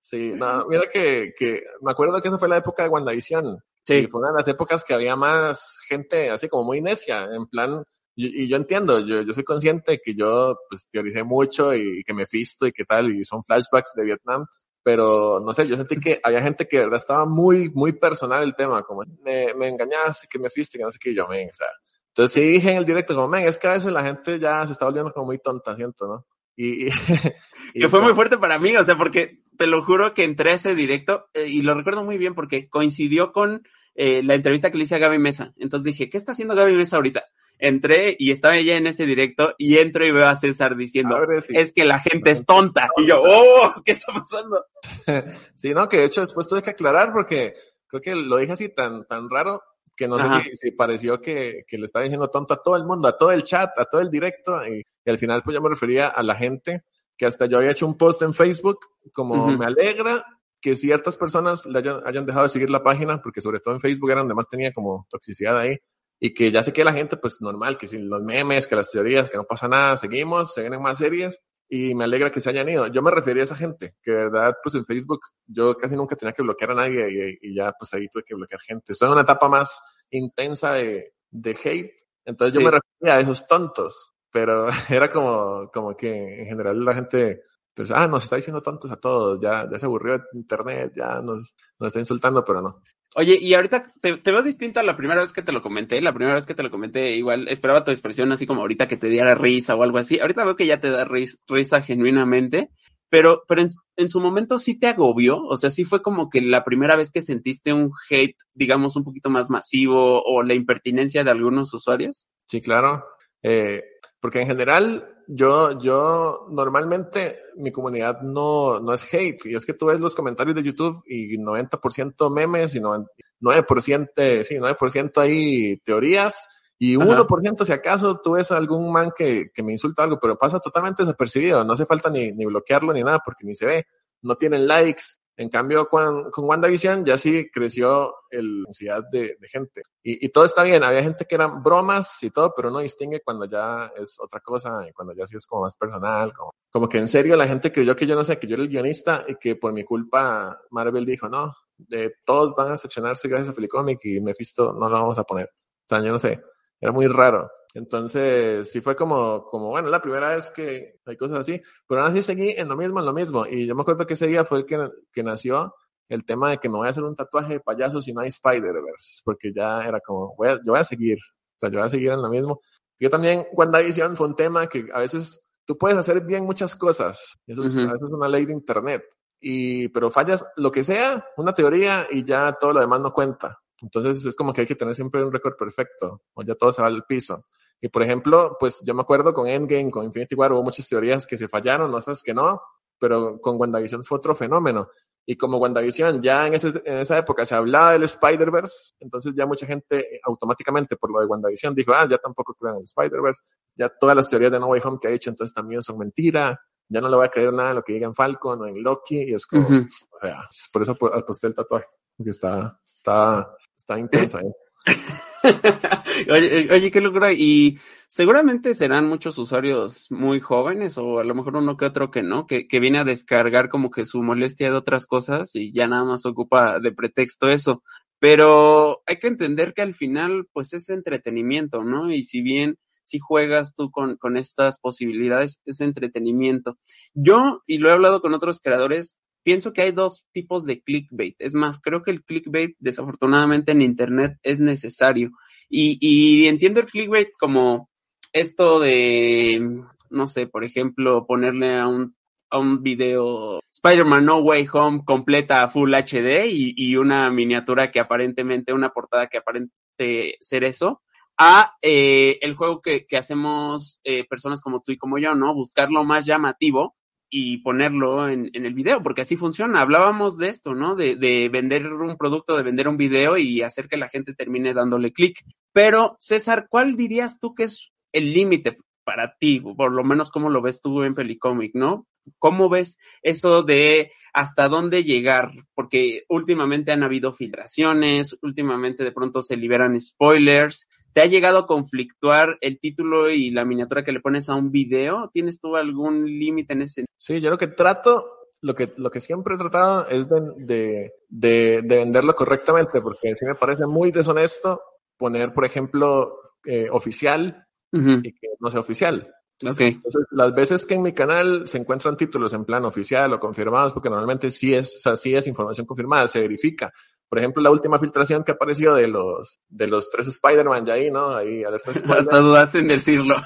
sí, 0.01 0.33
no, 0.35 0.67
mira 0.69 0.85
que, 0.93 1.33
que 1.37 1.63
me 1.83 1.91
acuerdo 1.91 2.21
que 2.21 2.29
esa 2.29 2.39
fue 2.39 2.49
la 2.49 2.59
época 2.59 2.83
de 2.83 2.89
WandaVision. 2.89 3.59
Sí. 3.87 3.95
Y 3.95 4.07
fue 4.07 4.21
una 4.21 4.31
de 4.31 4.39
las 4.39 4.49
épocas 4.49 4.85
que 4.85 4.95
había 4.95 5.17
más 5.17 5.79
gente 5.89 6.31
así 6.31 6.49
como 6.49 6.65
muy 6.65 6.83
necia, 6.83 7.25
en 7.25 7.47
plan, 7.47 7.83
y, 8.21 8.43
y 8.43 8.49
yo 8.49 8.57
entiendo, 8.57 8.99
yo, 9.07 9.23
yo 9.23 9.33
soy 9.33 9.45
consciente 9.45 10.01
que 10.05 10.13
yo 10.13 10.59
pues 10.69 10.89
teoricé 10.91 11.23
mucho 11.23 11.73
y, 11.73 12.01
y 12.01 12.03
que 12.03 12.13
me 12.13 12.27
fisto 12.27 12.67
y 12.67 12.73
qué 12.73 12.85
tal, 12.85 13.15
y 13.15 13.25
son 13.25 13.45
flashbacks 13.45 13.93
de 13.95 14.03
Vietnam, 14.03 14.45
pero 14.83 15.39
no 15.39 15.55
sé, 15.55 15.69
yo 15.69 15.77
sentí 15.77 16.01
que 16.01 16.19
había 16.25 16.43
gente 16.43 16.67
que 16.67 16.79
de 16.79 16.83
verdad 16.83 16.99
estaba 16.99 17.27
muy, 17.27 17.69
muy 17.69 17.93
personal 17.93 18.43
el 18.43 18.57
tema, 18.57 18.83
como 18.83 19.05
me, 19.23 19.55
me 19.55 19.69
engañaste, 19.69 20.27
que 20.29 20.41
me 20.41 20.51
fuiste, 20.51 20.79
que 20.79 20.85
no 20.85 20.91
sé 20.91 20.99
qué, 21.01 21.11
y 21.11 21.15
yo, 21.15 21.29
men, 21.29 21.49
o 21.49 21.55
sea, 21.55 21.69
entonces 22.09 22.33
sí 22.33 22.41
dije 22.41 22.73
en 22.73 22.79
el 22.79 22.85
directo, 22.85 23.15
como, 23.15 23.29
men, 23.29 23.47
es 23.47 23.57
que 23.57 23.69
a 23.69 23.75
veces 23.75 23.93
la 23.93 24.03
gente 24.03 24.41
ya 24.41 24.67
se 24.67 24.73
está 24.73 24.87
volviendo 24.87 25.13
como 25.13 25.27
muy 25.27 25.39
tonta, 25.39 25.77
siento, 25.77 26.09
¿no? 26.09 26.27
Y, 26.57 26.87
y, 26.87 26.89
y 27.75 27.81
que 27.81 27.89
fue 27.89 28.03
muy 28.03 28.15
fuerte 28.15 28.37
para 28.37 28.59
mí, 28.59 28.77
o 28.77 28.83
sea, 28.83 28.99
porque 28.99 29.45
te 29.57 29.69
lo 29.69 29.85
juro 29.85 30.13
que 30.13 30.25
entré 30.25 30.51
a 30.51 30.55
ese 30.55 30.75
directo 30.75 31.29
eh, 31.35 31.47
y 31.47 31.63
lo 31.63 31.75
recuerdo 31.75 32.03
muy 32.03 32.19
bien 32.19 32.35
porque 32.35 32.69
coincidió 32.69 33.31
con 33.33 33.63
eh, 33.95 34.25
la 34.25 34.35
entrevista 34.35 34.73
que 34.73 34.79
le 34.79 34.85
hice 34.85 34.97
a 34.97 34.99
Gaby 34.99 35.19
Mesa. 35.19 35.53
Entonces 35.57 35.85
dije, 35.85 36.09
¿qué 36.09 36.17
está 36.17 36.33
haciendo 36.33 36.57
Gaby 36.57 36.75
Mesa 36.75 36.97
ahorita? 36.97 37.25
Entré 37.59 38.17
y 38.19 38.31
estaba 38.31 38.57
ella 38.57 38.77
en 38.77 38.87
ese 38.87 39.05
directo 39.05 39.55
y 39.59 39.79
entro 39.79 40.07
y 40.07 40.13
veo 40.13 40.27
a 40.27 40.37
César 40.37 40.77
diciendo, 40.77 41.17
Abre, 41.17 41.41
sí. 41.41 41.53
es 41.57 41.73
que 41.73 41.85
la 41.85 41.99
gente 41.99 42.31
es 42.31 42.47
tonta. 42.47 42.89
Y 42.97 43.07
yo, 43.07 43.21
oh, 43.23 43.75
¿qué 43.85 43.93
está 43.93 44.13
pasando? 44.13 44.65
sí, 45.57 45.75
no, 45.75 45.89
que 45.89 45.99
de 45.99 46.05
hecho 46.05 46.21
después 46.21 46.49
tuve 46.49 46.63
que 46.63 46.71
aclarar 46.71 47.13
porque 47.13 47.55
creo 47.87 48.01
que 48.01 48.15
lo 48.15 48.37
dije 48.37 48.53
así 48.53 48.69
tan, 48.69 49.07
tan 49.07 49.29
raro 49.29 49.63
que 49.97 50.07
no 50.07 50.17
Ajá. 50.17 50.43
sé 50.45 50.51
si, 50.51 50.57
si 50.57 50.71
pareció 50.71 51.21
que, 51.21 51.65
que 51.67 51.77
le 51.77 51.87
estaba 51.87 52.05
diciendo 52.05 52.31
tonto 52.31 52.55
a 52.55 52.63
todo 52.63 52.77
el 52.77 52.85
mundo, 52.85 53.09
a 53.09 53.19
todo 53.19 53.33
el 53.33 53.43
chat, 53.43 53.77
a 53.77 53.85
todo 53.85 54.01
el 54.01 54.11
directo, 54.11 54.65
y, 54.65 54.83
y 55.05 55.11
al 55.11 55.19
final 55.19 55.43
pues 55.43 55.55
yo 55.55 55.61
me 55.61 55.69
refería 55.69 56.07
a 56.07 56.23
la 56.23 56.37
gente 56.37 56.85
que 57.17 57.27
hasta 57.27 57.47
yo 57.47 57.59
había 57.59 57.73
hecho 57.73 57.87
un 57.87 57.99
post 57.99 58.23
en 58.23 58.33
Facebook 58.33 58.79
como 59.13 59.49
me 59.59 59.67
alegra 59.67 60.25
que 60.61 60.77
ciertas 60.77 61.17
personas 61.17 61.67
le 61.67 61.79
hayan, 61.79 62.01
hayan 62.05 62.27
dejado 62.27 62.45
de 62.45 62.51
seguir 62.51 62.71
la 62.71 62.83
página, 62.83 63.21
porque 63.23 63.41
sobre 63.41 63.61
todo 63.61 63.75
en 63.75 63.81
Facebook 63.81 64.11
era 64.11 64.21
donde 64.21 64.35
más 64.35 64.49
tenía 64.49 64.73
como 64.73 65.07
toxicidad 65.09 65.59
ahí, 65.59 65.77
y 66.21 66.35
que 66.35 66.51
ya 66.51 66.63
sé 66.63 66.73
que 66.73 66.85
la 66.85 66.93
gente 66.93 67.17
pues 67.17 67.41
normal, 67.41 67.79
que 67.79 67.89
sin 67.89 68.09
los 68.09 68.23
memes, 68.23 68.67
que 68.67 68.77
las 68.77 68.91
teorías, 68.91 69.31
que 69.31 69.37
no 69.37 69.45
pasa 69.45 69.69
nada, 69.69 69.97
seguimos, 69.97 70.53
se 70.53 70.63
vienen 70.63 70.83
más 70.83 70.99
series, 70.99 71.41
y 71.69 71.95
me 71.95 72.05
alegra 72.05 72.31
que 72.33 72.41
se 72.41 72.51
hayan 72.51 72.69
ido. 72.69 72.87
Yo 72.87 73.03
me 73.03 73.11
refería 73.11 73.43
a 73.43 73.45
esa 73.45 73.57
gente, 73.57 73.95
que 74.03 74.11
de 74.11 74.17
verdad, 74.17 74.57
pues 74.63 74.75
en 74.75 74.87
Facebook 74.87 75.21
yo 75.47 75.77
casi 75.77 75.95
nunca 75.95 76.17
tenía 76.17 76.33
que 76.33 76.43
bloquear 76.43 76.71
a 76.73 76.75
nadie 76.75 77.39
y, 77.43 77.51
y 77.51 77.55
ya 77.55 77.73
pues 77.79 77.93
ahí 77.95 78.09
tuve 78.09 78.23
que 78.25 78.35
bloquear 78.35 78.61
gente. 78.61 78.93
Estoy 78.93 79.07
en 79.07 79.13
una 79.13 79.23
etapa 79.23 79.49
más 79.49 79.81
intensa 80.11 80.73
de, 80.73 81.13
de 81.31 81.57
hate, 81.63 81.93
entonces 82.25 82.55
yo 82.55 82.61
me 82.61 82.71
refería 82.71 83.17
a 83.17 83.21
esos 83.21 83.47
tontos, 83.47 84.13
pero 84.31 84.69
era 84.89 85.11
como, 85.11 85.71
como 85.73 85.97
que 85.97 86.41
en 86.41 86.47
general 86.47 86.85
la 86.85 86.95
gente, 86.95 87.43
pues, 87.79 87.91
ah, 87.93 88.07
nos 88.07 88.25
está 88.25 88.37
diciendo 88.37 88.63
tontos 88.63 88.91
a 88.91 88.97
todos, 88.97 89.41
ya, 89.41 89.69
ya 89.71 89.79
se 89.79 89.87
aburrió 89.87 90.23
internet, 90.35 90.93
ya 90.97 91.21
nos, 91.23 91.57
nos 91.79 91.87
está 91.89 91.99
insultando, 92.01 92.45
pero 92.45 92.61
no. 92.63 92.83
Oye, 93.15 93.39
y 93.41 93.55
ahorita 93.55 93.93
te, 94.01 94.19
te 94.19 94.31
veo 94.33 94.43
distinto 94.43 94.81
a 94.81 94.83
la 94.83 94.95
primera 94.97 95.21
vez 95.21 95.33
que 95.33 95.43
te 95.43 95.51
lo 95.53 95.63
comenté. 95.63 96.01
La 96.03 96.13
primera 96.13 96.35
vez 96.35 96.45
que 96.47 96.55
te 96.55 96.63
lo 96.63 96.71
comenté, 96.71 97.17
igual 97.17 97.49
esperaba 97.49 97.83
tu 97.83 97.91
expresión 97.91 98.31
así 98.33 98.47
como 98.47 98.61
ahorita 98.61 98.87
que 98.87 98.99
te 98.99 99.09
diera 99.09 99.35
risa 99.35 99.75
o 99.75 99.83
algo 99.83 99.99
así. 99.99 100.21
Ahorita 100.21 100.45
veo 100.45 100.57
que 100.57 100.67
ya 100.67 100.79
te 100.81 100.91
da 100.91 101.05
ris- 101.07 101.41
risa 101.49 101.81
genuinamente. 101.83 102.71
pero, 103.09 103.43
pero 103.49 103.63
en, 103.63 103.69
en, 103.97 104.09
su 104.11 104.21
momento 104.21 104.59
sí 104.59 104.79
te 104.79 104.87
agobió, 104.89 105.39
o 105.43 105.57
sea, 105.57 105.71
sí 105.71 105.85
fue 105.85 106.03
como 106.03 106.29
que 106.29 106.43
la 106.43 106.65
primera 106.65 106.95
vez 106.97 107.11
que 107.11 107.23
sentiste 107.23 107.73
un 107.73 107.91
hate, 108.11 108.37
digamos, 108.53 108.95
un 108.97 109.05
poquito 109.05 109.31
más 109.31 109.49
masivo 109.49 110.23
o 110.23 110.43
la 110.43 110.53
impertinencia 110.55 111.25
de 111.25 111.31
algunos 111.31 111.73
usuarios. 111.73 112.27
Sí, 112.47 112.61
claro. 112.61 113.05
Eh, 113.43 113.83
porque 114.21 114.43
en 114.43 114.49
general, 114.49 115.18
yo, 115.31 115.79
yo 115.79 116.47
normalmente 116.51 117.37
mi 117.57 117.71
comunidad 117.71 118.23
no, 118.23 118.81
no 118.81 118.95
es 118.95 119.07
hate. 119.13 119.45
Y 119.45 119.55
es 119.55 119.67
que 119.67 119.75
tú 119.75 119.87
ves 119.87 120.01
los 120.01 120.15
comentarios 120.15 120.57
de 120.57 120.63
YouTube 120.63 121.03
y 121.07 121.37
90% 121.37 122.35
memes 122.35 122.75
y 122.75 122.81
9%, 122.81 124.45
sí, 124.45 124.55
9% 124.57 125.19
hay 125.19 125.77
teorías 125.85 126.49
y 126.79 126.97
1% 126.97 127.65
si 127.65 127.73
acaso 127.73 128.21
tú 128.23 128.33
ves 128.33 128.51
algún 128.53 128.91
man 128.91 129.13
que, 129.15 129.51
que 129.53 129.63
me 129.63 129.73
insulta 129.73 130.05
algo, 130.05 130.19
pero 130.19 130.39
pasa 130.39 130.61
totalmente 130.61 131.03
desapercibido. 131.03 131.63
No 131.63 131.75
hace 131.75 131.85
falta 131.85 132.09
ni, 132.09 132.33
ni 132.33 132.47
bloquearlo 132.47 132.95
ni 132.95 133.03
nada 133.03 133.21
porque 133.23 133.45
ni 133.45 133.55
se 133.55 133.67
ve. 133.67 133.87
No 134.23 134.37
tienen 134.37 134.67
likes. 134.67 135.05
En 135.39 135.49
cambio, 135.51 135.89
con, 135.89 136.33
con 136.33 136.47
WandaVision 136.47 137.05
ya 137.05 137.17
sí 137.17 137.49
creció 137.49 138.13
el, 138.29 138.63
la 138.63 138.69
ansiedad 138.71 139.05
de, 139.09 139.37
gente. 139.49 139.83
Y, 140.03 140.29
todo 140.31 140.45
está 140.45 140.65
bien. 140.65 140.83
Había 140.83 141.05
gente 141.05 141.27
que 141.27 141.37
eran 141.37 141.63
bromas 141.63 142.21
y 142.25 142.31
todo, 142.31 142.53
pero 142.57 142.73
no 142.73 142.81
distingue 142.81 143.21
cuando 143.21 143.45
ya 143.45 143.93
es 143.97 144.17
otra 144.19 144.41
cosa 144.41 144.85
y 144.89 144.93
cuando 144.93 145.15
ya 145.15 145.29
sí 145.29 145.37
es 145.37 145.47
como 145.47 145.63
más 145.63 145.77
personal. 145.77 146.33
Como, 146.33 146.51
como 146.73 146.89
que 146.89 146.99
en 146.99 147.07
serio 147.07 147.37
la 147.37 147.47
gente 147.47 147.71
creyó 147.71 147.95
que 147.95 148.05
yo 148.05 148.17
no 148.17 148.25
sé, 148.25 148.41
que 148.41 148.49
yo 148.49 148.55
era 148.55 148.65
el 148.65 148.69
guionista 148.69 149.25
y 149.29 149.37
que 149.37 149.55
por 149.55 149.73
mi 149.73 149.85
culpa 149.85 150.61
Marvel 150.71 151.07
dijo, 151.07 151.29
no, 151.29 151.55
de, 151.77 152.15
todos 152.25 152.57
van 152.57 152.73
a 152.73 152.77
seccionarse 152.77 153.29
gracias 153.29 153.51
a 153.51 153.55
Felicomic 153.55 154.05
y 154.07 154.21
Mephisto 154.21 154.73
no 154.73 154.89
lo 154.89 154.97
vamos 154.97 155.19
a 155.19 155.23
poner. 155.25 155.47
O 155.47 155.89
sea, 155.89 156.01
yo 156.01 156.11
no 156.11 156.19
sé. 156.19 156.41
Era 156.81 156.93
muy 156.93 157.07
raro. 157.07 157.51
Entonces, 157.75 158.71
sí 158.71 158.81
fue 158.81 158.97
como, 158.97 159.45
como, 159.45 159.69
bueno, 159.69 159.89
la 159.89 160.01
primera 160.01 160.31
vez 160.31 160.51
que 160.51 161.01
hay 161.05 161.17
cosas 161.17 161.41
así, 161.41 161.61
pero 161.87 162.01
aún 162.01 162.11
así 162.11 162.23
seguí 162.23 162.51
en 162.51 162.69
lo 162.69 162.77
mismo, 162.77 162.99
en 162.99 163.07
lo 163.07 163.13
mismo. 163.13 163.47
Y 163.47 163.67
yo 163.67 163.75
me 163.75 163.83
acuerdo 163.83 164.07
que 164.07 164.15
ese 164.15 164.27
día 164.27 164.45
fue 164.45 164.59
el 164.59 164.67
que, 164.67 164.89
que 165.13 165.23
nació 165.23 165.75
el 166.09 166.25
tema 166.25 166.51
de 166.51 166.59
que 166.59 166.69
me 166.69 166.77
voy 166.77 166.87
a 166.87 166.91
hacer 166.91 167.05
un 167.05 167.15
tatuaje 167.15 167.55
de 167.55 167.61
payaso 167.61 168.01
si 168.01 168.13
no 168.13 168.21
hay 168.21 168.29
Spider-Verse, 168.29 169.21
porque 169.25 169.53
ya 169.55 169.85
era 169.87 170.01
como, 170.01 170.35
voy 170.37 170.49
a, 170.49 170.55
yo 170.57 170.73
voy 170.73 170.81
a 170.81 170.85
seguir, 170.85 171.19
o 171.19 171.59
sea, 171.59 171.71
yo 171.71 171.79
voy 171.79 171.87
a 171.87 171.91
seguir 171.91 172.11
en 172.13 172.23
lo 172.23 172.31
mismo. 172.31 172.61
Yo 172.99 173.11
también, 173.11 173.47
WandaVision 173.53 174.17
fue 174.17 174.29
un 174.29 174.35
tema 174.35 174.67
que 174.69 174.89
a 174.93 175.01
veces 175.01 175.45
tú 175.67 175.77
puedes 175.77 175.99
hacer 175.99 176.23
bien 176.23 176.45
muchas 176.45 176.75
cosas, 176.75 177.39
eso 177.47 177.63
es, 177.63 177.75
uh 177.75 177.81
-huh. 177.81 177.91
a 177.91 177.93
veces 177.93 178.09
es 178.09 178.15
una 178.15 178.29
ley 178.29 178.47
de 178.47 178.55
Internet, 178.55 179.05
y, 179.39 179.89
pero 179.89 180.11
fallas 180.11 180.45
lo 180.57 180.73
que 180.73 180.83
sea, 180.83 181.25
una 181.37 181.53
teoría 181.53 182.07
y 182.11 182.25
ya 182.25 182.57
todo 182.59 182.73
lo 182.73 182.81
demás 182.81 183.01
no 183.01 183.13
cuenta. 183.13 183.59
Entonces 183.81 184.25
es 184.25 184.35
como 184.35 184.53
que 184.53 184.63
hay 184.63 184.67
que 184.67 184.75
tener 184.75 184.95
siempre 184.95 185.25
un 185.25 185.33
récord 185.33 185.57
perfecto, 185.57 186.23
o 186.35 186.43
ya 186.43 186.55
todo 186.55 186.73
se 186.73 186.83
va 186.83 186.89
al 186.89 187.05
piso. 187.05 187.47
Y 187.81 187.89
por 187.89 188.03
ejemplo, 188.03 188.57
pues 188.59 188.83
yo 188.85 188.95
me 188.95 189.03
acuerdo 189.03 189.33
con 189.33 189.47
Endgame, 189.47 189.91
con 189.91 190.05
Infinity 190.05 190.35
War, 190.35 190.53
hubo 190.53 190.63
muchas 190.63 190.89
teorías 190.89 191.27
que 191.27 191.37
se 191.37 191.49
fallaron, 191.49 191.95
otras 191.95 192.23
que 192.23 192.35
no, 192.35 192.61
pero 192.99 193.41
con 193.41 193.59
WandaVision 193.61 194.05
fue 194.05 194.19
otro 194.19 194.35
fenómeno. 194.35 194.89
Y 195.25 195.37
como 195.37 195.59
WandaVision 195.59 196.23
ya 196.23 196.47
en, 196.47 196.55
ese, 196.55 196.69
en 196.85 196.99
esa 196.99 197.19
época 197.19 197.45
se 197.45 197.55
hablaba 197.55 197.93
del 197.93 198.05
Spider-Verse, 198.05 198.95
entonces 198.99 199.35
ya 199.37 199.45
mucha 199.45 199.67
gente 199.67 200.21
automáticamente 200.25 200.97
por 200.97 201.13
lo 201.13 201.21
de 201.21 201.27
WandaVision 201.27 201.75
dijo, 201.75 201.93
ah, 201.93 202.09
ya 202.11 202.17
tampoco 202.17 202.55
creen 202.55 202.77
en 202.77 202.79
el 202.79 202.85
Spider-Verse, 202.85 203.43
ya 203.77 203.91
todas 203.91 204.17
las 204.17 204.31
teorías 204.31 204.51
de 204.51 204.59
No 204.59 204.69
Way 204.69 204.81
Home 204.85 204.99
que 205.01 205.09
ha 205.09 205.11
hecho 205.11 205.29
entonces 205.29 205.55
también 205.55 205.83
son 205.83 205.99
mentira, 205.99 206.59
ya 206.89 207.03
no 207.03 207.11
le 207.11 207.17
voy 207.17 207.27
a 207.27 207.29
creer 207.29 207.53
nada 207.53 207.71
en 207.71 207.77
lo 207.77 207.83
que 207.83 207.93
diga 207.93 208.07
en 208.07 208.15
Falcon 208.15 208.63
o 208.63 208.67
en 208.67 208.83
Loki, 208.83 209.23
y 209.23 209.35
es 209.35 209.47
como, 209.47 209.69
uh 209.69 209.71
-huh. 209.71 209.87
o 210.13 210.19
sea, 210.19 210.49
por 210.73 210.81
eso 210.81 210.97
aposté 211.13 211.49
el 211.49 211.55
tatuaje, 211.55 211.87
porque 212.17 212.31
está, 212.31 212.81
está, 212.83 213.55
está 213.79 213.99
intenso 213.99 214.39
ahí. 214.39 214.51
oye, 216.31 216.69
oye, 216.73 216.91
qué 216.91 217.01
locura. 217.01 217.33
Y 217.33 217.79
seguramente 218.09 218.75
serán 218.75 219.09
muchos 219.09 219.39
usuarios 219.39 220.11
muy 220.11 220.41
jóvenes 220.41 220.99
o 220.99 221.21
a 221.21 221.25
lo 221.25 221.35
mejor 221.35 221.57
uno 221.57 221.77
que 221.77 221.87
otro 221.87 222.11
que 222.11 222.23
no, 222.23 222.47
que, 222.47 222.67
que 222.67 222.81
viene 222.81 222.99
a 222.99 223.05
descargar 223.05 223.69
como 223.69 223.91
que 223.91 224.05
su 224.05 224.23
molestia 224.23 224.71
de 224.71 224.77
otras 224.77 225.07
cosas 225.07 225.55
y 225.55 225.73
ya 225.73 225.87
nada 225.87 226.05
más 226.05 226.27
ocupa 226.27 226.79
de 226.81 226.93
pretexto 226.93 227.49
eso. 227.49 227.83
Pero 228.19 229.03
hay 229.07 229.19
que 229.19 229.29
entender 229.29 229.75
que 229.75 229.83
al 229.83 229.95
final 229.95 230.49
pues 230.53 230.73
es 230.73 230.89
entretenimiento, 230.91 231.85
¿no? 231.85 232.11
Y 232.11 232.25
si 232.25 232.43
bien 232.43 232.79
si 233.05 233.19
juegas 233.19 233.75
tú 233.75 233.91
con, 233.91 234.17
con 234.17 234.37
estas 234.37 234.79
posibilidades, 234.81 235.63
es 235.65 235.81
entretenimiento. 235.81 236.77
Yo, 237.15 237.63
y 237.67 237.79
lo 237.79 237.89
he 237.89 237.93
hablado 237.93 238.21
con 238.21 238.35
otros 238.35 238.61
creadores, 238.61 239.17
pienso 239.43 239.73
que 239.73 239.83
hay 239.83 239.93
dos 239.93 240.25
tipos 240.33 240.65
de 240.65 240.81
clickbait. 240.81 241.37
Es 241.39 241.55
más, 241.55 241.79
creo 241.79 242.03
que 242.03 242.11
el 242.11 242.23
clickbait, 242.25 242.77
desafortunadamente, 242.79 243.73
en 243.73 243.83
Internet 243.83 244.39
es 244.43 244.61
necesario. 244.61 245.31
Y, 245.69 245.99
y 246.01 246.47
entiendo 246.47 246.81
el 246.81 246.87
clickbait 246.87 247.31
como 247.39 247.89
esto 248.33 248.81
de, 248.81 249.83
no 250.11 250.27
sé, 250.27 250.47
por 250.47 250.65
ejemplo, 250.65 251.27
ponerle 251.27 251.77
a 251.77 251.87
un, 251.87 252.17
a 252.51 252.59
un 252.59 252.83
video 252.83 253.61
Spider-Man 253.73 254.25
No 254.25 254.39
Way 254.39 254.69
Home 254.73 255.03
completa 255.05 255.69
Full 255.69 255.95
HD 255.95 256.47
y, 256.47 256.75
y, 256.77 256.97
una 256.97 257.31
miniatura 257.31 257.91
que 257.91 258.01
aparentemente, 258.01 258.73
una 258.73 258.91
portada 258.91 259.29
que 259.29 259.39
aparente 259.39 260.37
ser 260.41 260.65
eso, 260.65 261.03
a 261.39 261.77
eh, 261.83 262.39
el 262.43 262.57
juego 262.57 262.83
que, 262.83 263.07
que 263.07 263.17
hacemos 263.17 264.01
eh, 264.05 264.27
personas 264.29 264.61
como 264.61 264.83
tú 264.83 264.93
y 264.93 264.99
como 264.99 265.19
yo, 265.19 265.35
¿no? 265.35 265.55
Buscar 265.55 265.91
lo 265.91 266.05
más 266.05 266.27
llamativo 266.27 266.97
y 267.31 267.59
ponerlo 267.59 268.29
en, 268.29 268.51
en, 268.55 268.67
el 268.67 268.75
video, 268.75 269.03
porque 269.03 269.23
así 269.23 269.37
funciona. 269.37 269.81
Hablábamos 269.81 270.39
de 270.39 270.49
esto, 270.49 270.75
¿no? 270.75 270.95
De, 270.95 271.17
de, 271.17 271.49
vender 271.49 271.93
un 271.93 272.17
producto, 272.17 272.57
de 272.57 272.63
vender 272.63 272.89
un 272.89 272.97
video 272.97 273.37
y 273.37 273.63
hacer 273.63 273.89
que 273.89 273.97
la 273.97 274.09
gente 274.09 274.35
termine 274.35 274.75
dándole 274.75 275.13
clic. 275.13 275.45
Pero, 275.73 276.17
César, 276.21 276.67
¿cuál 276.69 276.97
dirías 276.97 277.39
tú 277.39 277.55
que 277.55 277.65
es 277.65 277.93
el 278.13 278.33
límite 278.33 278.79
para 279.05 279.35
ti? 279.39 279.61
Por 279.61 279.93
lo 279.93 280.05
menos, 280.05 280.31
¿cómo 280.31 280.51
lo 280.51 280.63
ves 280.63 280.81
tú 280.81 281.03
en 281.03 281.15
Pelicomic, 281.15 281.75
no? 281.75 282.07
¿Cómo 282.39 282.69
ves 282.69 282.99
eso 283.23 283.63
de 283.63 284.13
hasta 284.33 284.69
dónde 284.69 285.05
llegar? 285.05 285.53
Porque 285.75 286.25
últimamente 286.29 286.93
han 286.93 287.03
habido 287.03 287.33
filtraciones, 287.33 288.37
últimamente 288.43 289.05
de 289.05 289.13
pronto 289.13 289.43
se 289.43 289.57
liberan 289.57 290.01
spoilers. 290.01 290.89
¿Te 291.19 291.25
ha 291.25 291.27
llegado 291.27 291.59
a 291.59 291.67
conflictuar 291.67 292.59
el 292.61 292.79
título 292.79 293.29
y 293.29 293.51
la 293.51 293.65
miniatura 293.65 294.05
que 294.05 294.13
le 294.13 294.21
pones 294.21 294.49
a 294.49 294.55
un 294.55 294.71
video? 294.71 295.29
¿Tienes 295.35 295.61
tú 295.61 295.75
algún 295.75 296.27
límite 296.27 296.75
en 296.75 296.83
ese? 296.83 297.07
Sí, 297.17 297.41
yo 297.41 297.51
lo 297.51 297.59
que 297.59 297.67
trato, 297.67 298.25
lo 298.63 298.73
que, 298.73 298.93
lo 298.97 299.11
que 299.11 299.19
siempre 299.19 299.57
he 299.57 299.59
tratado 299.59 300.07
es 300.07 300.29
de, 300.29 300.41
de, 300.59 301.13
de, 301.29 301.83
de 301.83 301.97
venderlo 301.97 302.37
correctamente, 302.37 303.01
porque 303.01 303.35
sí 303.35 303.45
me 303.45 303.57
parece 303.57 303.85
muy 303.85 304.13
deshonesto 304.13 304.81
poner, 305.17 305.53
por 305.53 305.65
ejemplo, 305.65 306.37
eh, 306.65 306.87
oficial 306.89 307.67
uh 307.91 307.99
-huh. 307.99 308.21
y 308.23 308.33
que 308.35 308.51
no 308.61 308.71
sea 308.71 308.79
oficial. 308.79 309.35
Okay. 309.61 309.89
Entonces, 309.89 310.25
las 310.31 310.55
veces 310.55 310.87
que 310.87 310.95
en 310.95 311.03
mi 311.03 311.13
canal 311.15 311.67
se 311.67 311.79
encuentran 311.79 312.17
títulos 312.17 312.55
en 312.55 312.65
plan 312.65 312.85
oficial 312.85 313.33
o 313.33 313.41
confirmados, 313.41 313.93
porque 313.93 314.09
normalmente 314.09 314.53
sí 314.53 314.73
es, 314.73 314.99
o 314.99 315.01
sea, 315.01 315.17
sí 315.17 315.35
es 315.35 315.49
información 315.49 315.85
confirmada, 315.85 316.29
se 316.29 316.41
verifica. 316.41 316.93
Por 317.29 317.39
ejemplo, 317.39 317.63
la 317.63 317.71
última 317.71 317.99
filtración 317.99 318.43
que 318.43 318.53
apareció 318.53 318.95
de 318.95 319.07
los, 319.07 319.61
de 319.69 319.87
los 319.87 320.11
tres 320.11 320.29
Spider-Man 320.29 320.87
ya 320.87 320.95
ahí, 320.95 321.11
¿no? 321.11 321.35
Ahí, 321.37 321.63
alerta 321.63 321.91
Hasta 322.19 322.39
dudaste 322.39 322.79
en 322.81 322.89
decirlo. 322.89 323.37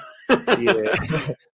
Y, 0.59 0.69
eh, 0.71 0.85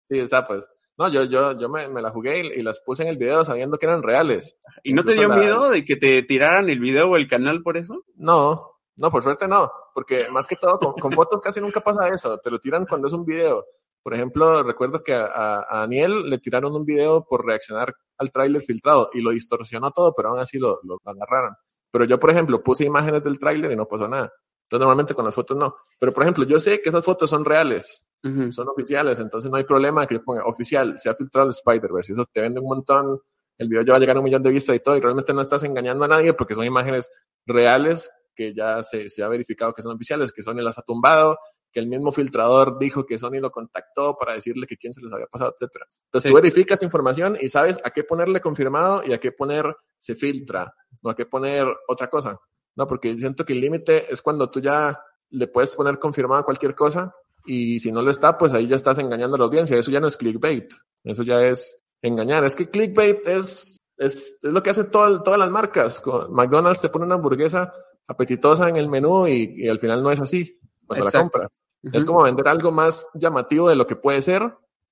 sí, 0.04 0.20
está 0.20 0.46
pues. 0.46 0.64
No, 0.98 1.10
yo, 1.10 1.24
yo, 1.24 1.58
yo 1.58 1.70
me, 1.70 1.88
me, 1.88 2.02
la 2.02 2.12
jugué 2.12 2.42
y, 2.42 2.60
y, 2.60 2.62
las 2.62 2.80
puse 2.82 3.02
en 3.02 3.10
el 3.10 3.18
video 3.18 3.44
sabiendo 3.44 3.78
que 3.78 3.88
eran 3.88 4.04
reales. 4.04 4.58
¿Y 4.84 4.94
no 4.94 5.04
te 5.04 5.14
dio 5.14 5.30
la... 5.30 5.38
miedo 5.38 5.70
de 5.70 5.84
que 5.84 5.96
te 5.96 6.22
tiraran 6.24 6.70
el 6.70 6.80
video 6.80 7.10
o 7.10 7.18
el 7.18 7.28
canal 7.28 7.64
por 7.64 7.78
eso? 7.78 8.04
No, 8.16 8.78
no, 8.98 9.10
por 9.10 9.24
suerte 9.24 9.48
no, 9.48 9.72
porque 9.96 10.28
más 10.30 10.48
que 10.48 10.58
todo 10.58 10.78
con, 10.78 10.94
con 10.94 11.12
fotos 11.12 11.42
casi 11.42 11.62
nunca 11.62 11.80
pasa 11.80 12.10
eso, 12.10 12.38
te 12.40 12.52
lo 12.52 12.60
tiran 12.60 12.86
cuando 12.86 13.08
es 13.08 13.14
un 13.14 13.26
video. 13.26 13.66
Por 14.04 14.14
ejemplo, 14.14 14.64
recuerdo 14.64 15.04
que 15.04 15.14
a, 15.14 15.26
a, 15.26 15.66
a 15.70 15.80
Daniel 15.80 16.30
le 16.30 16.38
tiraron 16.40 16.76
un 16.76 16.86
video 16.86 17.26
por 17.26 17.46
reaccionar 17.46 17.94
al 18.18 18.32
tráiler 18.32 18.62
filtrado 18.62 19.10
y 19.14 19.22
lo 19.22 19.32
distorsionó 19.32 19.92
todo, 19.92 20.14
pero 20.16 20.30
aún 20.30 20.40
así 20.40 20.58
lo, 20.58 20.80
lo, 20.84 21.00
agarraron. 21.06 21.56
Pero 21.92 22.06
yo, 22.06 22.20
por 22.20 22.32
ejemplo, 22.32 22.62
puse 22.62 22.86
imágenes 22.86 23.24
del 23.24 23.40
tráiler 23.40 23.72
y 23.72 23.76
no 23.76 23.86
pasó 23.86 24.08
nada. 24.08 24.32
Entonces, 24.64 24.80
normalmente 24.82 25.14
con 25.14 25.26
las 25.26 25.34
fotos 25.34 25.56
no. 25.56 25.76
Pero, 26.00 26.12
por 26.12 26.24
ejemplo, 26.24 26.44
yo 26.44 26.60
sé 26.60 26.82
que 26.82 26.90
esas 26.90 27.04
fotos 27.04 27.30
son 27.30 27.46
reales, 27.46 28.04
uh 28.24 28.28
-huh. 28.28 28.52
son 28.52 28.68
oficiales, 28.68 29.20
entonces 29.20 29.50
no 29.50 29.58
hay 29.58 29.64
problema 29.64 30.06
que 30.06 30.16
yo 30.16 30.24
ponga 30.24 30.46
oficial, 30.46 31.00
se 31.00 31.10
ha 31.10 31.16
filtrado 31.16 31.48
el 31.48 31.52
Spider-Verse, 31.52 32.14
eso 32.14 32.26
te 32.32 32.42
vende 32.42 32.60
un 32.60 32.68
montón, 32.68 33.22
el 33.58 33.70
video 33.70 33.84
ya 33.84 33.94
va 33.94 33.98
a 33.98 34.00
llegar 34.00 34.18
a 34.18 34.20
un 34.20 34.26
millón 34.26 34.44
de 34.44 34.52
vistas 34.52 34.76
y 34.76 34.80
todo, 34.80 34.98
y 34.98 35.00
realmente 35.00 35.34
no 35.34 35.42
estás 35.42 35.64
engañando 35.64 36.04
a 36.04 36.08
nadie 36.08 36.34
porque 36.34 36.54
son 36.54 36.66
imágenes 36.66 37.10
reales 37.46 38.12
que 38.36 38.54
ya 38.54 38.84
se, 38.84 39.10
se 39.10 39.24
ha 39.24 39.28
verificado 39.28 39.74
que 39.74 39.82
son 39.82 39.96
oficiales, 39.96 40.32
que 40.32 40.44
Sony 40.44 40.62
las 40.62 40.78
ha 40.78 40.84
tumbado, 40.84 41.40
que 41.72 41.80
el 41.80 41.88
mismo 41.88 42.12
filtrador 42.12 42.80
dijo 42.80 43.06
que 43.06 43.18
Sony 43.18 43.40
lo 43.40 43.52
contactó 43.52 44.18
para 44.18 44.34
decirle 44.34 44.68
que 44.68 44.78
quién 44.78 44.94
se 44.94 45.02
les 45.02 45.12
había 45.12 45.28
pasado, 45.28 45.54
etcétera. 45.54 45.86
Entonces 46.06 46.24
sí. 46.24 46.30
tú 46.30 46.36
verificas 46.36 46.82
información 46.82 47.38
y 47.40 47.50
sabes 47.50 47.80
a 47.84 47.92
qué 47.92 48.04
ponerle 48.04 48.42
confirmado 48.42 49.04
y 49.06 49.14
a 49.14 49.20
qué 49.20 49.32
poner 49.32 49.76
se 49.98 50.16
filtra, 50.16 50.74
no 51.04 51.10
a 51.10 51.16
qué 51.16 51.26
poner 51.26 51.68
otra 51.88 52.10
cosa. 52.10 52.40
No, 52.76 52.88
porque 52.88 53.14
yo 53.14 53.20
siento 53.20 53.44
que 53.44 53.54
el 53.54 53.62
límite 53.62 54.12
es 54.12 54.22
cuando 54.22 54.50
tú 54.50 54.60
ya 54.62 55.00
le 55.30 55.48
puedes 55.48 55.74
poner 55.76 56.00
confirmado 56.00 56.46
cualquier 56.46 56.76
cosa 56.76 57.14
y 57.46 57.80
si 57.80 57.92
no 57.92 58.02
lo 58.02 58.12
está, 58.12 58.38
pues 58.38 58.54
ahí 58.54 58.68
ya 58.68 58.76
estás 58.76 59.00
engañando 59.00 59.36
a 59.36 59.40
la 59.40 59.46
audiencia. 59.46 59.78
Eso 59.78 59.92
ya 59.92 60.00
no 60.00 60.08
es 60.08 60.18
clickbait, 60.18 60.72
eso 61.04 61.24
ya 61.24 61.42
es 61.42 61.78
engañar. 62.02 62.44
Es 62.46 62.56
que 62.56 62.70
clickbait 62.70 63.28
es, 63.28 63.78
es, 63.98 64.38
es 64.42 64.54
lo 64.54 64.62
que 64.62 64.70
hacen 64.70 64.92
todas 64.92 65.40
las 65.40 65.50
marcas. 65.50 66.02
McDonald's 66.30 66.82
te 66.82 66.90
pone 66.90 67.06
una 67.06 67.16
hamburguesa 67.16 67.74
apetitosa 68.08 68.70
en 68.70 68.78
el 68.78 68.90
menú 68.90 69.28
y, 69.28 69.54
y 69.58 69.68
al 69.68 69.80
final 69.80 70.02
no 70.04 70.12
es 70.12 70.22
así 70.22 70.58
cuando 70.88 71.06
Exacto. 71.06 71.18
la 71.40 71.44
compras. 71.48 71.52
Uh 71.84 71.90
-huh. 71.90 71.98
Es 71.98 72.06
como 72.06 72.24
vender 72.24 72.48
algo 72.48 72.72
más 72.72 73.08
llamativo 73.14 73.70
de 73.70 73.76
lo 73.76 73.86
que 73.86 73.96
puede 73.96 74.22
ser, 74.22 74.42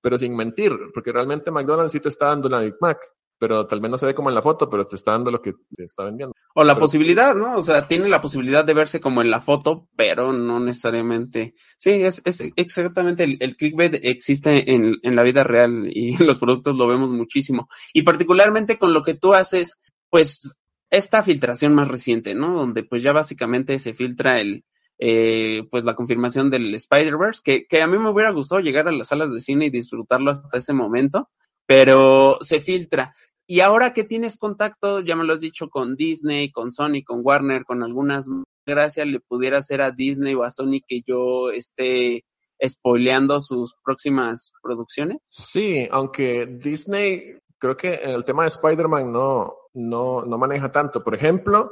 pero 0.02 0.18
sin 0.18 0.36
mentir, 0.36 0.72
porque 0.94 1.12
realmente 1.12 1.50
McDonald's 1.52 1.92
sí 1.94 2.00
te 2.00 2.10
está 2.10 2.28
dando 2.28 2.48
una 2.48 2.60
Big 2.60 2.76
Mac, 2.80 3.00
pero 3.40 3.66
tal 3.68 3.82
vez 3.82 3.92
no 3.92 3.98
se 3.98 4.06
ve 4.06 4.16
como 4.16 4.30
en 4.30 4.36
la 4.36 4.42
foto, 4.42 4.70
pero 4.70 4.86
te 4.86 4.96
está 4.96 5.12
dando 5.12 5.30
lo 5.32 5.42
que 5.42 5.54
te 5.76 5.84
está 5.84 6.04
vendiendo. 6.06 6.34
O 6.54 6.64
la 6.64 6.74
Pero- 6.76 6.86
posibilidad, 6.86 7.36
¿no? 7.36 7.58
O 7.58 7.64
sea, 7.64 7.86
tiene 7.88 8.08
la 8.08 8.22
posibilidad 8.22 8.64
de 8.64 8.74
verse 8.74 9.02
como 9.02 9.22
en 9.22 9.30
la 9.30 9.42
foto, 9.42 9.90
pero 9.98 10.32
no 10.32 10.60
necesariamente. 10.62 11.54
Sí, 11.78 11.90
es, 11.92 12.22
es 12.24 12.42
exactamente 12.56 13.24
el, 13.26 13.38
el 13.42 13.58
clickbait 13.58 13.96
existe 14.04 14.72
en, 14.72 14.96
en 15.04 15.16
la 15.18 15.24
vida 15.24 15.44
real 15.44 15.90
y 15.92 16.14
en 16.16 16.18
los 16.28 16.40
productos 16.40 16.78
lo 16.78 16.88
vemos 16.88 17.10
muchísimo. 17.10 17.68
Y 17.94 18.04
particularmente 18.04 18.78
con 18.78 18.94
lo 18.94 19.02
que 19.04 19.16
tú 19.16 19.34
haces, 19.34 19.80
pues, 20.10 20.56
esta 20.92 21.24
filtración 21.24 21.74
más 21.74 21.88
reciente, 21.90 22.36
¿no? 22.36 22.54
Donde 22.56 22.84
pues 22.84 23.04
ya 23.04 23.12
básicamente 23.12 23.80
se 23.80 23.94
filtra 23.94 24.40
el, 24.40 24.64
eh, 25.00 25.64
pues 25.70 25.84
la 25.84 25.96
confirmación 25.96 26.50
del 26.50 26.74
Spider-Verse, 26.74 27.42
que, 27.44 27.68
que 27.68 27.82
a 27.82 27.88
mí 27.88 27.98
me 27.98 28.10
hubiera 28.10 28.32
gustado 28.32 28.62
llegar 28.62 28.88
a 28.88 28.92
las 28.92 29.08
salas 29.08 29.32
de 29.32 29.42
cine 29.42 29.66
y 29.66 29.70
disfrutarlo 29.70 30.32
hasta 30.32 30.58
ese 30.58 30.74
momento, 30.74 31.30
pero 31.66 32.38
se 32.42 32.60
filtra. 32.60 33.16
Y 33.48 33.60
ahora 33.60 33.94
que 33.94 34.04
tienes 34.04 34.38
contacto, 34.38 35.02
ya 35.02 35.16
me 35.16 35.24
lo 35.24 35.34
has 35.34 35.42
dicho, 35.42 35.70
con 35.70 35.96
Disney, 35.96 36.52
con 36.52 36.72
Sony, 36.72 37.04
con 37.06 37.22
Warner, 37.24 37.64
con 37.64 37.84
algunas, 37.84 38.28
gracias 38.66 39.06
le 39.08 39.20
pudiera 39.20 39.60
hacer 39.60 39.82
a 39.82 39.92
Disney 39.92 40.34
o 40.34 40.44
a 40.44 40.50
Sony 40.50 40.82
que 40.88 41.02
yo 41.06 41.52
esté 41.52 42.26
spoileando 42.66 43.40
sus 43.42 43.76
próximas 43.84 44.52
producciones. 44.64 45.20
Sí, 45.30 45.88
aunque 45.92 46.48
Disney 46.48 47.38
creo 47.60 47.78
que 47.78 47.96
el 47.96 48.24
tema 48.24 48.44
de 48.44 48.50
Spider-Man 48.50 49.12
no, 49.12 49.54
no, 49.74 50.26
no 50.26 50.38
maneja 50.38 50.72
tanto. 50.72 51.04
Por 51.04 51.16
ejemplo, 51.16 51.72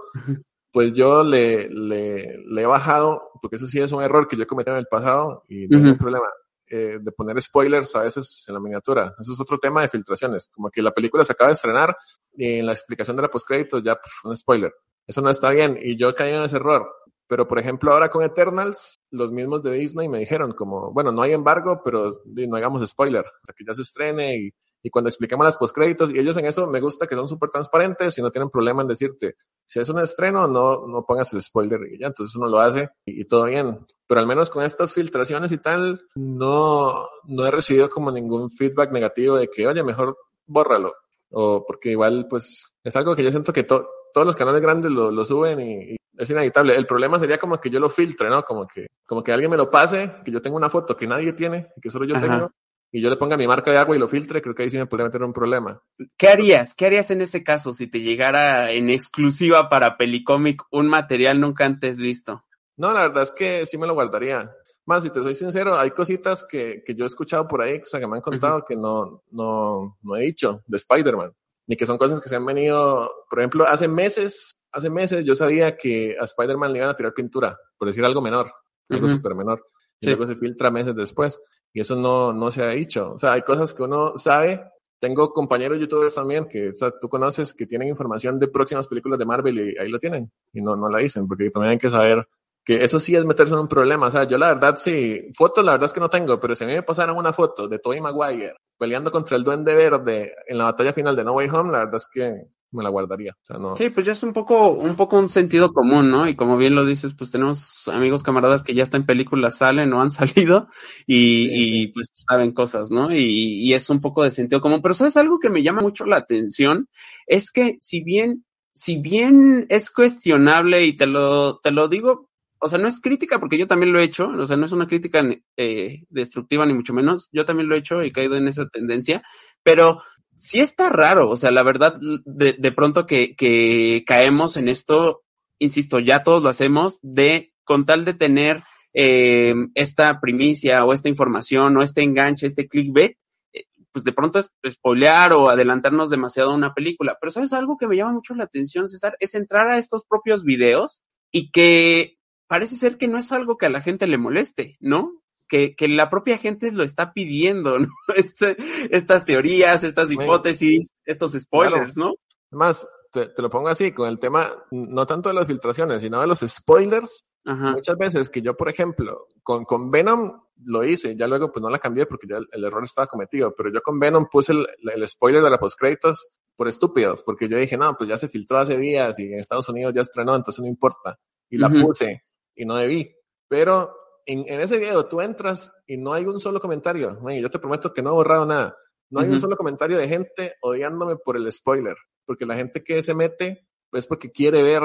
pues 0.74 0.92
yo 0.92 1.24
le, 1.24 1.70
le, 1.70 2.40
le 2.48 2.62
he 2.62 2.66
bajado, 2.66 3.30
porque 3.40 3.58
eso 3.58 3.68
sí 3.68 3.80
es 3.80 3.92
un 3.92 4.02
error 4.02 4.28
que 4.28 4.36
yo 4.36 4.48
cometí 4.48 4.72
en 4.72 4.78
el 4.78 4.88
pasado 4.88 5.44
y 5.48 5.68
no 5.68 5.78
hay 5.78 5.84
Ujú. 5.84 5.84
ningún 5.84 5.98
problema, 6.00 6.26
eh, 6.68 6.98
de 7.00 7.12
poner 7.12 7.40
spoilers 7.40 7.96
a 7.96 8.02
veces 8.02 8.44
en 8.48 8.56
la 8.56 8.60
miniatura. 8.60 9.14
Eso 9.20 9.34
es 9.34 9.40
otro 9.40 9.60
tema 9.60 9.84
de 9.84 9.90
filtraciones. 9.90 10.50
Como 10.52 10.72
que 10.72 10.82
la 10.82 10.92
película 10.92 11.24
se 11.24 11.34
acaba 11.34 11.50
de 11.50 11.54
estrenar 11.54 11.96
y 12.36 12.58
en 12.60 12.66
la 12.66 12.72
explicación 12.72 13.16
de 13.16 13.22
la 13.22 13.30
postcréditos 13.30 13.84
ya 13.84 13.96
pf, 13.96 14.28
un 14.28 14.36
spoiler. 14.36 14.74
Eso 15.06 15.22
no 15.22 15.30
está 15.30 15.52
bien 15.52 15.78
y 15.80 15.96
yo 15.96 16.16
caí 16.16 16.34
en 16.34 16.42
ese 16.42 16.56
error. 16.56 16.90
Pero 17.28 17.48
por 17.48 17.60
ejemplo 17.60 17.94
ahora 17.94 18.10
con 18.10 18.24
Eternals, 18.24 18.96
los 19.12 19.32
mismos 19.32 19.62
de 19.62 19.74
Disney 19.74 20.10
me 20.10 20.18
dijeron 20.18 20.54
como, 20.54 20.92
bueno, 20.92 21.12
no 21.12 21.22
hay 21.22 21.34
embargo, 21.34 21.82
pero 21.86 22.22
no 22.26 22.56
hagamos 22.56 22.90
spoiler 22.90 23.26
hasta 23.26 23.54
que 23.54 23.64
ya 23.64 23.76
se 23.76 23.84
estrene 23.84 24.38
y, 24.38 24.52
y 24.86 24.89
cuando 24.89 25.10
expliquemos 25.10 25.46
las 25.46 25.58
postcréditos 25.58 26.10
y 26.12 26.19
ellos 26.19 26.36
en 26.38 26.46
eso 26.46 26.67
me 26.67 26.82
gusta 26.82 27.08
que 27.08 27.15
son 27.15 27.28
súper 27.30 27.50
transparentes 27.50 28.17
y 28.17 28.22
no 28.22 28.30
tienen 28.32 28.50
problema 28.50 28.82
en 28.82 28.89
decirte 28.89 29.36
si 29.65 29.80
es 29.80 29.88
un 29.89 30.00
estreno 30.00 30.46
no 30.46 30.86
no 30.88 31.06
pongas 31.06 31.32
el 31.34 31.41
spoiler 31.41 31.80
y 31.93 32.00
ya 32.00 32.08
entonces 32.08 32.36
uno 32.36 32.48
lo 32.50 32.60
hace 32.60 32.89
y, 33.06 33.22
y 33.22 33.26
todo 33.26 33.46
bien 33.46 33.80
pero 34.06 34.19
al 34.19 34.28
menos 34.28 34.50
con 34.50 34.63
estas 34.63 34.93
filtraciones 34.93 35.52
y 35.54 35.58
tal 35.58 36.02
no 36.15 37.08
no 37.26 37.46
he 37.46 37.52
recibido 37.52 37.89
como 37.89 38.12
ningún 38.12 38.50
feedback 38.52 38.91
negativo 38.91 39.38
de 39.38 39.48
que 39.48 39.65
oye 39.65 39.84
mejor 39.84 40.17
bórralo 40.46 40.93
o 41.32 41.65
porque 41.65 41.91
igual 41.91 42.28
pues 42.30 42.65
es 42.84 42.96
algo 42.96 43.15
que 43.15 43.24
yo 43.24 43.32
siento 43.32 43.54
que 43.54 43.63
to- 43.63 43.88
todos 44.13 44.28
los 44.28 44.36
canales 44.36 44.62
grandes 44.62 44.91
lo, 44.91 45.10
lo 45.10 45.26
suben 45.26 45.60
y, 45.62 45.93
y 45.93 45.96
es 46.15 46.30
inevitable. 46.30 46.76
El 46.76 46.86
problema 46.86 47.17
sería 47.17 47.39
como 47.39 47.60
que 47.60 47.72
yo 47.72 47.80
lo 47.80 47.89
filtre, 47.89 48.30
¿no? 48.30 48.43
Como 48.43 48.67
que, 48.67 48.86
como 49.08 49.24
que 49.24 49.32
alguien 49.32 49.50
me 49.50 49.58
lo 49.58 49.72
pase, 49.72 50.17
que 50.24 50.30
yo 50.32 50.39
tenga 50.43 50.56
una 50.56 50.69
foto 50.69 50.96
que 50.96 51.08
nadie 51.08 51.34
tiene, 51.34 51.69
y 51.76 51.82
que 51.82 51.89
solo 51.89 52.06
yo 52.06 52.15
Ajá. 52.15 52.28
tengo, 52.28 52.52
y 52.96 53.02
yo 53.02 53.10
le 53.10 53.18
ponga 53.18 53.36
mi 53.38 53.48
marca 53.48 53.72
de 53.72 53.80
agua 53.80 53.96
y 53.96 54.00
lo 54.00 54.08
filtre, 54.08 54.40
creo 54.40 54.54
que 54.54 54.64
ahí 54.64 54.70
sí 54.70 54.78
me 54.78 54.86
podría 54.86 55.08
meter 55.08 55.24
un 55.24 55.34
problema. 55.34 55.82
¿Qué 56.16 56.28
harías? 56.30 56.76
¿Qué 56.76 56.86
harías 56.86 57.10
en 57.10 57.22
ese 57.22 57.44
caso 57.44 57.74
si 57.74 57.88
te 57.88 58.02
llegara 58.02 58.72
en 58.72 58.92
exclusiva 58.92 59.68
para 59.68 59.98
Pelicomic 59.98 60.62
un 60.70 60.88
material 60.88 61.42
nunca 61.42 61.66
antes 61.66 61.98
visto? 61.98 62.46
No, 62.78 62.94
la 62.94 63.08
verdad 63.08 63.24
es 63.24 63.32
que 63.32 63.66
sí 63.66 63.80
me 63.80 63.88
lo 63.88 63.96
guardaría. 63.96 64.52
Más, 64.86 65.02
si 65.02 65.10
te 65.10 65.24
soy 65.24 65.34
sincero, 65.34 65.76
hay 65.76 65.90
cositas 65.90 66.46
que, 66.48 66.84
que 66.86 66.94
yo 66.94 67.06
he 67.06 67.08
escuchado 67.08 67.48
por 67.48 67.64
ahí, 67.64 67.80
o 67.80 67.86
sea, 67.86 68.00
que 68.00 68.06
me 68.06 68.18
han 68.18 68.22
contado 68.22 68.64
que 68.64 68.76
no, 68.76 69.24
no, 69.32 69.98
no 70.04 70.16
he 70.16 70.22
dicho 70.22 70.62
de 70.68 70.78
Spider-Man, 70.78 71.34
ni 71.66 71.76
que 71.76 71.88
son 71.88 71.98
cosas 71.98 72.22
que 72.22 72.30
se 72.30 72.36
han 72.36 72.46
venido, 72.46 73.10
por 73.28 73.40
ejemplo, 73.40 73.66
hace 73.66 73.88
meses, 73.88 74.56
hace 74.72 74.92
meses 74.92 75.26
yo 75.26 75.36
sabía 75.36 75.78
que 75.78 76.16
a 76.20 76.26
Spider-Man 76.26 76.72
le 76.74 76.78
iban 76.78 76.90
a 76.92 76.96
tirar 76.96 77.14
pintura, 77.16 77.58
por 77.76 77.88
decir 77.88 78.06
algo 78.06 78.22
menor, 78.22 78.54
algo 78.90 79.08
Ujú. 79.08 79.16
súper 79.16 79.34
menor, 79.34 79.66
y 80.00 80.06
Sí. 80.06 80.10
luego 80.10 80.28
se 80.28 80.36
filtra 80.36 80.70
meses 80.70 80.94
después, 80.96 81.40
y 81.74 81.82
eso 81.82 81.96
no, 81.96 82.32
no 82.32 82.52
se 82.52 82.64
ha 82.64 82.70
dicho. 82.70 83.14
O 83.14 83.18
sea, 83.18 83.34
hay 83.34 83.42
cosas 83.42 83.74
que 83.74 83.84
uno 83.84 84.16
sabe. 84.18 84.64
Tengo 85.00 85.34
compañeros 85.34 85.80
youtubers 85.80 86.16
también 86.16 86.46
que 86.48 86.70
o 86.70 86.74
sea, 86.74 86.92
tú 87.00 87.10
conoces 87.10 87.54
que 87.54 87.66
tienen 87.66 87.90
información 87.90 88.40
de 88.40 88.48
próximas 88.48 88.88
películas 88.88 89.20
de 89.20 89.26
Marvel 89.26 89.60
y 89.60 89.78
ahí 89.78 89.90
lo 89.90 90.00
tienen, 90.00 90.32
y 90.54 90.62
no, 90.62 90.78
no 90.78 90.90
la 90.90 91.00
dicen, 91.00 91.28
porque 91.28 91.50
también 91.50 91.72
hay 91.72 91.78
que 91.80 91.90
saber 91.90 92.26
que 92.64 92.84
eso 92.84 93.00
sí 93.00 93.16
es 93.16 93.26
meterse 93.26 93.54
en 93.54 93.60
un 93.62 93.68
problema. 93.68 94.08
O 94.08 94.12
sea, 94.12 94.24
yo 94.24 94.38
la 94.38 94.54
verdad 94.54 94.78
sí, 94.78 95.32
fotos 95.36 95.66
la 95.66 95.74
verdad 95.74 95.88
es 95.88 95.94
que 95.94 96.00
no 96.00 96.10
tengo, 96.10 96.40
pero 96.40 96.56
si 96.56 96.64
a 96.64 96.68
mí 96.68 96.74
me 96.74 96.84
pasaran 96.84 97.18
una 97.18 97.34
foto 97.34 97.68
de 97.68 97.80
Tobey 97.80 98.00
Maguire 98.00 98.56
peleando 98.78 99.12
contra 99.12 99.36
el 99.36 99.44
Duende 99.44 99.76
Verde 99.76 100.34
en 100.48 100.58
la 100.58 100.66
batalla 100.66 100.94
final 100.94 101.16
de 101.16 101.24
No 101.24 101.34
Way 101.34 101.50
Home, 101.50 101.72
la 101.72 101.80
verdad 101.80 101.96
es 101.96 102.08
que 102.08 102.48
me 102.74 102.84
la 102.84 102.90
guardaría. 102.90 103.34
O 103.42 103.46
sea, 103.46 103.58
no. 103.58 103.76
Sí, 103.76 103.90
pues 103.90 104.06
ya 104.06 104.12
es 104.14 104.24
un 104.24 104.34
poco, 104.34 104.70
un 104.72 104.96
poco 104.96 105.18
un 105.18 105.30
sentido 105.30 105.72
común, 105.74 106.10
¿no? 106.12 106.28
Y 106.28 106.36
como 106.36 106.58
bien 106.58 106.76
lo 106.76 106.86
dices, 106.86 107.14
pues 107.18 107.32
tenemos 107.32 107.88
amigos, 107.88 108.24
camaradas 108.24 108.64
que 108.64 108.74
ya 108.74 108.84
hasta 108.84 108.98
en 108.98 109.06
películas 109.06 109.58
salen 109.58 109.94
o 109.94 110.02
han 110.02 110.12
salido 110.12 110.68
y, 111.08 111.46
Sí. 111.48 111.50
y 111.84 111.88
pues 111.94 112.10
saben 112.14 112.52
cosas, 112.54 112.92
¿no? 112.92 113.12
Y, 113.14 113.62
y 113.68 113.74
es 113.74 113.90
un 113.90 114.02
poco 114.02 114.24
de 114.24 114.32
sentido 114.32 114.62
común. 114.62 114.82
Pero 114.82 114.94
sabes 114.94 115.18
algo 115.18 115.40
que 115.40 115.50
me 115.50 115.64
llama 115.64 115.82
mucho 115.82 116.06
la 116.06 116.18
atención 116.18 116.88
es 117.28 117.52
que 117.52 117.78
si 117.80 118.04
bien, 118.04 118.46
si 118.74 118.98
bien 118.98 119.66
es 119.70 119.90
cuestionable 119.92 120.86
y 120.86 120.94
te 120.98 121.06
lo, 121.08 121.60
te 121.60 121.72
lo 121.72 121.88
digo, 121.88 122.30
o 122.60 122.70
sea, 122.70 122.80
no 122.80 122.88
es 122.88 123.02
crítica 123.02 123.40
porque 123.40 123.58
yo 123.58 123.68
también 123.68 123.92
lo 123.92 124.00
he 124.00 124.04
hecho, 124.06 124.28
o 124.30 124.46
sea, 124.48 124.56
no 124.56 124.66
es 124.66 124.72
una 124.72 124.88
crítica 124.88 125.22
eh, 125.58 126.04
destructiva 126.10 126.66
ni 126.66 126.74
mucho 126.74 126.94
menos, 126.94 127.28
yo 127.34 127.46
también 127.46 127.68
lo 127.68 127.76
he 127.76 127.80
hecho 127.80 128.02
y 128.02 128.08
he 128.08 128.12
caído 128.14 128.38
en 128.38 128.48
esa 128.48 128.70
tendencia, 128.70 129.22
pero 129.64 130.02
sí 130.36 130.60
está 130.60 130.89
raro, 130.89 131.30
o 131.30 131.38
sea, 131.38 131.52
la 131.52 131.63
verdad, 131.63 131.96
de, 132.26 132.54
de 132.54 132.72
pronto 132.72 133.06
que, 133.06 133.36
que 133.36 134.04
caemos 134.06 134.58
en 134.58 134.69
esto, 134.69 135.24
insisto, 135.60 136.00
ya 136.00 136.24
todos 136.24 136.43
lo 136.43 136.50
hacemos, 136.50 137.00
de 137.02 137.54
con 137.63 137.86
tal 137.86 138.06
de 138.06 138.13
tener 138.13 138.62
eh, 138.93 139.54
esta 139.74 140.19
primicia 140.19 140.86
o 140.86 140.93
esta 140.93 141.10
información 141.10 141.78
o 141.78 141.82
este 141.82 142.04
enganche, 142.04 142.48
este 142.48 142.67
clickbait, 142.67 143.17
eh, 143.54 143.65
pues 143.91 144.04
de 144.04 144.13
pronto 144.13 144.39
es 144.39 144.52
spoilear 144.69 145.34
o 145.34 145.50
adelantarnos 145.50 146.10
demasiado 146.10 146.52
a 146.52 146.56
una 146.56 146.74
película. 146.74 147.17
Pero 147.19 147.32
sabes 147.32 147.54
algo 147.54 147.78
que 147.78 147.88
me 147.88 147.96
llama 147.96 148.13
mucho 148.13 148.36
la 148.36 148.43
atención, 148.43 148.88
César, 148.88 149.15
es 149.19 149.36
entrar 149.36 149.69
a 149.69 149.78
estos 149.78 150.06
propios 150.06 150.43
videos 150.43 151.02
y 151.32 151.52
que 151.52 152.17
parece 152.48 152.76
ser 152.76 152.98
que 152.98 153.08
no 153.08 153.17
es 153.17 153.32
algo 153.32 153.58
que 153.58 153.65
a 153.65 153.69
la 153.69 153.82
gente 153.82 154.06
le 154.08 154.17
moleste, 154.17 154.78
¿no? 154.80 155.23
Que, 155.54 155.76
que 155.76 155.88
la 155.88 156.10
propia 156.10 156.39
gente 156.39 156.72
lo 156.72 156.84
está 156.84 157.13
pidiendo, 157.13 157.78
¿no? 157.80 157.88
Este, 158.16 158.58
estas 158.89 159.24
teorías, 159.24 159.84
estas 159.84 160.08
Bueno. 160.08 160.24
hipótesis, 160.24 160.89
estos 161.06 161.34
spoilers, 161.34 161.96
¿no? 161.96 162.16
Más, 162.50 162.88
te, 163.12 163.28
te 163.28 163.39
lo 163.39 163.52
pongo 163.52 163.68
así, 163.68 163.92
con 163.92 164.10
el 164.10 164.18
tema, 164.18 164.52
no 164.72 165.06
tanto 165.06 165.30
de 165.30 165.36
las 165.36 165.46
filtraciones, 165.46 166.02
sino 166.02 166.20
de 166.22 166.26
los 166.26 166.39
spoilers. 166.39 167.24
Ajá. 167.46 167.74
Muchas 167.74 167.96
veces 168.00 168.32
que 168.32 168.42
yo, 168.42 168.58
por 168.58 168.68
ejemplo, 168.68 169.28
con, 169.44 169.63
con 169.63 169.92
Venom 169.92 170.42
lo 170.63 170.84
hice, 170.84 171.16
ya 171.16 171.28
luego 171.28 171.52
pues 171.52 171.62
no 171.62 171.70
la 171.70 171.78
cambié 171.78 172.08
porque 172.08 172.26
ya 172.28 172.38
el, 172.38 172.48
el 172.52 172.63
error 172.63 172.84
estaba 172.84 173.06
cometido, 173.06 173.54
pero 173.56 173.72
yo 173.72 173.80
con 173.84 174.00
Venom 174.00 174.26
puse 174.32 174.54
el, 174.54 174.66
el 174.92 175.08
spoiler 175.08 175.44
de 175.44 175.52
la 175.52 175.60
postcréditos 175.60 176.26
por 176.56 176.68
estúpido, 176.68 177.22
porque 177.24 177.48
yo 177.48 177.60
dije, 177.60 177.78
no, 177.78 177.96
pues 177.96 178.10
ya 178.10 178.18
se 178.18 178.28
filtró 178.28 178.58
hace 178.58 178.76
días 178.76 179.20
y 179.20 179.26
en 179.32 179.39
Estados 179.39 179.70
Unidos 179.70 179.94
ya 179.94 180.02
estrenó, 180.02 180.36
entonces 180.36 180.63
no 180.63 180.68
importa. 180.68 181.20
Y 181.48 181.58
la 181.60 181.68
Ujú. 181.68 181.89
puse 181.89 182.24
y 182.56 182.66
no 182.66 182.76
debí. 182.76 183.16
Pero 183.48 183.94
en, 184.26 184.46
en 184.48 184.62
ese 184.62 184.78
video 184.78 185.06
tú 185.08 185.22
entras 185.22 185.72
y 185.86 185.98
no 185.98 186.14
hay 186.14 186.26
un 186.26 186.40
solo 186.40 186.60
comentario. 186.60 187.20
Man, 187.22 187.36
yo 187.36 187.50
te 187.50 187.60
prometo 187.60 187.94
que 187.94 188.02
no 188.02 188.12
he 188.12 188.14
borrado 188.14 188.46
nada. 188.46 188.78
No 189.10 189.20
hay 189.20 189.30
un 189.30 189.40
solo 189.40 189.56
comentario 189.56 189.98
de 189.98 190.08
gente 190.08 190.56
odiándome 190.62 191.18
por 191.18 191.38
el 191.38 191.52
spoiler, 191.52 191.96
porque 192.26 192.48
la 192.48 192.56
gente 192.56 192.84
que 192.84 193.04
se 193.04 193.14
mete 193.14 193.68
es 193.92 194.08
porque 194.08 194.32
quiere 194.32 194.64
ver 194.64 194.82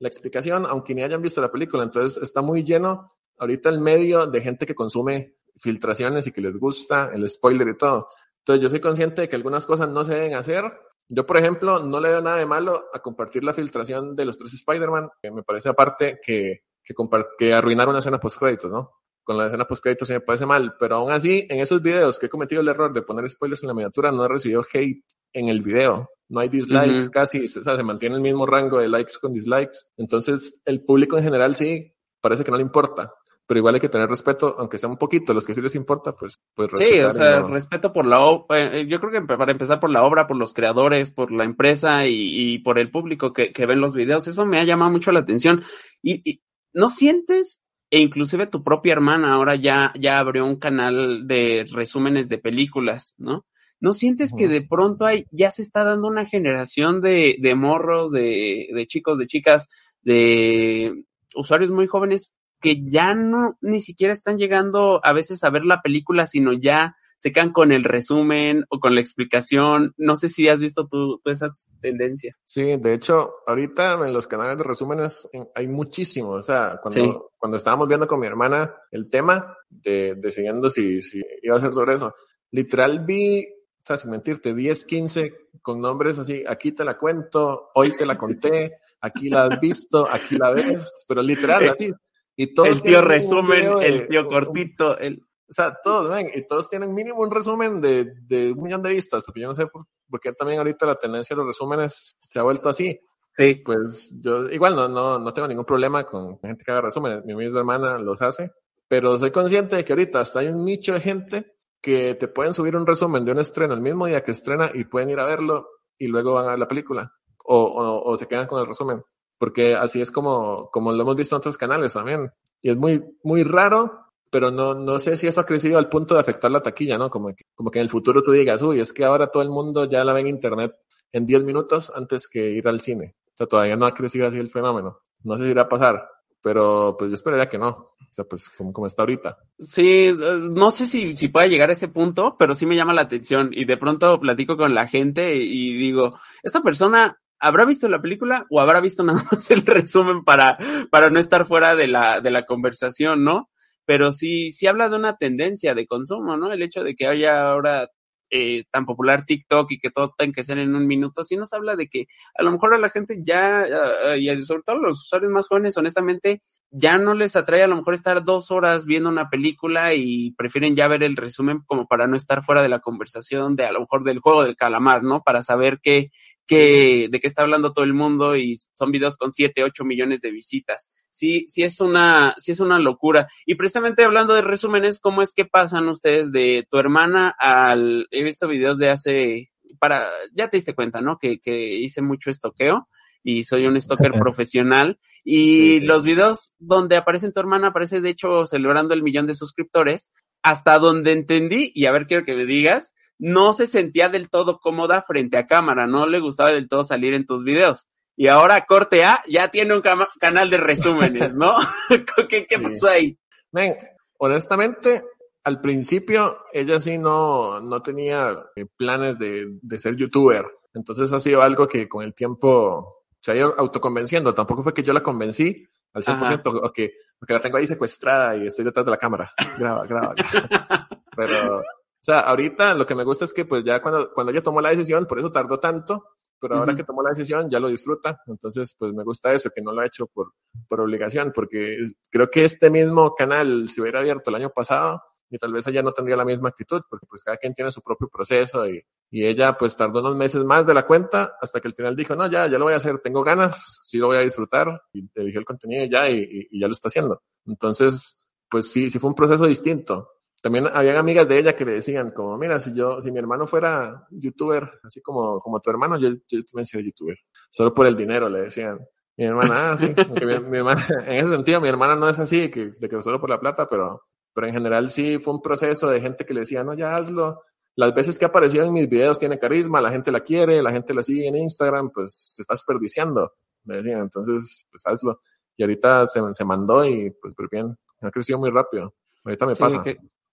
la 0.00 0.08
explicación, 0.08 0.66
aunque 0.66 0.96
ni 0.96 1.02
hayan 1.02 1.22
visto 1.22 1.40
la 1.40 1.52
película. 1.52 1.84
Entonces 1.84 2.20
está 2.20 2.42
muy 2.42 2.64
lleno 2.64 3.12
ahorita 3.38 3.68
el 3.68 3.80
medio 3.80 4.26
de 4.26 4.40
gente 4.40 4.66
que 4.66 4.74
consume 4.74 5.34
filtraciones 5.58 6.26
y 6.26 6.32
que 6.32 6.40
les 6.40 6.56
gusta 6.56 7.10
el 7.14 7.28
spoiler 7.28 7.68
y 7.68 7.76
todo. 7.76 8.08
Entonces 8.40 8.62
yo 8.62 8.70
soy 8.70 8.80
consciente 8.80 9.22
de 9.22 9.28
que 9.28 9.36
algunas 9.36 9.64
cosas 9.64 9.88
no 9.88 10.04
se 10.04 10.14
deben 10.14 10.34
hacer. 10.34 10.64
Yo, 11.08 11.24
por 11.26 11.38
ejemplo, 11.38 11.78
no 11.78 12.00
le 12.00 12.10
veo 12.10 12.20
nada 12.20 12.38
de 12.38 12.46
malo 12.46 12.86
a 12.92 12.98
compartir 13.00 13.44
la 13.44 13.54
filtración 13.54 14.16
de 14.16 14.24
los 14.24 14.36
tres 14.36 14.54
Spider-Man, 14.54 15.08
me 15.32 15.42
parece 15.42 15.68
aparte 15.68 16.18
que, 16.22 16.64
que, 16.94 17.24
que 17.38 17.54
arruinar 17.54 17.88
una 17.88 17.98
escena 18.00 18.18
post-créditos, 18.18 18.70
¿no? 18.70 18.90
Con 19.24 19.36
la 19.36 19.46
escena 19.46 19.66
post-créditos 19.66 20.08
sí 20.08 20.14
me 20.14 20.20
parece 20.20 20.46
mal, 20.46 20.74
pero 20.78 20.96
aún 20.96 21.12
así, 21.12 21.46
en 21.48 21.60
esos 21.60 21.82
videos 21.82 22.18
que 22.18 22.26
he 22.26 22.28
cometido 22.30 22.60
el 22.62 22.68
error 22.68 22.92
de 22.92 23.02
poner 23.02 23.28
spoilers 23.28 23.62
en 23.62 23.68
la 23.68 23.74
miniatura, 23.74 24.10
no 24.10 24.24
he 24.24 24.28
recibido 24.28 24.64
hate 24.72 25.04
en 25.32 25.48
el 25.48 25.62
video. 25.62 26.08
No 26.30 26.40
hay 26.40 26.48
dislikes 26.48 27.04
Ujú. 27.04 27.10
casi, 27.10 27.44
o 27.44 27.48
sea, 27.64 27.76
se 27.76 27.82
mantiene 27.82 28.16
el 28.16 28.20
mismo 28.22 28.44
rango 28.46 28.78
de 28.78 28.88
likes 28.88 29.14
con 29.20 29.32
dislikes. 29.32 29.78
Entonces, 29.96 30.60
el 30.64 30.84
público 30.84 31.16
en 31.18 31.24
general 31.24 31.54
sí 31.54 31.94
parece 32.20 32.44
que 32.44 32.50
no 32.50 32.56
le 32.58 32.62
importa, 32.62 33.12
pero 33.46 33.58
igual 33.58 33.74
hay 33.76 33.80
que 33.80 33.88
tener 33.88 34.08
respeto, 34.10 34.54
aunque 34.58 34.76
sea 34.76 34.88
un 34.90 34.98
poquito, 34.98 35.32
los 35.32 35.46
que 35.46 35.54
sí 35.54 35.62
les 35.62 35.74
importa, 35.74 36.12
pues, 36.14 36.38
pues 36.54 36.68
Sí, 36.78 37.00
o 37.00 37.10
sea, 37.12 37.40
no- 37.40 37.48
respeto 37.48 37.92
por 37.94 38.04
la 38.04 38.20
obra, 38.20 38.82
yo 38.82 39.00
creo 39.00 39.10
que 39.10 39.22
para 39.22 39.52
empezar 39.52 39.80
por 39.80 39.88
la 39.90 40.02
obra, 40.02 40.26
por 40.26 40.36
los 40.36 40.52
creadores, 40.52 41.12
por 41.12 41.30
la 41.32 41.44
empresa 41.44 42.06
y, 42.06 42.14
y 42.54 42.58
por 42.58 42.78
el 42.78 42.90
público 42.90 43.32
que, 43.32 43.52
que 43.52 43.64
ven 43.66 43.80
los 43.80 43.94
videos, 43.94 44.26
eso 44.28 44.44
me 44.44 44.58
ha 44.60 44.64
llamado 44.64 44.90
mucho 44.90 45.12
la 45.12 45.20
atención. 45.20 45.62
Y, 46.02 46.20
y 46.30 46.42
¿no 46.78 46.90
sientes 46.90 47.60
e 47.90 48.00
inclusive 48.00 48.46
tu 48.46 48.62
propia 48.62 48.92
hermana 48.92 49.32
ahora 49.32 49.56
ya, 49.56 49.92
ya 49.98 50.18
abrió 50.18 50.44
un 50.44 50.56
canal 50.56 51.26
de 51.26 51.66
resúmenes 51.72 52.28
de 52.28 52.38
películas, 52.38 53.14
¿no? 53.18 53.46
¿No 53.80 53.92
sientes 53.92 54.34
que 54.36 54.48
de 54.48 54.62
pronto 54.62 55.06
hay, 55.06 55.24
ya 55.30 55.50
se 55.50 55.62
está 55.62 55.84
dando 55.84 56.08
una 56.08 56.26
generación 56.26 57.00
de, 57.00 57.36
de 57.40 57.54
morros, 57.54 58.10
de, 58.10 58.68
de 58.74 58.86
chicos, 58.86 59.18
de 59.18 59.26
chicas, 59.26 59.68
de 60.02 61.04
usuarios 61.34 61.70
muy 61.70 61.86
jóvenes 61.86 62.34
que 62.60 62.82
ya 62.84 63.14
no 63.14 63.56
ni 63.60 63.80
siquiera 63.80 64.12
están 64.12 64.36
llegando 64.36 65.00
a 65.04 65.12
veces 65.12 65.44
a 65.44 65.50
ver 65.50 65.64
la 65.64 65.80
película, 65.80 66.26
sino 66.26 66.52
ya 66.52 66.96
se 67.18 67.32
quedan 67.32 67.52
con 67.52 67.72
el 67.72 67.84
resumen 67.84 68.64
o 68.70 68.80
con 68.80 68.94
la 68.94 69.00
explicación. 69.00 69.92
No 69.98 70.16
sé 70.16 70.28
si 70.30 70.48
has 70.48 70.60
visto 70.60 70.86
tú, 70.88 71.18
tú 71.22 71.30
esa 71.30 71.52
tendencia. 71.80 72.34
Sí, 72.44 72.62
de 72.76 72.94
hecho, 72.94 73.34
ahorita 73.46 73.94
en 74.06 74.12
los 74.14 74.26
canales 74.26 74.56
de 74.56 74.64
resúmenes 74.64 75.28
hay 75.54 75.66
muchísimo. 75.68 76.30
O 76.30 76.42
sea, 76.42 76.78
cuando, 76.82 77.00
Sí. 77.04 77.18
cuando 77.36 77.56
estábamos 77.56 77.88
viendo 77.88 78.06
con 78.06 78.20
mi 78.20 78.26
hermana 78.26 78.72
el 78.92 79.10
tema, 79.10 79.54
de, 79.68 80.14
decidiendo 80.16 80.70
si, 80.70 81.02
si 81.02 81.20
iba 81.42 81.56
a 81.56 81.60
ser 81.60 81.74
sobre 81.74 81.96
eso, 81.96 82.14
literal 82.52 83.04
vi, 83.04 83.44
o 83.46 83.84
sea, 83.84 83.96
sin 83.96 84.10
mentirte, 84.10 84.54
10, 84.54 84.84
15 84.84 85.34
con 85.60 85.80
nombres 85.80 86.18
así, 86.18 86.44
aquí 86.48 86.72
te 86.72 86.84
la 86.84 86.96
cuento, 86.96 87.70
hoy 87.74 87.96
te 87.96 88.06
la 88.06 88.16
conté, 88.16 88.76
aquí 89.00 89.28
la 89.28 89.44
has 89.46 89.60
visto, 89.60 90.08
aquí 90.08 90.36
la 90.38 90.50
ves, 90.50 91.04
pero 91.08 91.20
literal, 91.22 91.68
así. 91.76 91.92
Y 92.36 92.54
todos 92.54 92.68
el 92.68 92.82
tío 92.82 93.02
resumen, 93.02 93.78
de- 93.80 93.86
el 93.86 94.08
tío 94.08 94.26
cortito, 94.28 94.96
el... 94.98 95.22
o 95.48 95.52
sea, 95.52 95.76
todos, 95.82 96.10
ven, 96.10 96.30
y 96.34 96.46
todos 96.46 96.68
tienen 96.68 96.92
mínimo 96.92 97.22
un 97.22 97.30
resumen 97.30 97.80
de, 97.80 98.12
de 98.22 98.52
un 98.52 98.62
millón 98.62 98.82
de 98.82 98.90
vistas, 98.90 99.22
porque 99.24 99.40
yo 99.40 99.48
no 99.48 99.54
sé 99.54 99.66
por, 99.66 99.86
por 100.08 100.20
qué 100.20 100.32
también 100.32 100.58
ahorita 100.58 100.86
la 100.86 100.96
tendencia 100.96 101.34
de 101.34 101.38
los 101.38 101.48
resúmenes 101.48 102.16
se 102.30 102.38
ha 102.38 102.42
vuelto 102.42 102.68
así. 102.68 103.00
Sí. 103.36 103.62
Pues 103.64 104.12
yo 104.20 104.48
igual 104.50 104.74
no, 104.74 104.88
no, 104.88 105.18
no 105.18 105.32
tengo 105.32 105.48
ningún 105.48 105.64
problema 105.64 106.04
con 106.04 106.38
gente 106.40 106.64
que 106.64 106.70
haga 106.72 106.82
resúmenes, 106.82 107.24
mi 107.24 107.34
misma 107.34 107.60
hermana 107.60 107.98
los 107.98 108.20
hace, 108.20 108.50
pero 108.88 109.16
soy 109.16 109.30
consciente 109.30 109.76
de 109.76 109.84
que 109.84 109.92
ahorita 109.92 110.20
hasta 110.20 110.40
hay 110.40 110.48
un 110.48 110.64
nicho 110.64 110.92
de 110.92 111.00
gente 111.00 111.56
que 111.80 112.14
te 112.16 112.28
pueden 112.28 112.52
subir 112.52 112.76
un 112.76 112.86
resumen 112.86 113.24
de 113.24 113.32
un 113.32 113.38
estreno 113.38 113.74
el 113.74 113.80
mismo 113.80 114.06
día 114.06 114.22
que 114.24 114.32
estrena 114.32 114.70
y 114.74 114.84
pueden 114.84 115.10
ir 115.10 115.20
a 115.20 115.24
verlo 115.26 115.68
y 115.96 116.08
luego 116.08 116.34
van 116.34 116.46
a 116.46 116.50
ver 116.50 116.58
la 116.58 116.68
película 116.68 117.12
o, 117.44 117.56
o, 117.56 118.10
o 118.10 118.16
se 118.16 118.26
quedan 118.26 118.46
con 118.46 118.60
el 118.60 118.66
resumen, 118.66 119.02
porque 119.38 119.74
así 119.74 120.00
es 120.00 120.10
como, 120.10 120.68
como 120.70 120.92
lo 120.92 121.02
hemos 121.02 121.16
visto 121.16 121.34
en 121.34 121.38
otros 121.38 121.56
canales 121.56 121.94
también. 121.94 122.30
Y 122.60 122.70
es 122.70 122.76
muy, 122.76 123.04
muy 123.22 123.44
raro, 123.44 124.07
pero 124.30 124.50
no, 124.50 124.74
no 124.74 124.98
sé 124.98 125.16
si 125.16 125.26
eso 125.26 125.40
ha 125.40 125.46
crecido 125.46 125.78
al 125.78 125.88
punto 125.88 126.14
de 126.14 126.20
afectar 126.20 126.50
la 126.50 126.62
taquilla, 126.62 126.98
¿no? 126.98 127.10
Como 127.10 127.34
que, 127.34 127.44
como 127.54 127.70
que 127.70 127.78
en 127.78 127.84
el 127.84 127.90
futuro 127.90 128.22
tú 128.22 128.32
digas, 128.32 128.62
uy, 128.62 128.80
es 128.80 128.92
que 128.92 129.04
ahora 129.04 129.28
todo 129.28 129.42
el 129.42 129.50
mundo 129.50 129.84
ya 129.84 130.04
la 130.04 130.12
ve 130.12 130.20
en 130.20 130.28
internet 130.28 130.74
en 131.12 131.26
10 131.26 131.44
minutos 131.44 131.92
antes 131.94 132.28
que 132.28 132.50
ir 132.50 132.68
al 132.68 132.80
cine. 132.80 133.14
O 133.26 133.36
sea, 133.36 133.46
todavía 133.46 133.76
no 133.76 133.86
ha 133.86 133.94
crecido 133.94 134.26
así 134.26 134.38
el 134.38 134.50
fenómeno. 134.50 135.00
No 135.24 135.36
sé 135.36 135.44
si 135.44 135.50
irá 135.50 135.62
a 135.62 135.68
pasar, 135.68 136.08
pero 136.42 136.96
pues 136.98 137.10
yo 137.10 137.14
esperaría 137.14 137.48
que 137.48 137.58
no. 137.58 137.68
O 137.68 138.10
sea, 138.10 138.24
pues 138.24 138.48
como, 138.50 138.72
como 138.72 138.86
está 138.86 139.02
ahorita. 139.02 139.38
Sí, 139.58 140.12
no 140.50 140.70
sé 140.70 140.86
si, 140.86 141.16
si 141.16 141.28
pueda 141.28 141.46
llegar 141.46 141.70
a 141.70 141.74
ese 141.74 141.88
punto, 141.88 142.36
pero 142.38 142.54
sí 142.54 142.66
me 142.66 142.76
llama 142.76 142.94
la 142.94 143.02
atención 143.02 143.50
y 143.52 143.64
de 143.64 143.76
pronto 143.76 144.18
platico 144.20 144.56
con 144.56 144.74
la 144.74 144.88
gente 144.88 145.36
y 145.36 145.76
digo, 145.76 146.18
esta 146.42 146.62
persona 146.62 147.18
habrá 147.40 147.64
visto 147.64 147.88
la 147.88 148.00
película 148.00 148.46
o 148.50 148.60
habrá 148.60 148.80
visto 148.80 149.02
nada 149.02 149.24
más 149.30 149.50
el 149.50 149.62
resumen 149.66 150.24
para, 150.24 150.58
para 150.90 151.10
no 151.10 151.18
estar 151.18 151.46
fuera 151.46 151.76
de 151.76 151.88
la, 151.88 152.20
de 152.20 152.30
la 152.30 152.46
conversación, 152.46 153.24
¿no? 153.24 153.50
Pero 153.88 154.12
sí, 154.12 154.52
sí 154.52 154.66
habla 154.66 154.90
de 154.90 154.96
una 154.96 155.16
tendencia 155.16 155.74
de 155.74 155.86
consumo, 155.86 156.36
¿no? 156.36 156.52
El 156.52 156.62
hecho 156.62 156.84
de 156.84 156.94
que 156.94 157.06
haya 157.06 157.50
ahora 157.50 157.88
eh, 158.28 158.64
tan 158.70 158.84
popular 158.84 159.24
TikTok 159.24 159.72
y 159.72 159.78
que 159.78 159.88
todo 159.90 160.12
tenga 160.14 160.34
que 160.34 160.44
ser 160.44 160.58
en 160.58 160.74
un 160.74 160.86
minuto, 160.86 161.24
sí 161.24 161.36
nos 161.38 161.54
habla 161.54 161.74
de 161.74 161.88
que 161.88 162.04
a 162.36 162.42
lo 162.42 162.52
mejor 162.52 162.74
a 162.74 162.78
la 162.78 162.90
gente 162.90 163.20
ya, 163.22 163.64
eh, 163.64 164.18
y 164.20 164.42
sobre 164.42 164.60
todo 164.62 164.76
a 164.76 164.80
los 164.80 165.00
usuarios 165.00 165.32
más 165.32 165.48
jóvenes, 165.48 165.78
honestamente, 165.78 166.42
ya 166.70 166.98
no 166.98 167.14
les 167.14 167.34
atrae 167.34 167.62
a 167.62 167.66
lo 167.66 167.76
mejor 167.76 167.94
estar 167.94 168.22
dos 168.26 168.50
horas 168.50 168.84
viendo 168.84 169.08
una 169.08 169.30
película 169.30 169.94
y 169.94 170.32
prefieren 170.32 170.76
ya 170.76 170.86
ver 170.86 171.02
el 171.02 171.16
resumen 171.16 171.62
como 171.64 171.86
para 171.86 172.06
no 172.06 172.14
estar 172.14 172.44
fuera 172.44 172.60
de 172.60 172.68
la 172.68 172.80
conversación 172.80 173.56
de 173.56 173.64
a 173.64 173.72
lo 173.72 173.80
mejor 173.80 174.04
del 174.04 174.18
juego 174.18 174.44
del 174.44 174.54
calamar, 174.54 175.02
¿no? 175.02 175.22
Para 175.22 175.42
saber 175.42 175.80
qué, 175.82 176.10
qué, 176.46 177.08
de 177.10 177.20
qué 177.20 177.26
está 177.26 177.40
hablando 177.40 177.72
todo 177.72 177.86
el 177.86 177.94
mundo 177.94 178.36
y 178.36 178.58
son 178.74 178.92
videos 178.92 179.16
con 179.16 179.32
siete, 179.32 179.64
ocho 179.64 179.86
millones 179.86 180.20
de 180.20 180.30
visitas. 180.30 180.90
Sí, 181.18 181.46
sí 181.48 181.64
es 181.64 181.80
una, 181.80 182.32
sí 182.38 182.52
es 182.52 182.60
una 182.60 182.78
locura. 182.78 183.26
Y 183.44 183.56
precisamente 183.56 184.04
hablando 184.04 184.34
de 184.34 184.42
resúmenes, 184.42 185.00
¿cómo 185.00 185.20
es 185.20 185.32
que 185.34 185.44
pasan 185.44 185.88
ustedes 185.88 186.30
de 186.30 186.64
tu 186.70 186.78
hermana 186.78 187.34
al, 187.36 188.06
he 188.12 188.22
visto 188.22 188.46
videos 188.46 188.78
de 188.78 188.90
hace, 188.90 189.48
para, 189.80 190.06
ya 190.32 190.48
te 190.48 190.58
diste 190.58 190.76
cuenta, 190.76 191.00
¿no? 191.00 191.18
Que, 191.18 191.40
que 191.40 191.74
hice 191.74 192.02
mucho 192.02 192.30
estoqueo 192.30 192.88
y 193.24 193.42
soy 193.42 193.66
un 193.66 193.80
stalker 193.80 194.12
profesional. 194.22 195.00
Y 195.24 195.56
Sí. 195.56 195.80
los 195.80 196.04
videos 196.04 196.54
donde 196.60 196.94
aparece 196.96 197.32
tu 197.32 197.40
hermana, 197.40 197.68
aparece 197.68 198.00
de 198.00 198.10
hecho 198.10 198.46
celebrando 198.46 198.94
el 198.94 199.02
millón 199.02 199.26
de 199.26 199.34
suscriptores, 199.34 200.12
hasta 200.44 200.78
donde 200.78 201.10
entendí, 201.10 201.72
y 201.74 201.86
a 201.86 201.90
ver, 201.92 202.06
quiero 202.06 202.24
que 202.24 202.36
me 202.36 202.46
digas, 202.46 202.94
no 203.18 203.52
se 203.54 203.66
sentía 203.66 204.08
del 204.08 204.30
todo 204.30 204.60
cómoda 204.60 205.02
frente 205.02 205.36
a 205.36 205.48
cámara, 205.48 205.88
no 205.88 206.06
le 206.06 206.20
gustaba 206.20 206.52
del 206.52 206.68
todo 206.68 206.84
salir 206.84 207.12
en 207.12 207.26
tus 207.26 207.42
videos. 207.42 207.88
Y 208.20 208.26
ahora, 208.26 208.66
corte 208.66 209.04
A, 209.04 209.22
ya 209.28 209.46
tiene 209.46 209.76
un 209.76 209.82
canal 210.18 210.50
de 210.50 210.56
resúmenes, 210.56 211.36
¿no? 211.36 211.54
¿Qué, 212.28 212.46
qué 212.46 212.58
pasó 212.58 212.88
ahí? 212.88 213.16
Ven, 213.52 213.76
honestamente, 214.18 215.04
al 215.44 215.60
principio 215.60 216.38
ella 216.52 216.80
sí 216.80 216.98
no, 216.98 217.60
no 217.60 217.80
tenía 217.80 218.36
eh, 218.56 218.66
planes 218.76 219.20
de, 219.20 219.46
de 219.62 219.78
ser 219.78 219.94
youtuber. 219.94 220.44
Entonces 220.74 221.12
ha 221.12 221.20
sido 221.20 221.42
algo 221.42 221.68
que 221.68 221.88
con 221.88 222.02
el 222.04 222.12
tiempo 222.12 223.04
se 223.20 223.30
ha 223.30 223.36
ido 223.36 223.54
autoconvenciendo. 223.56 224.34
Tampoco 224.34 224.64
fue 224.64 224.74
que 224.74 224.82
yo 224.82 224.92
la 224.92 225.04
convencí 225.04 225.68
al 225.92 226.02
100% 226.02 226.60
o 226.60 226.72
que, 226.72 226.94
o 227.20 227.24
que 227.24 227.32
la 227.32 227.40
tengo 227.40 227.58
ahí 227.58 227.68
secuestrada 227.68 228.34
y 228.34 228.48
estoy 228.48 228.64
detrás 228.64 228.84
de 228.84 228.90
la 228.90 228.98
cámara. 228.98 229.30
Graba, 229.56 229.86
graba. 229.86 230.14
graba. 230.16 230.88
Pero, 231.16 231.58
o 231.58 231.64
sea, 232.00 232.18
ahorita 232.18 232.74
lo 232.74 232.84
que 232.84 232.96
me 232.96 233.04
gusta 233.04 233.26
es 233.26 233.32
que 233.32 233.44
pues 233.44 233.62
ya 233.62 233.80
cuando, 233.80 234.12
cuando 234.12 234.32
ella 234.32 234.42
tomó 234.42 234.60
la 234.60 234.70
decisión, 234.70 235.06
por 235.06 235.20
eso 235.20 235.30
tardó 235.30 235.60
tanto, 235.60 236.04
pero 236.40 236.56
ahora 236.56 236.72
que 236.76 236.84
tomó 236.84 237.02
la 237.02 237.10
decisión 237.10 237.48
ya 237.50 237.60
lo 237.60 237.68
disfruta. 237.68 238.20
Entonces, 238.26 238.74
pues 238.78 238.92
me 238.92 239.04
gusta 239.04 239.32
eso, 239.32 239.50
que 239.54 239.62
no 239.62 239.72
lo 239.72 239.80
ha 239.80 239.86
hecho 239.86 240.06
por, 240.06 240.32
por 240.68 240.80
obligación, 240.80 241.32
porque 241.34 241.74
es- 241.76 241.94
creo 242.10 242.28
que 242.30 242.44
este 242.44 242.70
mismo 242.70 243.14
canal 243.14 243.68
se 243.68 243.80
hubiera 243.82 244.00
abierto 244.00 244.30
el 244.30 244.36
año 244.36 244.50
pasado 244.50 245.02
y 245.30 245.36
tal 245.38 245.52
vez 245.52 245.66
ella 245.66 245.82
no 245.82 245.92
tendría 245.92 246.16
la 246.16 246.24
misma 246.24 246.48
actitud, 246.48 246.80
porque 246.88 247.06
pues 247.06 247.22
cada 247.22 247.36
quien 247.36 247.52
tiene 247.52 247.70
su 247.70 247.82
propio 247.82 248.08
proceso 248.08 248.66
y, 248.66 248.82
y 249.10 249.26
ella 249.26 249.56
pues 249.58 249.76
tardó 249.76 250.00
unos 250.00 250.16
meses 250.16 250.42
más 250.44 250.66
de 250.66 250.72
la 250.72 250.86
cuenta 250.86 251.36
hasta 251.40 251.60
que 251.60 251.68
al 251.68 251.74
final 251.74 251.94
dijo, 251.94 252.16
no, 252.16 252.30
ya, 252.30 252.46
ya 252.46 252.56
lo 252.58 252.64
voy 252.64 252.72
a 252.72 252.76
hacer, 252.78 252.98
tengo 253.00 253.22
ganas, 253.22 253.78
sí 253.82 253.98
lo 253.98 254.06
voy 254.06 254.16
a 254.16 254.20
disfrutar 254.20 254.80
y 254.92 255.06
eligió 255.14 255.40
el 255.40 255.44
contenido 255.46 255.84
ya 255.84 256.08
y, 256.08 256.18
y- 256.22 256.48
y 256.50 256.60
ya 256.60 256.66
lo 256.66 256.72
está 256.72 256.88
haciendo. 256.88 257.22
Entonces, 257.46 258.26
pues 258.48 258.70
sí, 258.70 258.88
sí 258.90 258.98
fue 258.98 259.10
un 259.10 259.16
proceso 259.16 259.44
distinto. 259.44 260.08
También 260.40 260.68
habían 260.72 260.96
amigas 260.96 261.26
de 261.26 261.38
ella 261.38 261.56
que 261.56 261.64
le 261.64 261.74
decían 261.74 262.12
como, 262.12 262.38
mira, 262.38 262.58
si 262.60 262.72
yo, 262.72 263.00
si 263.00 263.10
mi 263.10 263.18
hermano 263.18 263.46
fuera 263.46 264.06
youtuber, 264.10 264.70
así 264.84 265.00
como, 265.02 265.40
como 265.40 265.60
tu 265.60 265.70
hermano, 265.70 265.98
yo, 265.98 266.10
yo 266.28 266.44
también 266.44 266.66
sería 266.66 266.86
youtuber. 266.86 267.16
Solo 267.50 267.74
por 267.74 267.86
el 267.86 267.96
dinero, 267.96 268.28
le 268.28 268.42
decían. 268.42 268.78
Mi 269.16 269.24
hermana, 269.24 269.72
ah, 269.72 269.76
sí. 269.76 269.92
mi, 270.24 270.38
mi 270.48 270.58
hermana, 270.58 270.86
en 271.06 271.12
ese 271.12 271.28
sentido, 271.28 271.60
mi 271.60 271.68
hermana 271.68 271.96
no 271.96 272.08
es 272.08 272.20
así, 272.20 272.50
que, 272.50 272.70
de 272.78 272.88
que 272.88 273.02
solo 273.02 273.20
por 273.20 273.30
la 273.30 273.40
plata, 273.40 273.68
pero, 273.68 274.02
pero 274.32 274.46
en 274.46 274.52
general 274.52 274.90
sí 274.90 275.18
fue 275.18 275.34
un 275.34 275.42
proceso 275.42 275.88
de 275.88 276.00
gente 276.00 276.24
que 276.24 276.34
le 276.34 276.40
decía, 276.40 276.62
no, 276.62 276.74
ya 276.74 276.94
hazlo. 276.94 277.42
Las 277.74 277.92
veces 277.94 278.16
que 278.16 278.24
apareció 278.24 278.62
en 278.62 278.72
mis 278.72 278.88
videos 278.88 279.18
tiene 279.18 279.38
carisma, 279.40 279.80
la 279.80 279.90
gente 279.90 280.12
la 280.12 280.20
quiere, 280.20 280.62
la 280.62 280.70
gente 280.70 280.94
la 280.94 281.02
sigue 281.02 281.26
en 281.26 281.34
Instagram, 281.34 281.90
pues 281.90 282.14
se 282.36 282.42
está 282.42 282.54
desperdiciando. 282.54 283.32
Me 283.64 283.78
decían, 283.78 284.02
entonces, 284.02 284.68
pues 284.70 284.86
hazlo. 284.86 285.20
Y 285.56 285.64
ahorita 285.64 286.06
se, 286.06 286.20
se 286.32 286.44
mandó 286.44 286.84
y 286.84 287.10
pues, 287.20 287.34
pero 287.36 287.48
bien, 287.50 287.76
ha 288.00 288.10
crecido 288.12 288.38
muy 288.38 288.50
rápido. 288.50 288.94
Ahorita 289.24 289.46
me 289.46 289.56
Sí, 289.56 289.60
pasa. 289.60 289.82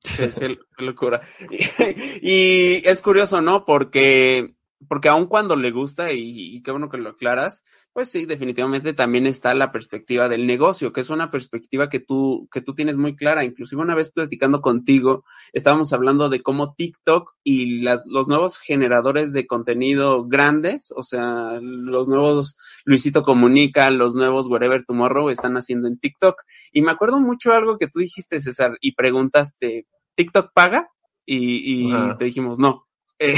qué- 0.40 0.58
locura. 0.78 1.22
Y 2.22 2.88
es 2.88 3.02
curioso, 3.02 3.42
¿no? 3.42 3.66
Porque, 3.66 4.55
porque 4.88 5.10
aun 5.10 5.28
cuando 5.28 5.56
le 5.56 5.72
gusta, 5.72 6.12
y, 6.12 6.56
y 6.56 6.62
qué 6.62 6.72
bueno 6.72 6.90
que 6.90 6.98
lo 6.98 7.10
aclaras, 7.12 7.64
pues 7.96 8.12
sí, 8.12 8.26
definitivamente 8.26 8.92
también 8.92 9.26
está 9.26 9.54
la 9.54 9.72
perspectiva 9.72 10.28
del 10.28 10.46
negocio, 10.46 10.92
que 10.92 11.00
es 11.00 11.10
una 11.10 11.32
perspectiva 11.32 11.88
que 11.88 12.02
tú, 12.02 12.50
que 12.52 12.60
tú 12.60 12.76
tienes 12.76 12.98
muy 12.98 13.16
clara. 13.16 13.46
Inclusive 13.46 13.82
una 13.82 13.96
vez 13.96 14.12
platicando 14.12 14.60
contigo, 14.60 15.24
estábamos 15.54 15.94
hablando 15.94 16.28
de 16.28 16.42
cómo 16.42 16.74
TikTok 16.74 17.32
y 17.42 17.80
las, 17.84 18.04
los 18.06 18.28
nuevos 18.28 18.60
generadores 18.60 19.32
de 19.32 19.48
contenido 19.48 20.26
grandes, 20.26 20.92
o 20.94 21.04
sea, 21.04 21.58
los 21.62 22.10
nuevos 22.10 22.58
Luisito 22.84 23.24
Comunica, 23.24 23.90
los 23.92 24.14
nuevos 24.14 24.48
Wherever 24.48 24.84
Tomorrow 24.84 25.30
están 25.30 25.56
haciendo 25.56 25.88
en 25.88 25.98
TikTok. 25.98 26.42
Y 26.74 26.82
me 26.82 26.92
acuerdo 26.92 27.22
mucho 27.22 27.54
algo 27.54 27.78
que 27.78 27.88
tú 27.88 28.00
dijiste, 28.00 28.42
César, 28.42 28.78
y 28.82 28.94
preguntaste, 28.96 29.88
¿TikTok 30.16 30.52
paga? 30.54 30.90
Y, 31.26 31.86
y 31.88 32.18
te 32.18 32.26
dijimos, 32.26 32.60
no. 32.60 32.86
Eh, 33.20 33.36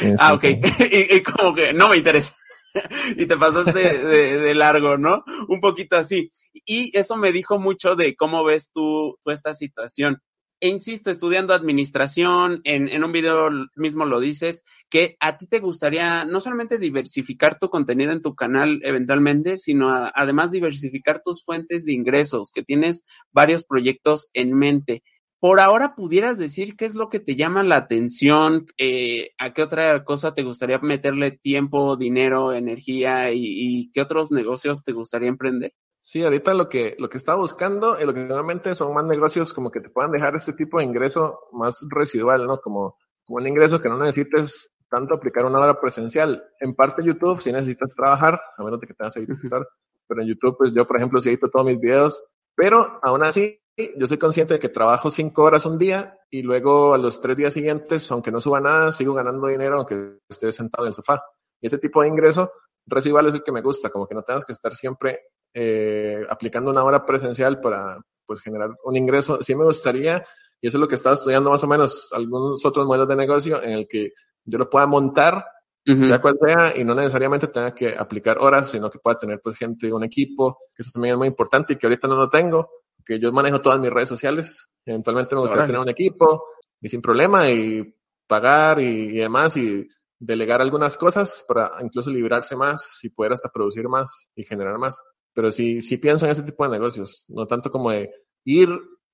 Sí, 0.00 0.14
ah, 0.18 0.34
ok. 0.34 0.44
sí. 0.44 0.60
y, 0.92 1.16
y 1.16 1.22
como 1.22 1.54
que 1.54 1.72
no 1.72 1.88
me 1.88 1.96
interesa. 1.98 2.34
y 3.16 3.26
te 3.26 3.36
pasaste 3.36 3.98
de, 4.06 4.38
de 4.40 4.54
largo, 4.54 4.98
¿no? 4.98 5.24
Un 5.48 5.60
poquito 5.60 5.96
así. 5.96 6.30
Y 6.66 6.96
eso 6.98 7.16
me 7.16 7.32
dijo 7.32 7.58
mucho 7.58 7.94
de 7.96 8.16
cómo 8.16 8.44
ves 8.44 8.70
tú, 8.72 9.16
tú 9.22 9.30
esta 9.30 9.54
situación. 9.54 10.20
e 10.60 10.68
insisto, 10.68 11.10
estudiando 11.10 11.54
administración, 11.54 12.60
en, 12.64 12.88
en, 12.88 13.04
un 13.04 13.12
video 13.12 13.50
mismo 13.76 14.06
lo 14.06 14.18
dices, 14.20 14.64
que 14.90 15.16
a 15.20 15.36
ti 15.38 15.46
te 15.46 15.60
gustaría 15.60 16.24
no 16.24 16.40
solamente 16.40 16.78
diversificar 16.78 17.58
tu 17.58 17.68
contenido 17.70 18.12
en 18.12 18.22
tu 18.22 18.34
canal 18.34 18.80
eventualmente, 18.82 19.56
sino 19.58 19.90
a, 19.90 20.10
además 20.14 20.50
diversificar 20.52 21.22
tus 21.24 21.44
fuentes 21.44 21.84
de 21.84 21.92
ingresos, 21.92 22.50
que 22.52 22.62
tienes 22.64 23.04
varios 23.32 23.64
proyectos 23.64 24.28
en 24.34 24.56
mente. 24.58 25.02
Por 25.44 25.60
ahora, 25.60 25.94
¿pudieras 25.94 26.38
decir 26.38 26.74
qué 26.74 26.86
es 26.86 26.94
lo 26.94 27.10
que 27.10 27.20
te 27.20 27.36
llama 27.36 27.62
la 27.62 27.76
atención? 27.76 28.64
Eh, 28.78 29.32
¿A 29.36 29.52
qué 29.52 29.62
otra 29.62 30.02
cosa 30.02 30.32
te 30.32 30.42
gustaría 30.42 30.78
meterle 30.78 31.32
tiempo, 31.32 31.98
dinero, 31.98 32.54
energía 32.54 33.30
y, 33.30 33.42
y 33.42 33.92
qué 33.92 34.00
otros 34.00 34.32
negocios 34.32 34.82
te 34.82 34.92
gustaría 34.92 35.28
emprender? 35.28 35.74
Sí, 36.00 36.22
ahorita 36.22 36.54
lo 36.54 36.70
que, 36.70 36.96
lo 36.98 37.10
que 37.10 37.18
estaba 37.18 37.36
buscando, 37.36 38.00
y 38.00 38.06
lo 38.06 38.14
que 38.14 38.20
normalmente 38.20 38.74
son 38.74 38.94
más 38.94 39.04
negocios 39.04 39.52
como 39.52 39.70
que 39.70 39.82
te 39.82 39.90
puedan 39.90 40.12
dejar 40.12 40.34
este 40.34 40.54
tipo 40.54 40.78
de 40.78 40.84
ingreso 40.84 41.38
más 41.52 41.84
residual, 41.90 42.46
¿no? 42.46 42.56
Como, 42.56 42.96
como 43.26 43.36
un 43.36 43.46
ingreso 43.46 43.82
que 43.82 43.90
no 43.90 43.98
necesites 43.98 44.70
tanto 44.88 45.14
aplicar 45.14 45.44
una 45.44 45.60
hora 45.60 45.78
presencial. 45.78 46.42
En 46.58 46.74
parte 46.74 47.04
YouTube, 47.04 47.42
si 47.42 47.52
necesitas 47.52 47.94
trabajar, 47.94 48.40
a 48.56 48.64
menos 48.64 48.80
de 48.80 48.86
que 48.86 48.94
tengas 48.94 49.12
que 49.12 49.20
editar, 49.20 49.68
pero 50.08 50.22
en 50.22 50.28
YouTube, 50.28 50.56
pues 50.56 50.72
yo, 50.72 50.86
por 50.86 50.96
ejemplo, 50.96 51.20
sí 51.20 51.28
edito 51.28 51.50
todos 51.50 51.66
mis 51.66 51.78
videos, 51.78 52.24
pero 52.54 52.98
aún 53.02 53.22
así, 53.24 53.60
yo 53.76 54.06
soy 54.06 54.18
consciente 54.18 54.54
de 54.54 54.60
que 54.60 54.68
trabajo 54.68 55.10
cinco 55.10 55.42
horas 55.42 55.66
un 55.66 55.78
día 55.78 56.18
y 56.30 56.42
luego 56.42 56.94
a 56.94 56.98
los 56.98 57.20
tres 57.20 57.36
días 57.36 57.54
siguientes, 57.54 58.10
aunque 58.12 58.30
no 58.30 58.40
suba 58.40 58.60
nada, 58.60 58.92
sigo 58.92 59.14
ganando 59.14 59.48
dinero 59.48 59.76
aunque 59.76 60.18
esté 60.28 60.52
sentado 60.52 60.84
en 60.84 60.88
el 60.88 60.94
sofá. 60.94 61.22
Y 61.60 61.66
ese 61.66 61.78
tipo 61.78 62.02
de 62.02 62.08
ingreso 62.08 62.52
residual 62.86 63.26
es 63.26 63.34
el 63.34 63.42
que 63.42 63.52
me 63.52 63.62
gusta, 63.62 63.90
como 63.90 64.06
que 64.06 64.14
no 64.14 64.22
tengas 64.22 64.44
que 64.44 64.52
estar 64.52 64.74
siempre 64.74 65.20
eh, 65.52 66.22
aplicando 66.28 66.70
una 66.70 66.84
hora 66.84 67.04
presencial 67.04 67.60
para 67.60 68.00
pues 68.26 68.40
generar 68.40 68.70
un 68.84 68.96
ingreso. 68.96 69.42
Sí 69.42 69.54
me 69.54 69.64
gustaría, 69.64 70.24
y 70.60 70.68
eso 70.68 70.76
es 70.78 70.80
lo 70.80 70.88
que 70.88 70.94
estaba 70.94 71.14
estudiando 71.14 71.50
más 71.50 71.64
o 71.64 71.66
menos, 71.66 72.08
algunos 72.12 72.64
otros 72.64 72.86
modelos 72.86 73.08
de 73.08 73.16
negocio 73.16 73.62
en 73.62 73.70
el 73.70 73.88
que 73.88 74.12
yo 74.44 74.58
lo 74.58 74.68
pueda 74.70 74.86
montar, 74.86 75.46
sea 75.84 76.20
cual 76.20 76.38
sea, 76.40 76.72
y 76.76 76.82
no 76.82 76.94
necesariamente 76.94 77.48
tenga 77.48 77.74
que 77.74 77.94
aplicar 77.94 78.38
horas, 78.38 78.70
sino 78.70 78.88
que 78.88 78.98
pueda 78.98 79.18
tener 79.18 79.40
pues 79.42 79.56
gente, 79.56 79.92
un 79.92 80.04
equipo, 80.04 80.58
que 80.74 80.82
eso 80.82 80.90
también 80.92 81.12
es 81.12 81.18
muy 81.18 81.28
importante 81.28 81.74
y 81.74 81.76
que 81.76 81.86
ahorita 81.86 82.08
no 82.08 82.16
lo 82.16 82.28
tengo, 82.30 82.70
que 83.04 83.18
yo 83.18 83.32
manejo 83.32 83.60
todas 83.60 83.80
mis 83.80 83.90
redes 83.90 84.08
sociales. 84.08 84.68
Eventualmente 84.84 85.34
me 85.34 85.42
gustaría 85.42 85.66
tener 85.66 85.80
un 85.80 85.88
equipo 85.88 86.44
y 86.80 86.88
sin 86.88 87.00
problema 87.00 87.50
y 87.50 87.94
pagar 88.26 88.80
y, 88.80 88.86
y 88.86 89.18
demás 89.18 89.56
y 89.56 89.86
delegar 90.18 90.60
algunas 90.60 90.96
cosas 90.96 91.44
para 91.46 91.72
incluso 91.82 92.10
librarse 92.10 92.56
más 92.56 93.00
y 93.02 93.10
poder 93.10 93.32
hasta 93.32 93.50
producir 93.50 93.88
más 93.88 94.28
y 94.34 94.44
generar 94.44 94.78
más. 94.78 95.00
Pero 95.34 95.50
sí, 95.50 95.80
sí 95.80 95.96
pienso 95.96 96.26
en 96.26 96.32
ese 96.32 96.42
tipo 96.42 96.64
de 96.64 96.70
negocios, 96.70 97.24
no 97.28 97.46
tanto 97.46 97.70
como 97.70 97.90
de 97.90 98.10
ir 98.44 98.68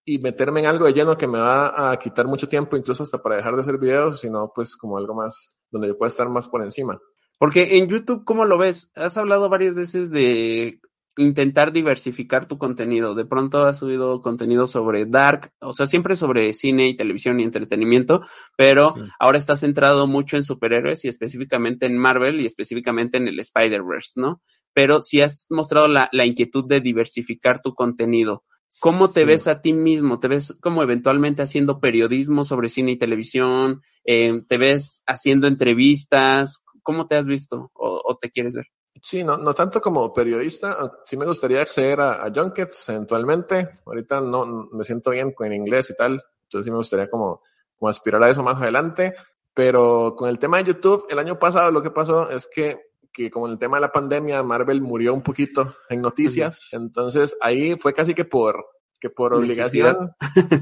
y 0.04 0.18
meterme 0.18 0.60
en 0.60 0.66
algo 0.66 0.86
de 0.86 0.92
lleno 0.92 1.16
que 1.16 1.26
me 1.26 1.38
va 1.38 1.90
a 1.90 1.98
quitar 1.98 2.26
mucho 2.26 2.48
tiempo, 2.48 2.76
incluso 2.76 3.02
hasta 3.02 3.22
para 3.22 3.36
dejar 3.36 3.54
de 3.54 3.62
hacer 3.62 3.78
videos, 3.78 4.20
sino 4.20 4.52
pues 4.54 4.76
como 4.76 4.96
algo 4.98 5.14
más 5.14 5.54
donde 5.70 5.88
yo 5.88 5.96
pueda 5.96 6.08
estar 6.08 6.28
más 6.28 6.48
por 6.48 6.62
encima. 6.62 6.98
Porque 7.38 7.78
en 7.78 7.88
YouTube, 7.88 8.24
¿cómo 8.24 8.44
lo 8.44 8.58
ves? 8.58 8.90
Has 8.94 9.16
hablado 9.16 9.48
varias 9.48 9.74
veces 9.74 10.10
de 10.10 10.80
intentar 11.20 11.72
diversificar 11.72 12.46
tu 12.46 12.58
contenido. 12.58 13.14
De 13.14 13.24
pronto 13.24 13.62
has 13.62 13.78
subido 13.78 14.22
contenido 14.22 14.66
sobre 14.66 15.06
Dark, 15.06 15.52
o 15.60 15.72
sea, 15.72 15.86
siempre 15.86 16.16
sobre 16.16 16.52
cine 16.52 16.88
y 16.88 16.96
televisión 16.96 17.40
y 17.40 17.44
entretenimiento, 17.44 18.22
pero 18.56 18.94
sí. 18.96 19.02
ahora 19.18 19.38
estás 19.38 19.60
centrado 19.60 20.06
mucho 20.06 20.36
en 20.36 20.44
superhéroes 20.44 21.04
y 21.04 21.08
específicamente 21.08 21.86
en 21.86 21.98
Marvel 21.98 22.40
y 22.40 22.46
específicamente 22.46 23.18
en 23.18 23.28
el 23.28 23.38
Spider-Verse, 23.38 24.20
¿no? 24.20 24.42
Pero 24.72 25.02
si 25.02 25.20
has 25.20 25.46
mostrado 25.50 25.88
la, 25.88 26.08
la, 26.12 26.24
inquietud 26.24 26.66
de 26.66 26.80
diversificar 26.80 27.60
tu 27.60 27.74
contenido. 27.74 28.44
¿Cómo 28.80 29.08
te 29.08 29.20
sí. 29.20 29.26
ves 29.26 29.48
a 29.48 29.62
ti 29.62 29.72
mismo? 29.72 30.20
¿Te 30.20 30.28
ves 30.28 30.56
como 30.60 30.82
eventualmente 30.82 31.42
haciendo 31.42 31.80
periodismo 31.80 32.44
sobre 32.44 32.68
cine 32.68 32.92
y 32.92 32.98
televisión? 32.98 33.82
Eh, 34.04 34.42
¿Te 34.48 34.58
ves 34.58 35.02
haciendo 35.06 35.48
entrevistas? 35.48 36.64
¿Cómo 36.82 37.08
te 37.08 37.16
has 37.16 37.26
visto 37.26 37.70
o, 37.74 38.00
o 38.04 38.16
te 38.16 38.30
quieres 38.30 38.54
ver? 38.54 38.66
Sí, 39.02 39.24
no, 39.24 39.36
no 39.36 39.54
tanto 39.54 39.80
como 39.80 40.12
periodista, 40.12 40.76
sí 41.04 41.16
me 41.16 41.24
gustaría 41.26 41.62
acceder 41.62 42.00
a, 42.00 42.24
a 42.24 42.30
junkets 42.32 42.88
eventualmente. 42.88 43.80
Ahorita 43.86 44.20
no 44.20 44.68
me 44.72 44.84
siento 44.84 45.10
bien 45.10 45.32
con 45.32 45.46
el 45.46 45.54
inglés 45.54 45.90
y 45.90 45.96
tal, 45.96 46.22
entonces 46.44 46.64
sí 46.64 46.70
me 46.70 46.76
gustaría 46.76 47.08
como, 47.08 47.42
como 47.78 47.88
aspirar 47.88 48.22
a 48.22 48.28
eso 48.30 48.42
más 48.42 48.60
adelante. 48.60 49.14
Pero 49.54 50.14
con 50.16 50.28
el 50.28 50.38
tema 50.38 50.58
de 50.58 50.64
YouTube, 50.64 51.06
el 51.08 51.18
año 51.18 51.38
pasado 51.38 51.70
lo 51.70 51.82
que 51.82 51.90
pasó 51.90 52.30
es 52.30 52.46
que, 52.46 52.78
que 53.12 53.30
como 53.30 53.48
el 53.48 53.58
tema 53.58 53.78
de 53.78 53.82
la 53.82 53.92
pandemia, 53.92 54.42
Marvel 54.42 54.80
murió 54.80 55.12
un 55.12 55.22
poquito 55.22 55.74
en 55.88 56.00
noticias, 56.00 56.58
uh 56.72 56.76
-huh. 56.76 56.82
entonces 56.82 57.36
ahí 57.40 57.76
fue 57.76 57.92
casi 57.92 58.14
que 58.14 58.24
por, 58.24 58.64
que 59.00 59.10
por 59.10 59.34
obligación, 59.34 60.12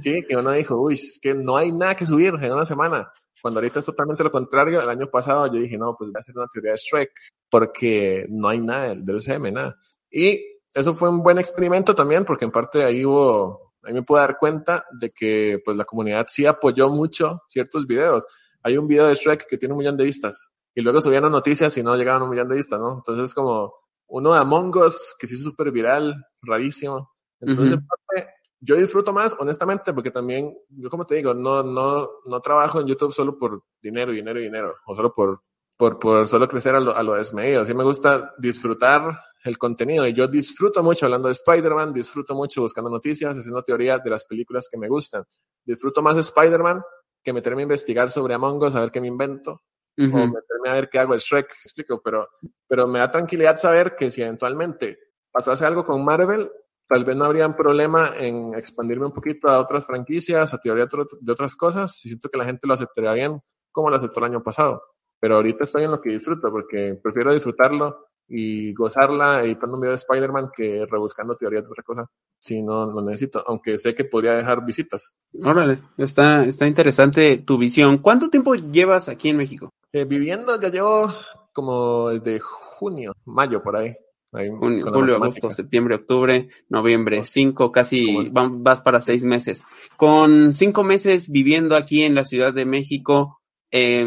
sí, 0.00 0.22
que 0.26 0.36
uno 0.36 0.52
dijo, 0.52 0.80
uy, 0.80 0.94
es 0.94 1.18
que 1.20 1.34
no 1.34 1.56
hay 1.56 1.70
nada 1.72 1.96
que 1.96 2.06
subir 2.06 2.34
en 2.40 2.52
una 2.52 2.64
semana. 2.64 3.12
Cuando 3.40 3.60
ahorita 3.60 3.78
es 3.78 3.86
totalmente 3.86 4.24
lo 4.24 4.30
contrario, 4.30 4.80
el 4.80 4.88
año 4.88 5.08
pasado 5.10 5.46
yo 5.46 5.60
dije, 5.60 5.78
no, 5.78 5.94
pues 5.96 6.10
voy 6.10 6.18
a 6.18 6.20
hacer 6.20 6.36
una 6.36 6.46
teoría 6.48 6.72
de 6.72 6.78
Shrek, 6.78 7.10
porque 7.50 8.26
no 8.28 8.48
hay 8.48 8.60
nada 8.60 8.94
del 8.94 9.16
UCM, 9.16 9.52
nada. 9.52 9.76
Y 10.10 10.40
eso 10.74 10.94
fue 10.94 11.08
un 11.08 11.22
buen 11.22 11.38
experimento 11.38 11.94
también, 11.94 12.24
porque 12.24 12.44
en 12.44 12.50
parte 12.50 12.84
ahí 12.84 13.04
hubo, 13.04 13.74
ahí 13.82 13.92
me 13.94 14.02
pude 14.02 14.20
dar 14.20 14.38
cuenta 14.38 14.84
de 15.00 15.10
que 15.10 15.60
pues 15.64 15.76
la 15.76 15.84
comunidad 15.84 16.26
sí 16.28 16.46
apoyó 16.46 16.88
mucho 16.88 17.42
ciertos 17.48 17.86
videos. 17.86 18.26
Hay 18.62 18.76
un 18.76 18.86
video 18.86 19.06
de 19.06 19.14
Shrek 19.14 19.46
que 19.46 19.58
tiene 19.58 19.72
un 19.72 19.78
millón 19.78 19.96
de 19.96 20.04
vistas, 20.04 20.50
y 20.74 20.80
luego 20.80 21.00
subían 21.00 21.30
noticias 21.30 21.76
y 21.76 21.82
no 21.82 21.96
llegaban 21.96 22.22
a 22.22 22.24
un 22.24 22.30
millón 22.30 22.48
de 22.48 22.56
vistas, 22.56 22.78
¿no? 22.78 22.96
Entonces 22.96 23.24
es 23.24 23.34
como 23.34 23.74
uno 24.06 24.32
de 24.32 24.38
Among 24.38 24.76
Us, 24.76 25.16
que 25.18 25.26
sí 25.26 25.34
es 25.34 25.42
súper 25.42 25.70
viral, 25.70 26.24
rarísimo. 26.42 27.12
Entonces, 27.40 27.66
uh 27.66 27.68
-huh. 27.68 27.78
en 27.78 27.86
parte, 27.86 28.30
yo 28.60 28.76
disfruto 28.76 29.12
más, 29.12 29.36
honestamente, 29.38 29.92
porque 29.92 30.10
también, 30.10 30.56
yo 30.70 30.90
como 30.90 31.06
te 31.06 31.16
digo, 31.16 31.34
no, 31.34 31.62
no, 31.62 32.08
no 32.24 32.40
trabajo 32.40 32.80
en 32.80 32.86
YouTube 32.86 33.12
solo 33.12 33.38
por 33.38 33.62
dinero, 33.80 34.12
dinero, 34.12 34.40
dinero, 34.40 34.74
o 34.86 34.96
solo 34.96 35.12
por, 35.12 35.42
por, 35.76 35.98
por 35.98 36.26
solo 36.26 36.48
crecer 36.48 36.74
a 36.74 36.80
lo, 36.80 36.94
a 36.94 37.02
lo 37.02 37.14
desmedido. 37.14 37.64
Sí 37.64 37.74
me 37.74 37.84
gusta 37.84 38.34
disfrutar 38.38 39.20
el 39.44 39.56
contenido 39.56 40.06
y 40.06 40.12
yo 40.12 40.26
disfruto 40.26 40.82
mucho 40.82 41.06
hablando 41.06 41.28
de 41.28 41.32
Spider-Man, 41.32 41.92
disfruto 41.92 42.34
mucho 42.34 42.62
buscando 42.62 42.90
noticias, 42.90 43.38
haciendo 43.38 43.62
teoría 43.62 43.98
de 43.98 44.10
las 44.10 44.24
películas 44.24 44.68
que 44.70 44.76
me 44.76 44.88
gustan. 44.88 45.24
Disfruto 45.64 46.02
más 46.02 46.16
de 46.16 46.22
Spider-Man 46.22 46.82
que 47.22 47.32
meterme 47.32 47.62
a 47.62 47.64
investigar 47.64 48.10
sobre 48.10 48.34
Among 48.34 48.62
Us, 48.62 48.74
a 48.74 48.80
ver 48.80 48.90
qué 48.90 49.00
me 49.00 49.08
invento, 49.08 49.62
uh 49.96 50.02
-huh. 50.02 50.24
o 50.24 50.26
meterme 50.26 50.68
a 50.68 50.72
ver 50.72 50.88
qué 50.88 50.98
hago 50.98 51.14
el 51.14 51.20
Shrek, 51.20 51.50
explico, 51.64 52.00
pero, 52.02 52.28
pero 52.66 52.86
me 52.88 52.98
da 52.98 53.10
tranquilidad 53.10 53.56
saber 53.56 53.94
que 53.96 54.10
si 54.10 54.22
eventualmente 54.22 54.98
pasase 55.30 55.64
algo 55.64 55.84
con 55.84 56.04
Marvel, 56.04 56.50
tal 56.88 57.04
vez 57.04 57.16
no 57.16 57.24
habría 57.24 57.54
problema 57.54 58.12
en 58.16 58.54
expandirme 58.54 59.06
un 59.06 59.12
poquito 59.12 59.48
a 59.48 59.60
otras 59.60 59.84
franquicias, 59.84 60.52
a 60.52 60.58
teoría 60.58 60.86
de 61.20 61.32
otras 61.32 61.54
cosas, 61.54 62.04
y 62.04 62.08
siento 62.08 62.28
que 62.28 62.38
la 62.38 62.44
gente 62.44 62.66
lo 62.66 62.74
aceptaría 62.74 63.12
bien, 63.12 63.40
como 63.70 63.90
lo 63.90 63.96
aceptó 63.96 64.20
el 64.20 64.26
año 64.26 64.42
pasado. 64.42 64.82
Pero 65.20 65.36
ahorita 65.36 65.64
estoy 65.64 65.84
en 65.84 65.90
lo 65.90 66.00
que 66.00 66.10
disfruto, 66.10 66.50
porque 66.50 66.98
prefiero 67.02 67.34
disfrutarlo 67.34 68.06
y 68.28 68.74
gozarla 68.74 69.42
editando 69.42 69.76
un 69.76 69.80
video 69.80 69.92
de 69.92 69.98
Spider-Man 69.98 70.50
que 70.54 70.86
rebuscando 70.86 71.36
teorías 71.36 71.64
de 71.64 71.70
otra 71.70 71.82
cosa. 71.82 72.06
Si 72.38 72.62
no, 72.62 72.86
no 72.86 73.02
necesito, 73.02 73.42
aunque 73.46 73.78
sé 73.78 73.94
que 73.94 74.04
podría 74.04 74.32
dejar 74.32 74.64
visitas. 74.64 75.12
Órale, 75.42 75.80
está, 75.96 76.44
está 76.44 76.66
interesante 76.66 77.38
tu 77.38 77.58
visión. 77.58 77.98
¿Cuánto 77.98 78.28
tiempo 78.28 78.54
llevas 78.54 79.08
aquí 79.08 79.30
en 79.30 79.38
México? 79.38 79.70
Eh, 79.92 80.04
viviendo 80.04 80.60
ya 80.60 80.68
llevo 80.68 81.12
como 81.52 82.10
desde 82.10 82.38
junio, 82.38 83.12
mayo 83.24 83.62
por 83.62 83.76
ahí. 83.76 83.96
Ahí, 84.32 84.50
Junio, 84.50 84.86
julio, 84.92 85.16
agosto, 85.16 85.50
septiembre, 85.50 85.94
octubre, 85.94 86.48
noviembre, 86.68 87.24
cinco, 87.24 87.72
casi 87.72 88.28
vas 88.30 88.82
para 88.82 89.00
seis 89.00 89.24
meses. 89.24 89.64
Con 89.96 90.52
cinco 90.52 90.84
meses 90.84 91.30
viviendo 91.30 91.76
aquí 91.76 92.02
en 92.02 92.14
la 92.14 92.24
Ciudad 92.24 92.52
de 92.52 92.66
México, 92.66 93.40
eh, 93.70 94.06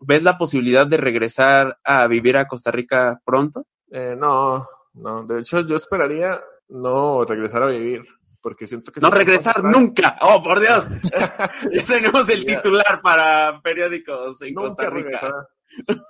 ¿ves 0.00 0.22
la 0.24 0.36
posibilidad 0.36 0.86
de 0.86 0.96
regresar 0.96 1.78
a 1.84 2.06
vivir 2.08 2.36
a 2.36 2.48
Costa 2.48 2.72
Rica 2.72 3.20
pronto? 3.24 3.66
Eh, 3.90 4.16
no, 4.18 4.66
no. 4.94 5.24
De 5.24 5.40
hecho, 5.40 5.60
yo 5.60 5.76
esperaría 5.76 6.40
no 6.68 7.24
regresar 7.24 7.62
a 7.62 7.66
vivir. 7.66 8.02
Porque 8.40 8.66
siento 8.66 8.90
que... 8.90 9.00
No 9.00 9.10
regresar 9.10 9.62
nunca. 9.62 10.18
Oh, 10.20 10.42
por 10.42 10.58
Dios. 10.58 10.84
ya 11.72 11.84
tenemos 11.86 12.28
el 12.28 12.44
titular 12.44 13.00
para 13.00 13.60
periódicos 13.62 14.42
en 14.42 14.54
nunca 14.54 14.68
Costa 14.68 14.90
Rica. 14.90 15.20
Regresar. 15.20 15.48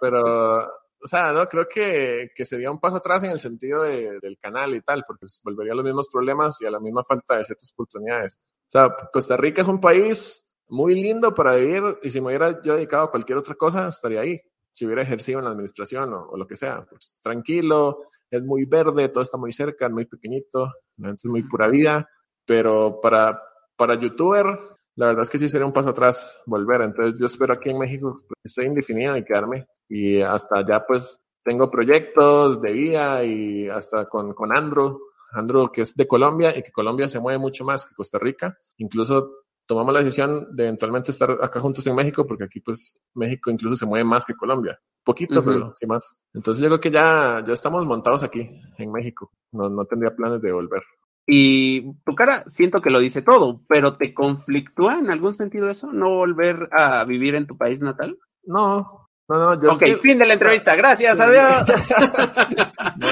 Pero 0.01 0.67
o 1.03 1.09
sea, 1.09 1.33
no, 1.33 1.47
creo 1.47 1.67
que, 1.69 2.31
que 2.35 2.45
sería 2.45 2.71
un 2.71 2.79
paso 2.79 2.97
atrás 2.97 3.23
en 3.25 3.31
el 3.31 3.41
sentido 3.41 3.83
de, 3.83 4.19
del 4.21 4.39
canal 4.39 4.75
y 4.75 4.81
tal, 4.83 5.05
porque 5.07 5.27
volvería 5.43 5.73
a 5.73 5.77
los 5.77 5.85
mismos 5.85 6.09
problemas 6.09 6.61
y 6.61 6.67
a 6.67 6.71
la 6.71 6.81
misma 6.81 7.03
falta 7.03 7.37
de 7.37 7.45
ciertas 7.45 7.73
oportunidades. 7.73 8.37
O 8.37 8.71
sea, 8.71 8.95
Costa 9.13 9.37
Rica 9.37 9.63
es 9.63 9.69
un 9.69 9.81
país 9.81 10.45
muy 10.69 10.95
lindo 10.95 11.35
para 11.35 11.57
vivir 11.57 11.83
y 12.03 12.11
si 12.11 12.21
me 12.21 12.29
hubiera 12.29 12.63
yo 12.63 12.75
dedicado 12.75 13.05
a 13.05 13.11
cualquier 13.11 13.39
otra 13.39 13.55
cosa, 13.55 13.89
estaría 13.89 14.21
ahí. 14.21 14.41
Si 14.73 14.87
hubiera 14.87 15.03
ejercido 15.03 15.39
en 15.41 15.45
la 15.45 15.51
administración 15.51 16.15
o, 16.15 16.29
o 16.31 16.37
lo 16.37 16.47
que 16.47 16.57
sea, 16.57 16.87
pues 16.89 17.19
tranquilo, 17.21 18.07
es 18.31 18.43
muy 18.43 18.65
verde, 18.65 19.11
todo 19.11 19.23
está 19.23 19.37
muy 19.37 19.53
cerca, 19.53 19.87
es 19.87 19.93
muy 19.93 20.07
pequeñito, 20.07 20.73
la 20.97 21.09
gente 21.09 21.21
es 21.25 21.31
muy 21.31 21.43
pura 21.43 21.69
vida, 21.69 22.09
pero 22.47 22.99
para, 23.03 23.43
para 23.77 23.95
youtuber, 23.95 24.59
la 24.97 25.07
verdad 25.07 25.23
es 25.23 25.31
que 25.31 25.39
sí 25.39 25.49
sería 25.49 25.67
un 25.67 25.73
paso 25.73 25.91
atrás 25.91 26.43
volver. 26.47 26.83
Entonces 26.83 27.19
yo 27.19 27.27
espero 27.27 27.55
aquí 27.55 27.71
en 27.71 27.79
México 27.79 28.21
esté 28.43 28.65
indefinido 28.65 29.17
y 29.17 29.25
quedarme 29.25 29.67
y 29.89 30.21
hasta 30.21 30.59
allá 30.59 30.85
pues 30.87 31.21
tengo 31.43 31.71
proyectos 31.71 32.61
de 32.61 32.73
vida 32.73 33.25
y 33.25 33.69
hasta 33.69 34.09
con, 34.09 34.33
con 34.35 34.57
Andrew, 34.57 35.01
Andrew 35.33 35.71
que 35.73 35.83
es 35.83 35.95
de 35.97 36.07
Colombia 36.07 36.57
y 36.57 36.63
que 36.63 36.73
Colombia 36.73 37.09
se 37.09 37.21
mueve 37.21 37.39
mucho 37.39 37.65
más 37.65 37.87
que 37.87 37.95
Costa 37.95 38.19
Rica, 38.19 38.59
incluso 38.79 39.43
tomamos 39.67 39.95
la 39.95 40.03
decisión 40.03 40.55
de 40.55 40.65
eventualmente 40.65 41.11
estar 41.11 41.31
acá 41.41 41.61
juntos 41.61 41.87
en 41.87 41.95
México, 41.95 42.27
porque 42.27 42.45
aquí 42.45 42.61
pues 42.61 42.99
México 43.15 43.51
incluso 43.51 43.77
se 43.77 43.87
mueve 43.87 44.05
más 44.05 44.25
que 44.25 44.35
Colombia. 44.35 44.79
Poquito, 45.05 45.43
pero 45.45 45.75
sí 45.75 45.87
más. 45.87 46.15
Entonces 46.33 46.63
yo 46.63 46.69
creo 46.69 46.81
que 46.81 46.91
ya, 46.91 47.43
ya 47.47 47.53
estamos 47.53 47.85
montados 47.87 48.23
aquí 48.23 48.61
en 48.79 48.93
México. 48.93 49.33
No, 49.53 49.69
no 49.69 49.85
tendría 49.85 50.15
planes 50.15 50.41
de 50.43 50.53
volver. 50.53 50.83
Y 51.27 51.93
tu 52.05 52.15
cara 52.17 52.45
siento 52.49 52.81
que 52.81 52.91
lo 52.91 52.99
dice 52.99 53.23
todo, 53.23 53.63
pero 53.69 53.97
¿te 53.97 54.13
conflictúa 54.13 54.99
en 54.99 55.11
algún 55.11 55.35
sentido 55.35 55.71
eso? 55.71 55.93
¿No 55.93 56.11
volver 56.17 56.69
a 56.73 57.05
vivir 57.05 57.35
en 57.37 57.47
tu 57.47 57.57
país 57.57 57.81
natal? 57.81 58.19
No, 58.45 59.09
no, 59.29 59.37
no. 59.39 59.63
Yo 59.63 59.71
es 59.71 59.77
ok, 59.77 59.83
que- 59.83 59.97
fin 59.99 60.19
de 60.19 60.27
la 60.27 60.33
entrevista. 60.35 60.75
Gracias, 60.75 61.17
Sí. 61.17 61.23
adiós. 61.23 61.67
No, 62.97 63.09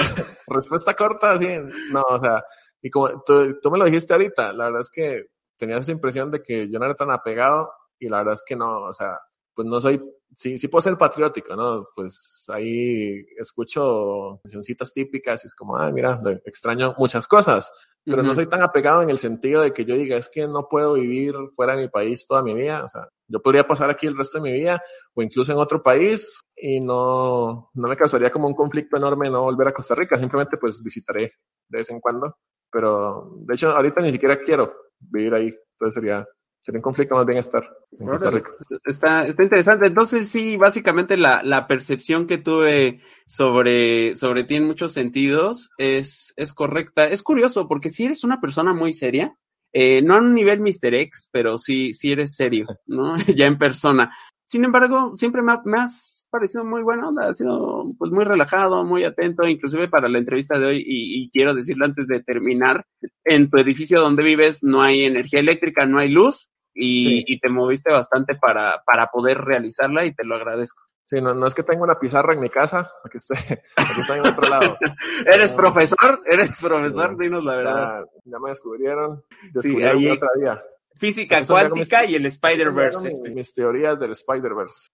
respuesta 0.54 0.94
corta, 0.94 1.38
sí. 1.38 1.48
No, 1.92 2.02
o 2.08 2.18
sea, 2.20 2.42
y 2.82 2.90
como 2.90 3.22
tú, 3.22 3.58
tú 3.60 3.70
me 3.70 3.78
lo 3.78 3.84
dijiste 3.84 4.12
ahorita, 4.12 4.52
la 4.52 4.64
verdad 4.66 4.80
es 4.82 4.90
que 4.90 5.26
tenía 5.56 5.78
esa 5.78 5.92
impresión 5.92 6.30
de 6.30 6.42
que 6.42 6.68
yo 6.70 6.78
no 6.78 6.84
era 6.86 6.94
tan 6.94 7.10
apegado 7.10 7.72
y 7.98 8.08
la 8.08 8.18
verdad 8.18 8.34
es 8.34 8.44
que 8.46 8.56
no, 8.56 8.80
o 8.82 8.92
sea, 8.92 9.18
pues 9.60 9.68
no 9.68 9.78
soy, 9.78 10.02
sí, 10.36 10.56
sí 10.56 10.68
puedo 10.68 10.80
ser 10.80 10.96
patriótico, 10.96 11.54
¿no? 11.54 11.86
Pues 11.94 12.46
ahí 12.48 13.26
escucho 13.38 14.40
cancioncitas 14.42 14.90
típicas 14.94 15.44
y 15.44 15.48
es 15.48 15.54
como, 15.54 15.76
ah, 15.76 15.90
mira, 15.90 16.18
extraño 16.46 16.94
muchas 16.96 17.28
cosas, 17.28 17.70
pero 18.02 18.22
no 18.22 18.34
soy 18.34 18.46
tan 18.46 18.62
apegado 18.62 19.02
en 19.02 19.10
el 19.10 19.18
sentido 19.18 19.60
de 19.60 19.74
que 19.74 19.84
yo 19.84 19.96
diga, 19.96 20.16
es 20.16 20.30
que 20.30 20.46
no 20.46 20.66
puedo 20.66 20.94
vivir 20.94 21.34
fuera 21.54 21.76
de 21.76 21.82
mi 21.82 21.88
país 21.88 22.26
toda 22.26 22.42
mi 22.42 22.54
vida, 22.54 22.84
o 22.84 22.88
sea, 22.88 23.06
yo 23.28 23.42
podría 23.42 23.68
pasar 23.68 23.90
aquí 23.90 24.06
el 24.06 24.16
resto 24.16 24.38
de 24.38 24.50
mi 24.50 24.52
vida 24.52 24.82
o 25.12 25.20
incluso 25.20 25.52
en 25.52 25.58
otro 25.58 25.82
país 25.82 26.40
y 26.56 26.80
no, 26.80 27.68
no 27.74 27.88
me 27.88 27.96
causaría 27.98 28.32
como 28.32 28.48
un 28.48 28.54
conflicto 28.54 28.96
enorme 28.96 29.28
no 29.28 29.42
volver 29.42 29.68
a 29.68 29.74
Costa 29.74 29.94
Rica, 29.94 30.18
simplemente 30.18 30.56
pues 30.56 30.82
visitaré 30.82 31.34
de 31.68 31.78
vez 31.78 31.90
en 31.90 32.00
cuando, 32.00 32.38
pero 32.72 33.30
de 33.40 33.54
hecho 33.56 33.76
ahorita 33.76 34.00
ni 34.00 34.12
siquiera 34.12 34.40
quiero 34.40 34.72
vivir 34.98 35.34
ahí, 35.34 35.54
entonces 35.72 35.94
sería, 35.94 36.26
sería 36.62 36.78
un 36.78 36.82
conflicto 36.82 37.14
más 37.14 37.26
bien 37.26 37.38
estar 37.38 37.68
en 37.98 38.06
Costa 38.06 38.28
Órale. 38.28 38.44
Rica. 38.44 38.50
Está, 38.84 39.26
está 39.26 39.42
interesante. 39.42 39.86
Entonces, 39.86 40.28
sí, 40.28 40.56
básicamente 40.56 41.16
la, 41.16 41.42
la 41.42 41.66
percepción 41.66 42.26
que 42.26 42.38
tuve 42.38 43.00
sobre, 43.26 44.14
sobre 44.14 44.44
ti 44.44 44.56
en 44.56 44.66
muchos 44.66 44.92
sentidos 44.92 45.70
es, 45.78 46.32
es 46.36 46.52
correcta. 46.52 47.06
Es 47.06 47.22
curioso 47.22 47.66
porque 47.68 47.90
si 47.90 48.04
eres 48.04 48.24
una 48.24 48.40
persona 48.40 48.72
muy 48.74 48.92
seria, 48.92 49.36
eh, 49.72 50.02
no 50.02 50.14
a 50.14 50.18
un 50.18 50.34
nivel 50.34 50.60
Mr. 50.60 50.94
X, 50.94 51.28
pero 51.32 51.56
sí, 51.56 51.92
sí 51.94 52.12
eres 52.12 52.34
serio, 52.34 52.66
¿no? 52.86 53.16
ya 53.34 53.46
en 53.46 53.58
persona. 53.58 54.12
Sin 54.50 54.64
embargo, 54.64 55.16
siempre 55.16 55.42
me, 55.42 55.52
ha- 55.52 55.62
me 55.64 55.78
has 55.78 56.26
parecido 56.28 56.64
muy 56.64 56.82
buena 56.82 57.06
onda, 57.08 57.28
has 57.28 57.36
sido 57.36 57.84
pues 57.96 58.10
muy 58.10 58.24
relajado, 58.24 58.82
muy 58.84 59.04
atento, 59.04 59.46
inclusive 59.46 59.86
para 59.88 60.08
la 60.08 60.18
entrevista 60.18 60.58
de 60.58 60.66
hoy, 60.66 60.78
y, 60.78 61.22
y 61.22 61.30
quiero 61.30 61.54
decirlo 61.54 61.84
antes 61.84 62.08
de 62.08 62.20
terminar, 62.20 62.84
en 63.24 63.48
tu 63.48 63.58
edificio 63.58 64.00
donde 64.00 64.24
vives 64.24 64.64
no 64.64 64.82
hay 64.82 65.04
energía 65.04 65.38
eléctrica, 65.38 65.86
no 65.86 66.00
hay 66.00 66.08
luz, 66.08 66.50
y, 66.74 67.06
Sí. 67.20 67.24
y 67.28 67.38
te 67.38 67.48
moviste 67.48 67.92
bastante 67.92 68.34
para, 68.34 68.82
para 68.84 69.06
poder 69.06 69.38
realizarla 69.38 70.04
y 70.04 70.14
te 70.14 70.24
lo 70.24 70.34
agradezco. 70.34 70.82
Sí, 71.04 71.20
no, 71.20 71.32
no 71.32 71.46
es 71.46 71.54
que 71.54 71.62
tenga 71.62 71.84
una 71.84 71.98
pizarra 72.00 72.34
en 72.34 72.40
mi 72.40 72.48
casa, 72.50 72.90
aquí 73.04 73.18
estoy, 73.18 73.36
aquí 73.76 74.00
estoy 74.00 74.18
en 74.18 74.26
otro 74.26 74.48
lado. 74.50 74.76
¿Eres 75.32 75.52
profesor? 75.52 76.22
¿Eres 76.26 76.60
profesor? 76.60 77.10
Sí. 77.10 77.16
Dinos 77.24 77.44
la 77.44 77.54
verdad. 77.56 78.00
Ya, 78.24 78.32
ya 78.32 78.38
me 78.40 78.50
descubrieron, 78.50 79.22
Sí, 79.42 79.48
descubrieron 79.54 79.98
ahí- 79.98 80.08
otra 80.10 80.28
día. 80.40 80.62
Física 81.00 81.44
cuántica 81.46 82.04
y 82.04 82.14
el 82.14 82.26
Spider-Verse. 82.26 83.14
Mis, 83.14 83.34
mis 83.34 83.54
teorías 83.54 83.98
del 83.98 84.10
Spider-Verse. 84.12 84.88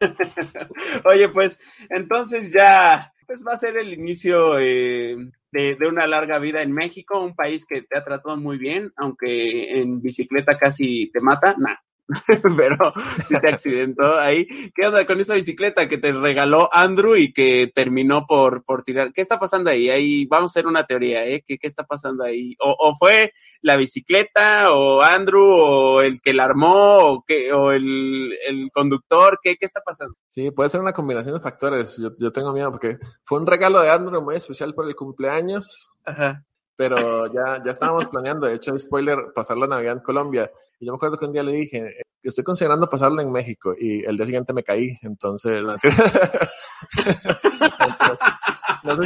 Oye, 1.04 1.28
pues 1.28 1.60
entonces 1.88 2.52
ya 2.52 3.12
pues 3.24 3.44
va 3.46 3.52
a 3.52 3.56
ser 3.56 3.76
el 3.76 3.92
inicio 3.92 4.58
eh, 4.58 5.16
de, 5.52 5.76
de 5.76 5.86
una 5.86 6.08
larga 6.08 6.40
vida 6.40 6.60
en 6.60 6.72
México, 6.72 7.22
un 7.22 7.36
país 7.36 7.64
que 7.64 7.82
te 7.82 7.96
ha 7.96 8.04
tratado 8.04 8.36
muy 8.36 8.58
bien, 8.58 8.92
aunque 8.96 9.80
en 9.80 10.02
bicicleta 10.02 10.58
casi 10.58 11.10
te 11.12 11.20
mata, 11.20 11.54
nah. 11.56 11.76
Pero 12.56 12.92
si 13.26 13.40
te 13.40 13.48
accidentó 13.48 14.18
ahí. 14.18 14.46
¿Qué 14.74 14.86
onda 14.86 15.06
con 15.06 15.20
esa 15.20 15.34
bicicleta 15.34 15.88
que 15.88 15.98
te 15.98 16.12
regaló 16.12 16.68
Andrew 16.72 17.16
y 17.16 17.32
que 17.32 17.70
terminó 17.74 18.26
por, 18.26 18.64
por 18.64 18.82
tirar? 18.82 19.12
¿Qué 19.12 19.20
está 19.20 19.38
pasando 19.38 19.70
ahí? 19.70 19.88
Ahí 19.88 20.26
vamos 20.26 20.50
a 20.50 20.52
hacer 20.52 20.66
una 20.66 20.86
teoría, 20.86 21.24
¿eh? 21.24 21.42
¿Qué, 21.46 21.58
qué 21.58 21.66
está 21.66 21.84
pasando 21.84 22.24
ahí? 22.24 22.54
O, 22.60 22.76
o 22.78 22.94
fue 22.94 23.32
la 23.60 23.76
bicicleta, 23.76 24.72
o 24.72 25.02
Andrew, 25.02 25.44
o 25.44 26.02
el 26.02 26.20
que 26.20 26.34
la 26.34 26.44
armó, 26.44 26.98
o, 26.98 27.24
qué, 27.26 27.52
o 27.52 27.72
el, 27.72 28.32
el 28.48 28.70
conductor? 28.72 29.38
¿Qué, 29.42 29.56
¿Qué 29.56 29.66
está 29.66 29.80
pasando? 29.80 30.14
Sí, 30.28 30.50
puede 30.50 30.70
ser 30.70 30.80
una 30.80 30.92
combinación 30.92 31.34
de 31.34 31.40
factores. 31.40 31.96
Yo, 31.98 32.10
yo 32.18 32.32
tengo 32.32 32.52
miedo 32.52 32.70
porque 32.70 32.98
fue 33.22 33.38
un 33.38 33.46
regalo 33.46 33.80
de 33.80 33.90
Andrew 33.90 34.22
muy 34.22 34.36
especial 34.36 34.74
por 34.74 34.86
el 34.86 34.96
cumpleaños, 34.96 35.90
Ajá. 36.04 36.44
pero 36.76 37.32
ya, 37.32 37.62
ya 37.64 37.70
estábamos 37.70 38.08
planeando, 38.08 38.46
de 38.46 38.54
hecho, 38.54 38.78
spoiler, 38.78 39.32
pasar 39.34 39.56
la 39.56 39.66
Navidad 39.66 39.94
en 39.94 40.02
Colombia. 40.02 40.50
Y 40.82 40.86
yo 40.86 40.92
me 40.92 40.96
acuerdo 40.96 41.16
que 41.16 41.26
un 41.26 41.32
día 41.32 41.44
le 41.44 41.52
dije 41.52 41.78
eh, 41.78 42.02
que 42.20 42.28
estoy 42.28 42.42
considerando 42.42 42.88
pasarla 42.88 43.22
en 43.22 43.30
México 43.30 43.72
y 43.78 44.04
el 44.04 44.16
día 44.16 44.26
siguiente 44.26 44.52
me 44.52 44.64
caí, 44.64 44.98
entonces... 45.02 45.62
no, 45.62 45.76
sé 45.78 45.92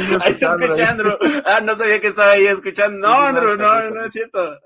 si 0.07 0.15
Ahí 0.15 0.31
escuchando. 0.31 1.19
Ah, 1.45 1.61
no 1.61 1.75
sabía 1.75 2.01
que 2.01 2.07
estaba 2.07 2.31
ahí 2.31 2.47
escuchando. 2.47 3.07
No, 3.07 3.13
Andrew, 3.21 3.55
no, 3.57 3.91
no, 3.91 4.05
es 4.05 4.11
cierto. 4.11 4.57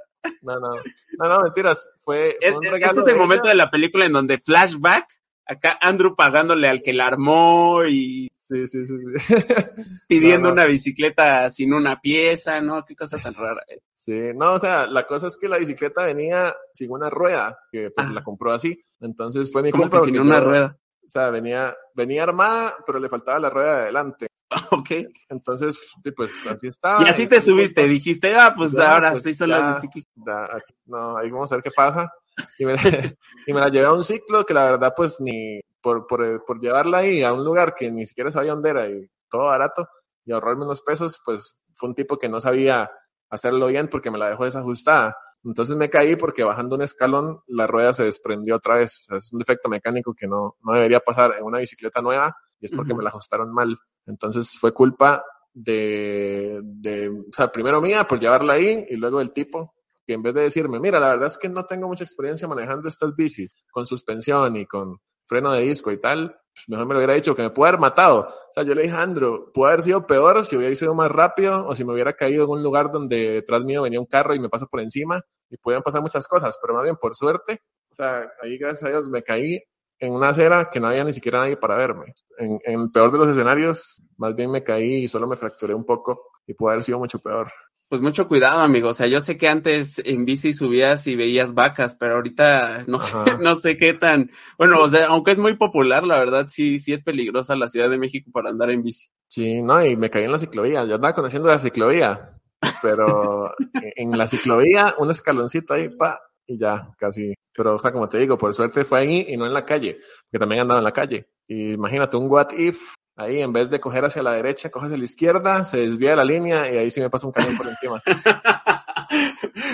No, 0.42 0.58
no, 0.60 0.70
no, 1.18 1.28
no, 1.30 1.42
mentiras. 1.44 1.90
Fue, 2.00 2.38
fue 2.40 2.50
Es- 2.50 2.56
un 2.56 2.66
es- 2.66 2.72
regalo 2.72 3.00
Este 3.00 3.10
es 3.12 3.14
el 3.14 3.20
momento 3.22 3.50
de 3.50 3.56
la 3.56 3.70
película 3.70 4.06
en 4.06 4.14
donde 4.14 4.38
flashback, 4.40 5.06
acá 5.46 5.78
Andrew 5.82 6.16
pagándole 6.16 6.68
al 6.70 6.82
que 6.82 6.94
la 6.94 7.08
armó 7.08 7.84
y 7.86 8.28
Sí, 8.44 8.68
sí, 8.68 8.86
sí, 8.86 8.96
sí. 8.98 9.34
pidiendo 10.10 10.50
No, 10.50 10.56
no. 10.56 10.62
una 10.62 10.66
bicicleta 10.66 11.50
sin 11.52 11.74
una 11.74 12.02
pieza, 12.02 12.60
¿no? 12.60 12.84
Qué 12.84 12.96
cosa 12.98 13.18
tan 13.18 13.34
rara. 13.34 13.62
Sí, 13.96 14.20
no, 14.36 14.54
o 14.54 14.60
sea, 14.60 14.88
la 14.88 15.08
cosa 15.08 15.28
es 15.28 15.38
que 15.38 15.48
la 15.48 15.58
bicicleta 15.58 16.04
venía 16.04 16.54
sin 16.74 16.92
una 16.92 17.10
rueda, 17.10 17.58
que 17.72 17.92
pues 17.92 18.08
Ah. 18.08 18.12
la 18.12 18.24
compró 18.24 18.52
así. 18.52 18.84
Entonces 19.00 19.50
fue 19.52 19.62
mi 19.64 19.72
Como 19.72 19.84
culpa. 19.84 20.00
que 20.00 20.06
sin 20.06 20.20
una 20.20 20.40
yo- 20.40 20.46
rueda. 20.46 20.78
O 21.06 21.10
sea, 21.10 21.30
venía, 21.30 21.76
venía 21.94 22.24
armada, 22.24 22.76
pero 22.86 23.00
le 23.00 23.08
faltaba 23.10 23.40
la 23.40 23.50
rueda 23.50 23.76
de 23.78 23.82
adelante. 23.84 24.28
Ok. 24.72 24.90
Entonces, 25.30 25.78
sí, 26.04 26.12
pues 26.12 26.32
así 26.50 26.68
estaba. 26.68 27.04
Y 27.04 27.10
así 27.10 27.26
te 27.28 27.38
mi 27.38 27.42
subiste, 27.42 27.82
culpa. 27.82 27.90
dijiste, 27.94 28.36
ah, 28.36 28.54
pues 28.56 28.74
Ya, 28.74 28.94
ahora 28.96 29.12
pues, 29.12 29.24
se 29.24 29.30
hizo 29.32 29.46
ya, 29.46 29.58
la 29.58 29.68
bicicleta. 29.76 30.10
da- 30.16 30.46
aquí- 30.58 30.74
no, 30.88 31.18
ahí 31.18 31.30
vamos 31.32 31.50
a 31.52 31.56
ver 31.56 31.64
qué 31.64 31.72
pasa. 31.72 32.12
Y 32.58 32.66
me, 32.66 32.76
y 33.48 33.54
me 33.54 33.60
la 33.60 33.70
llevé 33.70 33.88
a 33.88 33.94
un 33.94 34.04
ciclo 34.04 34.46
que 34.46 34.54
la 34.54 34.66
verdad, 34.66 34.94
pues 34.96 35.20
ni 35.20 35.60
por, 35.82 36.08
por, 36.08 36.46
por 36.46 36.60
llevarla 36.60 37.00
ahí 37.00 37.24
a 37.24 37.34
un 37.34 37.44
lugar 37.44 37.76
que 37.76 37.92
ni 37.92 38.06
siquiera 38.06 38.32
sabía 38.32 38.54
dónde 38.54 38.70
era 38.70 38.90
y 38.90 39.10
todo 39.30 39.46
barato 39.46 39.88
y 40.26 40.32
ahorrarme 40.32 40.66
unos 40.66 40.82
pesos, 40.82 41.20
pues 41.26 41.56
fue 41.74 41.90
un 41.90 41.96
tipo 41.96 42.18
que 42.18 42.30
no 42.30 42.40
sabía 42.40 42.92
hacerlo 43.30 43.68
bien 43.68 43.88
porque 43.88 44.12
me 44.12 44.18
la 44.18 44.30
dejó 44.30 44.46
desajustada. 44.46 45.18
Entonces 45.44 45.76
me 45.76 45.90
caí 45.90 46.16
porque 46.16 46.44
bajando 46.44 46.76
un 46.76 46.84
escalón 46.84 47.42
la 47.48 47.66
rueda 47.66 47.94
se 47.94 48.04
desprendió 48.04 48.58
otra 48.58 48.76
vez. 48.76 48.94
O 48.94 49.04
sea, 49.08 49.18
es 49.18 49.34
un 49.34 49.40
defecto 49.40 49.70
mecánico 49.70 50.14
que 50.14 50.28
no, 50.28 50.58
no 50.64 50.74
debería 50.74 51.00
pasar 51.00 51.36
en 51.38 51.44
una 51.44 51.60
bicicleta 51.60 52.02
nueva 52.02 52.36
y 52.60 52.68
es 52.68 52.72
porque 52.72 52.94
me 52.94 53.02
la 53.02 53.10
ajustaron 53.10 53.52
mal. 53.52 53.76
Entonces 54.06 54.56
fue 54.60 54.72
culpa 54.74 55.24
de, 55.54 56.60
de, 56.64 57.10
o 57.10 57.34
sea, 57.34 57.52
primero 57.52 57.82
mía 57.82 58.06
por 58.06 58.20
llevarla 58.20 58.54
ahí 58.54 58.86
y 58.88 58.96
luego 58.96 59.20
del 59.20 59.34
tipo 59.34 59.74
que 60.06 60.14
en 60.14 60.22
vez 60.22 60.34
de 60.34 60.42
decirme, 60.42 60.80
mira, 60.80 61.00
la 61.00 61.10
verdad 61.10 61.28
es 61.28 61.38
que 61.38 61.50
no 61.50 61.66
tengo 61.66 61.88
mucha 61.88 62.04
experiencia 62.04 62.48
manejando 62.48 62.88
estas 62.88 63.16
bicis 63.16 63.54
con 63.72 63.86
suspensión 63.86 64.56
y 64.56 64.66
con 64.66 65.00
freno 65.26 65.52
de 65.52 65.62
disco 65.62 65.92
y 65.92 66.00
tal, 66.00 66.42
pues, 66.54 66.66
mejor 66.68 66.86
me 66.88 66.94
lo 66.94 67.00
hubiera 67.00 67.14
dicho 67.14 67.36
que 67.36 67.44
me 67.44 67.50
pudo 67.52 67.68
haber 67.68 67.80
matado. 67.80 68.28
O 68.28 68.54
sea, 68.54 68.64
yo 68.64 68.74
le 68.74 68.84
dije 68.84 68.96
Andrew, 68.96 69.52
pudo 69.54 69.68
haber 69.68 69.82
sido 69.82 70.06
peor 70.06 70.46
si 70.46 70.58
hubiera 70.58 70.76
sido 70.76 70.94
más 70.94 71.10
rápido 71.10 71.66
o 71.66 71.74
si 71.74 71.86
me 71.86 71.94
hubiera 71.94 72.14
caído 72.14 72.44
en 72.44 72.50
un 72.50 72.64
lugar 72.64 72.92
donde 72.92 73.32
detrás 73.32 73.64
mío 73.64 73.84
venía 73.84 74.00
un 74.00 74.06
carro 74.06 74.36
y 74.36 74.40
me 74.40 74.50
pasa 74.50 74.66
por 74.66 74.82
encima 74.82 75.24
y 75.50 75.58
pudieran 75.58 75.84
pasar 75.84 76.02
muchas 76.02 76.28
cosas, 76.28 76.58
pero 76.62 76.74
más 76.74 76.84
bien 76.84 76.98
por 76.98 77.16
suerte, 77.16 77.62
o 77.92 77.96
sea, 77.96 78.30
ahí 78.42 78.58
gracias 78.58 78.84
a 78.84 78.90
Dios 78.90 79.10
me 79.10 79.24
caí 79.24 79.62
en 80.00 80.14
una 80.14 80.30
acera 80.30 80.70
que 80.70 80.80
no 80.80 80.88
había 80.88 81.04
ni 81.04 81.14
siquiera 81.14 81.40
nadie 81.40 81.58
para 81.58 81.76
verme. 81.76 82.14
En, 82.38 82.60
en 82.66 82.82
el 82.82 82.92
peor 82.92 83.12
de 83.12 83.20
los 83.20 83.30
escenarios, 83.30 84.02
más 84.18 84.36
bien 84.36 84.52
me 84.52 84.64
caí 84.64 85.04
y 85.04 85.08
solo 85.08 85.28
me 85.28 85.36
fracturé 85.36 85.74
un 85.74 85.86
poco 85.86 86.32
y 86.48 86.54
pudo 86.54 86.72
haber 86.72 86.84
sido 86.84 87.00
mucho 87.00 87.20
peor. 87.20 87.52
Pues 87.92 88.00
mucho 88.00 88.30
cuidado, 88.30 88.62
amigo. 88.62 88.88
O 88.88 88.94
sea, 88.94 89.08
yo 89.08 89.20
sé 89.20 89.36
que 89.36 89.50
antes 89.50 90.02
en 90.06 90.24
bici 90.24 90.54
subías 90.54 91.08
y 91.08 91.18
veías 91.18 91.54
vacas, 91.54 91.94
pero 91.94 92.16
ahorita 92.16 92.86
no 92.88 93.02
sé, 93.02 93.18
no 93.42 93.58
sé 93.58 93.76
qué 93.76 93.94
tan. 93.94 94.32
Bueno, 94.58 94.80
o 94.80 94.88
sea, 94.90 95.08
aunque 95.08 95.32
es 95.32 95.38
muy 95.38 95.58
popular, 95.58 96.06
la 96.06 96.18
verdad 96.18 96.48
sí, 96.48 96.80
sí 96.80 96.94
es 96.94 97.04
peligrosa 97.04 97.54
la 97.58 97.68
Ciudad 97.68 97.90
de 97.90 97.98
México 97.98 98.32
para 98.32 98.50
andar 98.50 98.70
en 98.70 98.82
bici. 98.82 99.10
Sí, 99.28 99.62
no, 99.62 99.86
y 99.86 99.98
me 99.98 100.10
caí 100.10 100.24
en 100.24 100.32
la 100.32 100.40
ciclovía. 100.40 100.86
Yo 100.86 100.96
andaba 100.96 101.14
conociendo 101.14 101.50
la 101.50 101.60
ciclovía, 101.60 102.40
pero 102.82 103.52
en 103.98 104.18
la 104.18 104.26
ciclovía, 104.30 104.96
un 104.98 105.12
escaloncito 105.12 105.74
ahí, 105.74 105.90
pa, 105.90 106.18
y 106.48 106.58
ya, 106.58 106.94
casi. 106.98 107.34
Pero, 107.54 107.76
o 107.76 107.80
sea, 107.80 107.92
como 107.92 108.08
te 108.08 108.20
digo, 108.20 108.38
por 108.38 108.54
suerte 108.54 108.86
fue 108.86 109.00
ahí 109.00 109.26
y 109.28 109.36
no 109.36 109.46
en 109.46 109.54
la 109.54 109.66
calle, 109.66 110.00
porque 110.30 110.40
también 110.40 110.62
andaba 110.62 110.80
en 110.80 110.86
la 110.86 110.94
calle. 110.94 111.28
Y 111.46 111.74
imagínate 111.74 112.16
un 112.16 112.32
what 112.32 112.54
if, 112.58 112.94
ahí 113.24 113.42
en 113.42 113.54
vez 113.54 113.70
de 113.70 113.80
coger 113.80 114.06
hacia 114.06 114.22
la 114.24 114.34
derecha, 114.34 114.70
coges 114.70 114.88
hacia 114.88 114.98
la 114.98 115.04
izquierda, 115.06 115.66
se 115.66 115.78
desvía 115.78 116.16
la 116.16 116.24
línea 116.26 116.72
y 116.72 116.78
ahí 116.78 116.92
sí 116.92 117.00
me 117.02 117.10
pasa 117.10 117.28
un 117.28 117.34
camión 117.34 117.58
por 117.58 117.68
encima. 117.68 118.02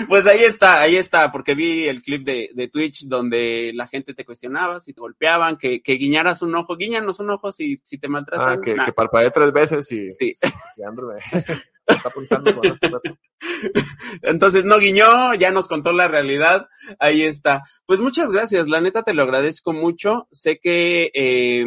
Pues 0.08 0.26
ahí 0.26 0.42
está, 0.42 0.80
ahí 0.80 0.96
está, 0.96 1.30
porque 1.30 1.54
vi 1.54 1.86
el 1.86 2.02
clip 2.02 2.24
de, 2.24 2.50
de 2.54 2.68
Twitch 2.68 3.04
donde 3.06 3.72
la 3.74 3.86
gente 3.86 4.14
te 4.14 4.24
cuestionaba, 4.24 4.80
si 4.80 4.92
te 4.92 5.00
golpeaban, 5.00 5.56
que, 5.56 5.80
que 5.82 5.92
guiñaras 5.94 6.42
un 6.42 6.54
ojo, 6.56 6.76
guiñanos 6.76 7.20
un 7.20 7.30
ojo 7.30 7.52
si, 7.52 7.78
si 7.84 7.98
te 7.98 8.08
maltratan. 8.08 8.58
Ah, 8.58 8.60
que, 8.62 8.74
Nah. 8.74 8.84
que 8.86 8.92
parpadeé 8.92 9.30
tres 9.30 9.52
veces 9.52 9.90
y, 9.92 10.08
Sí. 10.08 10.32
y 10.76 10.82
Andrew 10.82 11.08
me- 11.32 11.40
Está 11.86 12.08
apuntando 12.08 12.54
con. 12.54 12.78
Entonces 14.22 14.64
no 14.64 14.78
guiñó, 14.78 15.34
ya 15.34 15.50
nos 15.50 15.68
contó 15.68 15.92
la 15.92 16.06
realidad, 16.08 16.68
ahí 16.98 17.22
está. 17.22 17.62
Pues 17.86 17.98
muchas 18.00 18.30
gracias, 18.30 18.68
la 18.68 18.80
neta 18.80 19.02
te 19.04 19.14
lo 19.14 19.22
agradezco 19.22 19.72
mucho. 19.72 20.26
Sé 20.30 20.58
que 20.58 21.10
eh, 21.14 21.64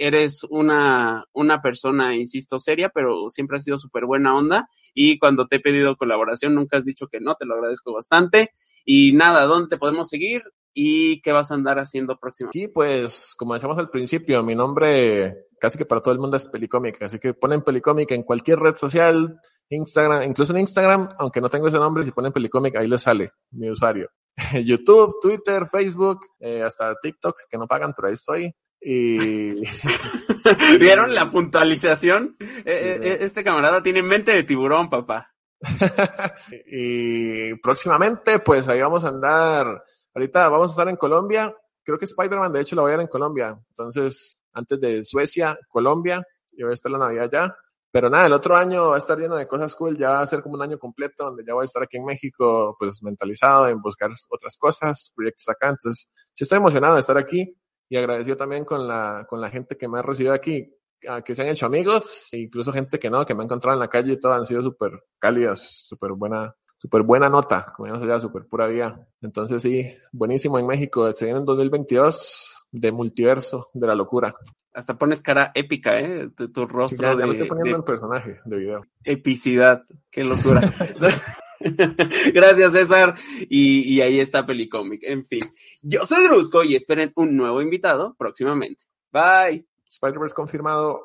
eres 0.00 0.44
una, 0.44 1.24
una 1.32 1.62
persona, 1.62 2.14
insisto, 2.16 2.58
seria, 2.58 2.88
pero 2.88 3.28
siempre 3.28 3.56
has 3.56 3.64
sido 3.64 3.78
súper 3.78 4.06
buena 4.06 4.36
onda. 4.36 4.68
Y 4.94 5.18
cuando 5.18 5.46
te 5.46 5.56
he 5.56 5.60
pedido 5.60 5.96
colaboración, 5.96 6.54
nunca 6.54 6.78
has 6.78 6.84
dicho 6.84 7.06
que 7.08 7.20
no, 7.20 7.34
te 7.34 7.46
lo 7.46 7.54
agradezco 7.54 7.92
bastante. 7.92 8.50
Y 8.84 9.12
nada, 9.12 9.44
¿dónde 9.44 9.68
te 9.68 9.78
podemos 9.78 10.08
seguir? 10.08 10.42
¿Y 10.72 11.20
qué 11.22 11.32
vas 11.32 11.50
a 11.50 11.54
andar 11.54 11.78
haciendo 11.78 12.18
próximamente? 12.18 12.58
Y 12.58 12.68
pues, 12.68 13.34
como 13.36 13.54
decíamos 13.54 13.78
al 13.78 13.90
principio, 13.90 14.42
mi 14.42 14.54
nombre 14.54 15.46
casi 15.60 15.78
que 15.78 15.84
para 15.84 16.00
todo 16.00 16.12
el 16.12 16.20
mundo 16.20 16.36
es 16.36 16.48
Pelicomic, 16.48 17.00
así 17.02 17.18
que 17.18 17.34
ponen 17.34 17.62
Pelicomic 17.62 18.10
en 18.12 18.22
cualquier 18.22 18.58
red 18.58 18.76
social, 18.76 19.38
Instagram, 19.68 20.24
incluso 20.24 20.52
en 20.52 20.60
Instagram, 20.60 21.10
aunque 21.18 21.40
no 21.40 21.48
tengo 21.48 21.68
ese 21.68 21.78
nombre, 21.78 22.04
si 22.04 22.10
ponen 22.10 22.32
Pelicomic, 22.32 22.76
ahí 22.76 22.88
les 22.88 23.02
sale 23.02 23.30
mi 23.52 23.70
usuario. 23.70 24.08
YouTube, 24.64 25.14
Twitter, 25.20 25.68
Facebook, 25.68 26.20
eh, 26.40 26.62
hasta 26.62 26.94
TikTok, 27.00 27.36
que 27.48 27.58
no 27.58 27.68
pagan, 27.68 27.92
pero 27.94 28.08
ahí 28.08 28.14
estoy. 28.14 28.54
Y 28.80 29.60
¿Vieron 30.78 31.14
la 31.14 31.30
puntualización? 31.30 32.36
Eh, 32.40 32.98
eh, 33.02 33.18
Este 33.20 33.44
camarada 33.44 33.82
tiene 33.82 34.02
mente 34.02 34.32
de 34.32 34.44
tiburón, 34.44 34.88
papá. 34.88 35.34
y 36.66 37.54
próximamente, 37.56 38.38
pues 38.40 38.68
ahí 38.68 38.80
vamos 38.80 39.04
a 39.04 39.08
andar. 39.08 39.84
Ahorita 40.14 40.48
vamos 40.48 40.70
a 40.70 40.72
estar 40.72 40.88
en 40.88 40.96
Colombia. 40.96 41.54
Creo 41.84 41.98
que 41.98 42.06
Spider-Man, 42.06 42.52
de 42.52 42.60
hecho, 42.60 42.76
lo 42.76 42.82
voy 42.82 42.92
a 42.92 42.96
ver 42.96 43.04
en 43.04 43.10
Colombia. 43.10 43.58
Entonces, 43.68 44.32
antes 44.52 44.80
de 44.80 45.04
Suecia, 45.04 45.58
Colombia, 45.68 46.22
yo 46.52 46.66
voy 46.66 46.72
a 46.72 46.74
estar 46.74 46.90
la 46.90 46.98
Navidad 46.98 47.30
ya. 47.30 47.56
Pero 47.92 48.08
nada, 48.08 48.26
el 48.26 48.32
otro 48.32 48.56
año 48.56 48.90
va 48.90 48.94
a 48.94 48.98
estar 48.98 49.18
lleno 49.18 49.34
de 49.34 49.48
cosas 49.48 49.74
cool. 49.74 49.98
Ya 49.98 50.10
va 50.10 50.20
a 50.20 50.26
ser 50.26 50.42
como 50.42 50.54
un 50.54 50.62
año 50.62 50.78
completo 50.78 51.24
donde 51.24 51.44
ya 51.44 51.54
voy 51.54 51.62
a 51.62 51.64
estar 51.64 51.82
aquí 51.82 51.96
en 51.96 52.04
México, 52.04 52.76
pues 52.78 53.02
mentalizado 53.02 53.68
en 53.68 53.82
buscar 53.82 54.10
otras 54.28 54.56
cosas, 54.56 55.12
proyectos 55.14 55.48
acá. 55.48 55.70
Entonces, 55.70 56.08
sí 56.32 56.44
estoy 56.44 56.58
emocionado 56.58 56.94
de 56.94 57.00
estar 57.00 57.18
aquí 57.18 57.56
y 57.90 57.96
agradecido 57.96 58.36
también 58.36 58.64
con 58.64 58.86
la, 58.88 59.26
con 59.28 59.40
la 59.40 59.50
gente 59.50 59.76
que 59.76 59.88
me 59.88 59.98
ha 59.98 60.02
recibido 60.02 60.32
aquí, 60.32 60.72
a 61.08 61.22
que 61.22 61.34
se 61.34 61.42
han 61.42 61.48
hecho 61.48 61.66
amigos, 61.66 62.28
e 62.32 62.38
incluso 62.38 62.72
gente 62.72 62.98
que 63.00 63.10
no, 63.10 63.26
que 63.26 63.34
me 63.34 63.42
ha 63.42 63.44
encontrado 63.44 63.74
en 63.74 63.80
la 63.80 63.88
calle 63.88 64.12
y 64.12 64.18
todo, 64.18 64.32
han 64.32 64.46
sido 64.46 64.62
súper 64.62 64.92
cálidas, 65.18 65.86
súper 65.88 66.12
buena, 66.12 66.54
súper 66.78 67.02
buena 67.02 67.28
nota, 67.28 67.72
como 67.76 67.92
ya 67.92 68.00
allá, 68.00 68.20
súper 68.20 68.46
pura 68.46 68.68
vida. 68.68 69.06
Entonces 69.20 69.60
sí, 69.60 69.92
buenísimo 70.12 70.58
en 70.60 70.68
México, 70.68 71.10
se 71.12 71.24
viene 71.24 71.40
en 71.40 71.44
2022 71.44 72.66
de 72.70 72.92
multiverso, 72.92 73.70
de 73.74 73.88
la 73.88 73.96
locura. 73.96 74.32
Hasta 74.72 74.96
pones 74.96 75.20
cara 75.20 75.50
épica, 75.52 75.98
¿eh? 75.98 76.28
De 76.38 76.48
tu 76.48 76.66
rostro. 76.66 76.96
Sí, 76.96 77.02
ya, 77.02 77.10
ya 77.10 77.16
de, 77.16 77.26
me 77.26 77.32
estoy 77.32 77.48
poniendo 77.48 77.72
de 77.72 77.76
el 77.78 77.84
personaje 77.84 78.40
de 78.44 78.56
video. 78.56 78.80
epicidad. 79.02 79.82
Qué 80.12 80.22
locura. 80.22 80.60
Gracias, 82.34 82.72
César. 82.72 83.16
Y, 83.48 83.94
y 83.94 84.00
ahí 84.00 84.20
está 84.20 84.46
Pelicomic. 84.46 85.02
En 85.04 85.26
fin, 85.26 85.40
yo 85.82 86.04
soy 86.04 86.24
Drusco 86.24 86.64
y 86.64 86.74
esperen 86.74 87.12
un 87.16 87.36
nuevo 87.36 87.62
invitado 87.62 88.14
próximamente. 88.18 88.84
Bye. 89.12 89.66
Spider-Verse 89.88 90.34
confirmado. 90.34 91.00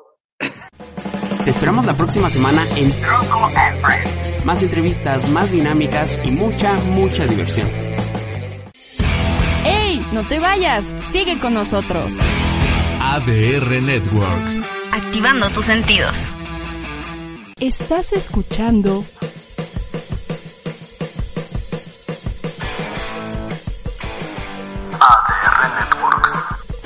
Te 1.44 1.50
esperamos 1.50 1.86
la 1.86 1.94
próxima 1.94 2.30
semana 2.30 2.64
en 2.76 2.90
Drusco 2.90 3.46
and 3.54 3.80
Friends. 3.84 4.44
Más 4.44 4.62
entrevistas, 4.62 5.28
más 5.28 5.50
dinámicas 5.50 6.14
y 6.24 6.30
mucha, 6.30 6.74
mucha 6.74 7.26
diversión. 7.26 7.68
¡Ey! 9.64 10.00
No 10.12 10.26
te 10.28 10.38
vayas. 10.38 10.94
Sigue 11.12 11.38
con 11.40 11.54
nosotros. 11.54 12.12
ADR 13.00 13.82
Networks. 13.82 14.62
Activando 14.92 15.50
tus 15.50 15.66
sentidos. 15.66 16.36
Estás 17.60 18.12
escuchando 18.12 19.04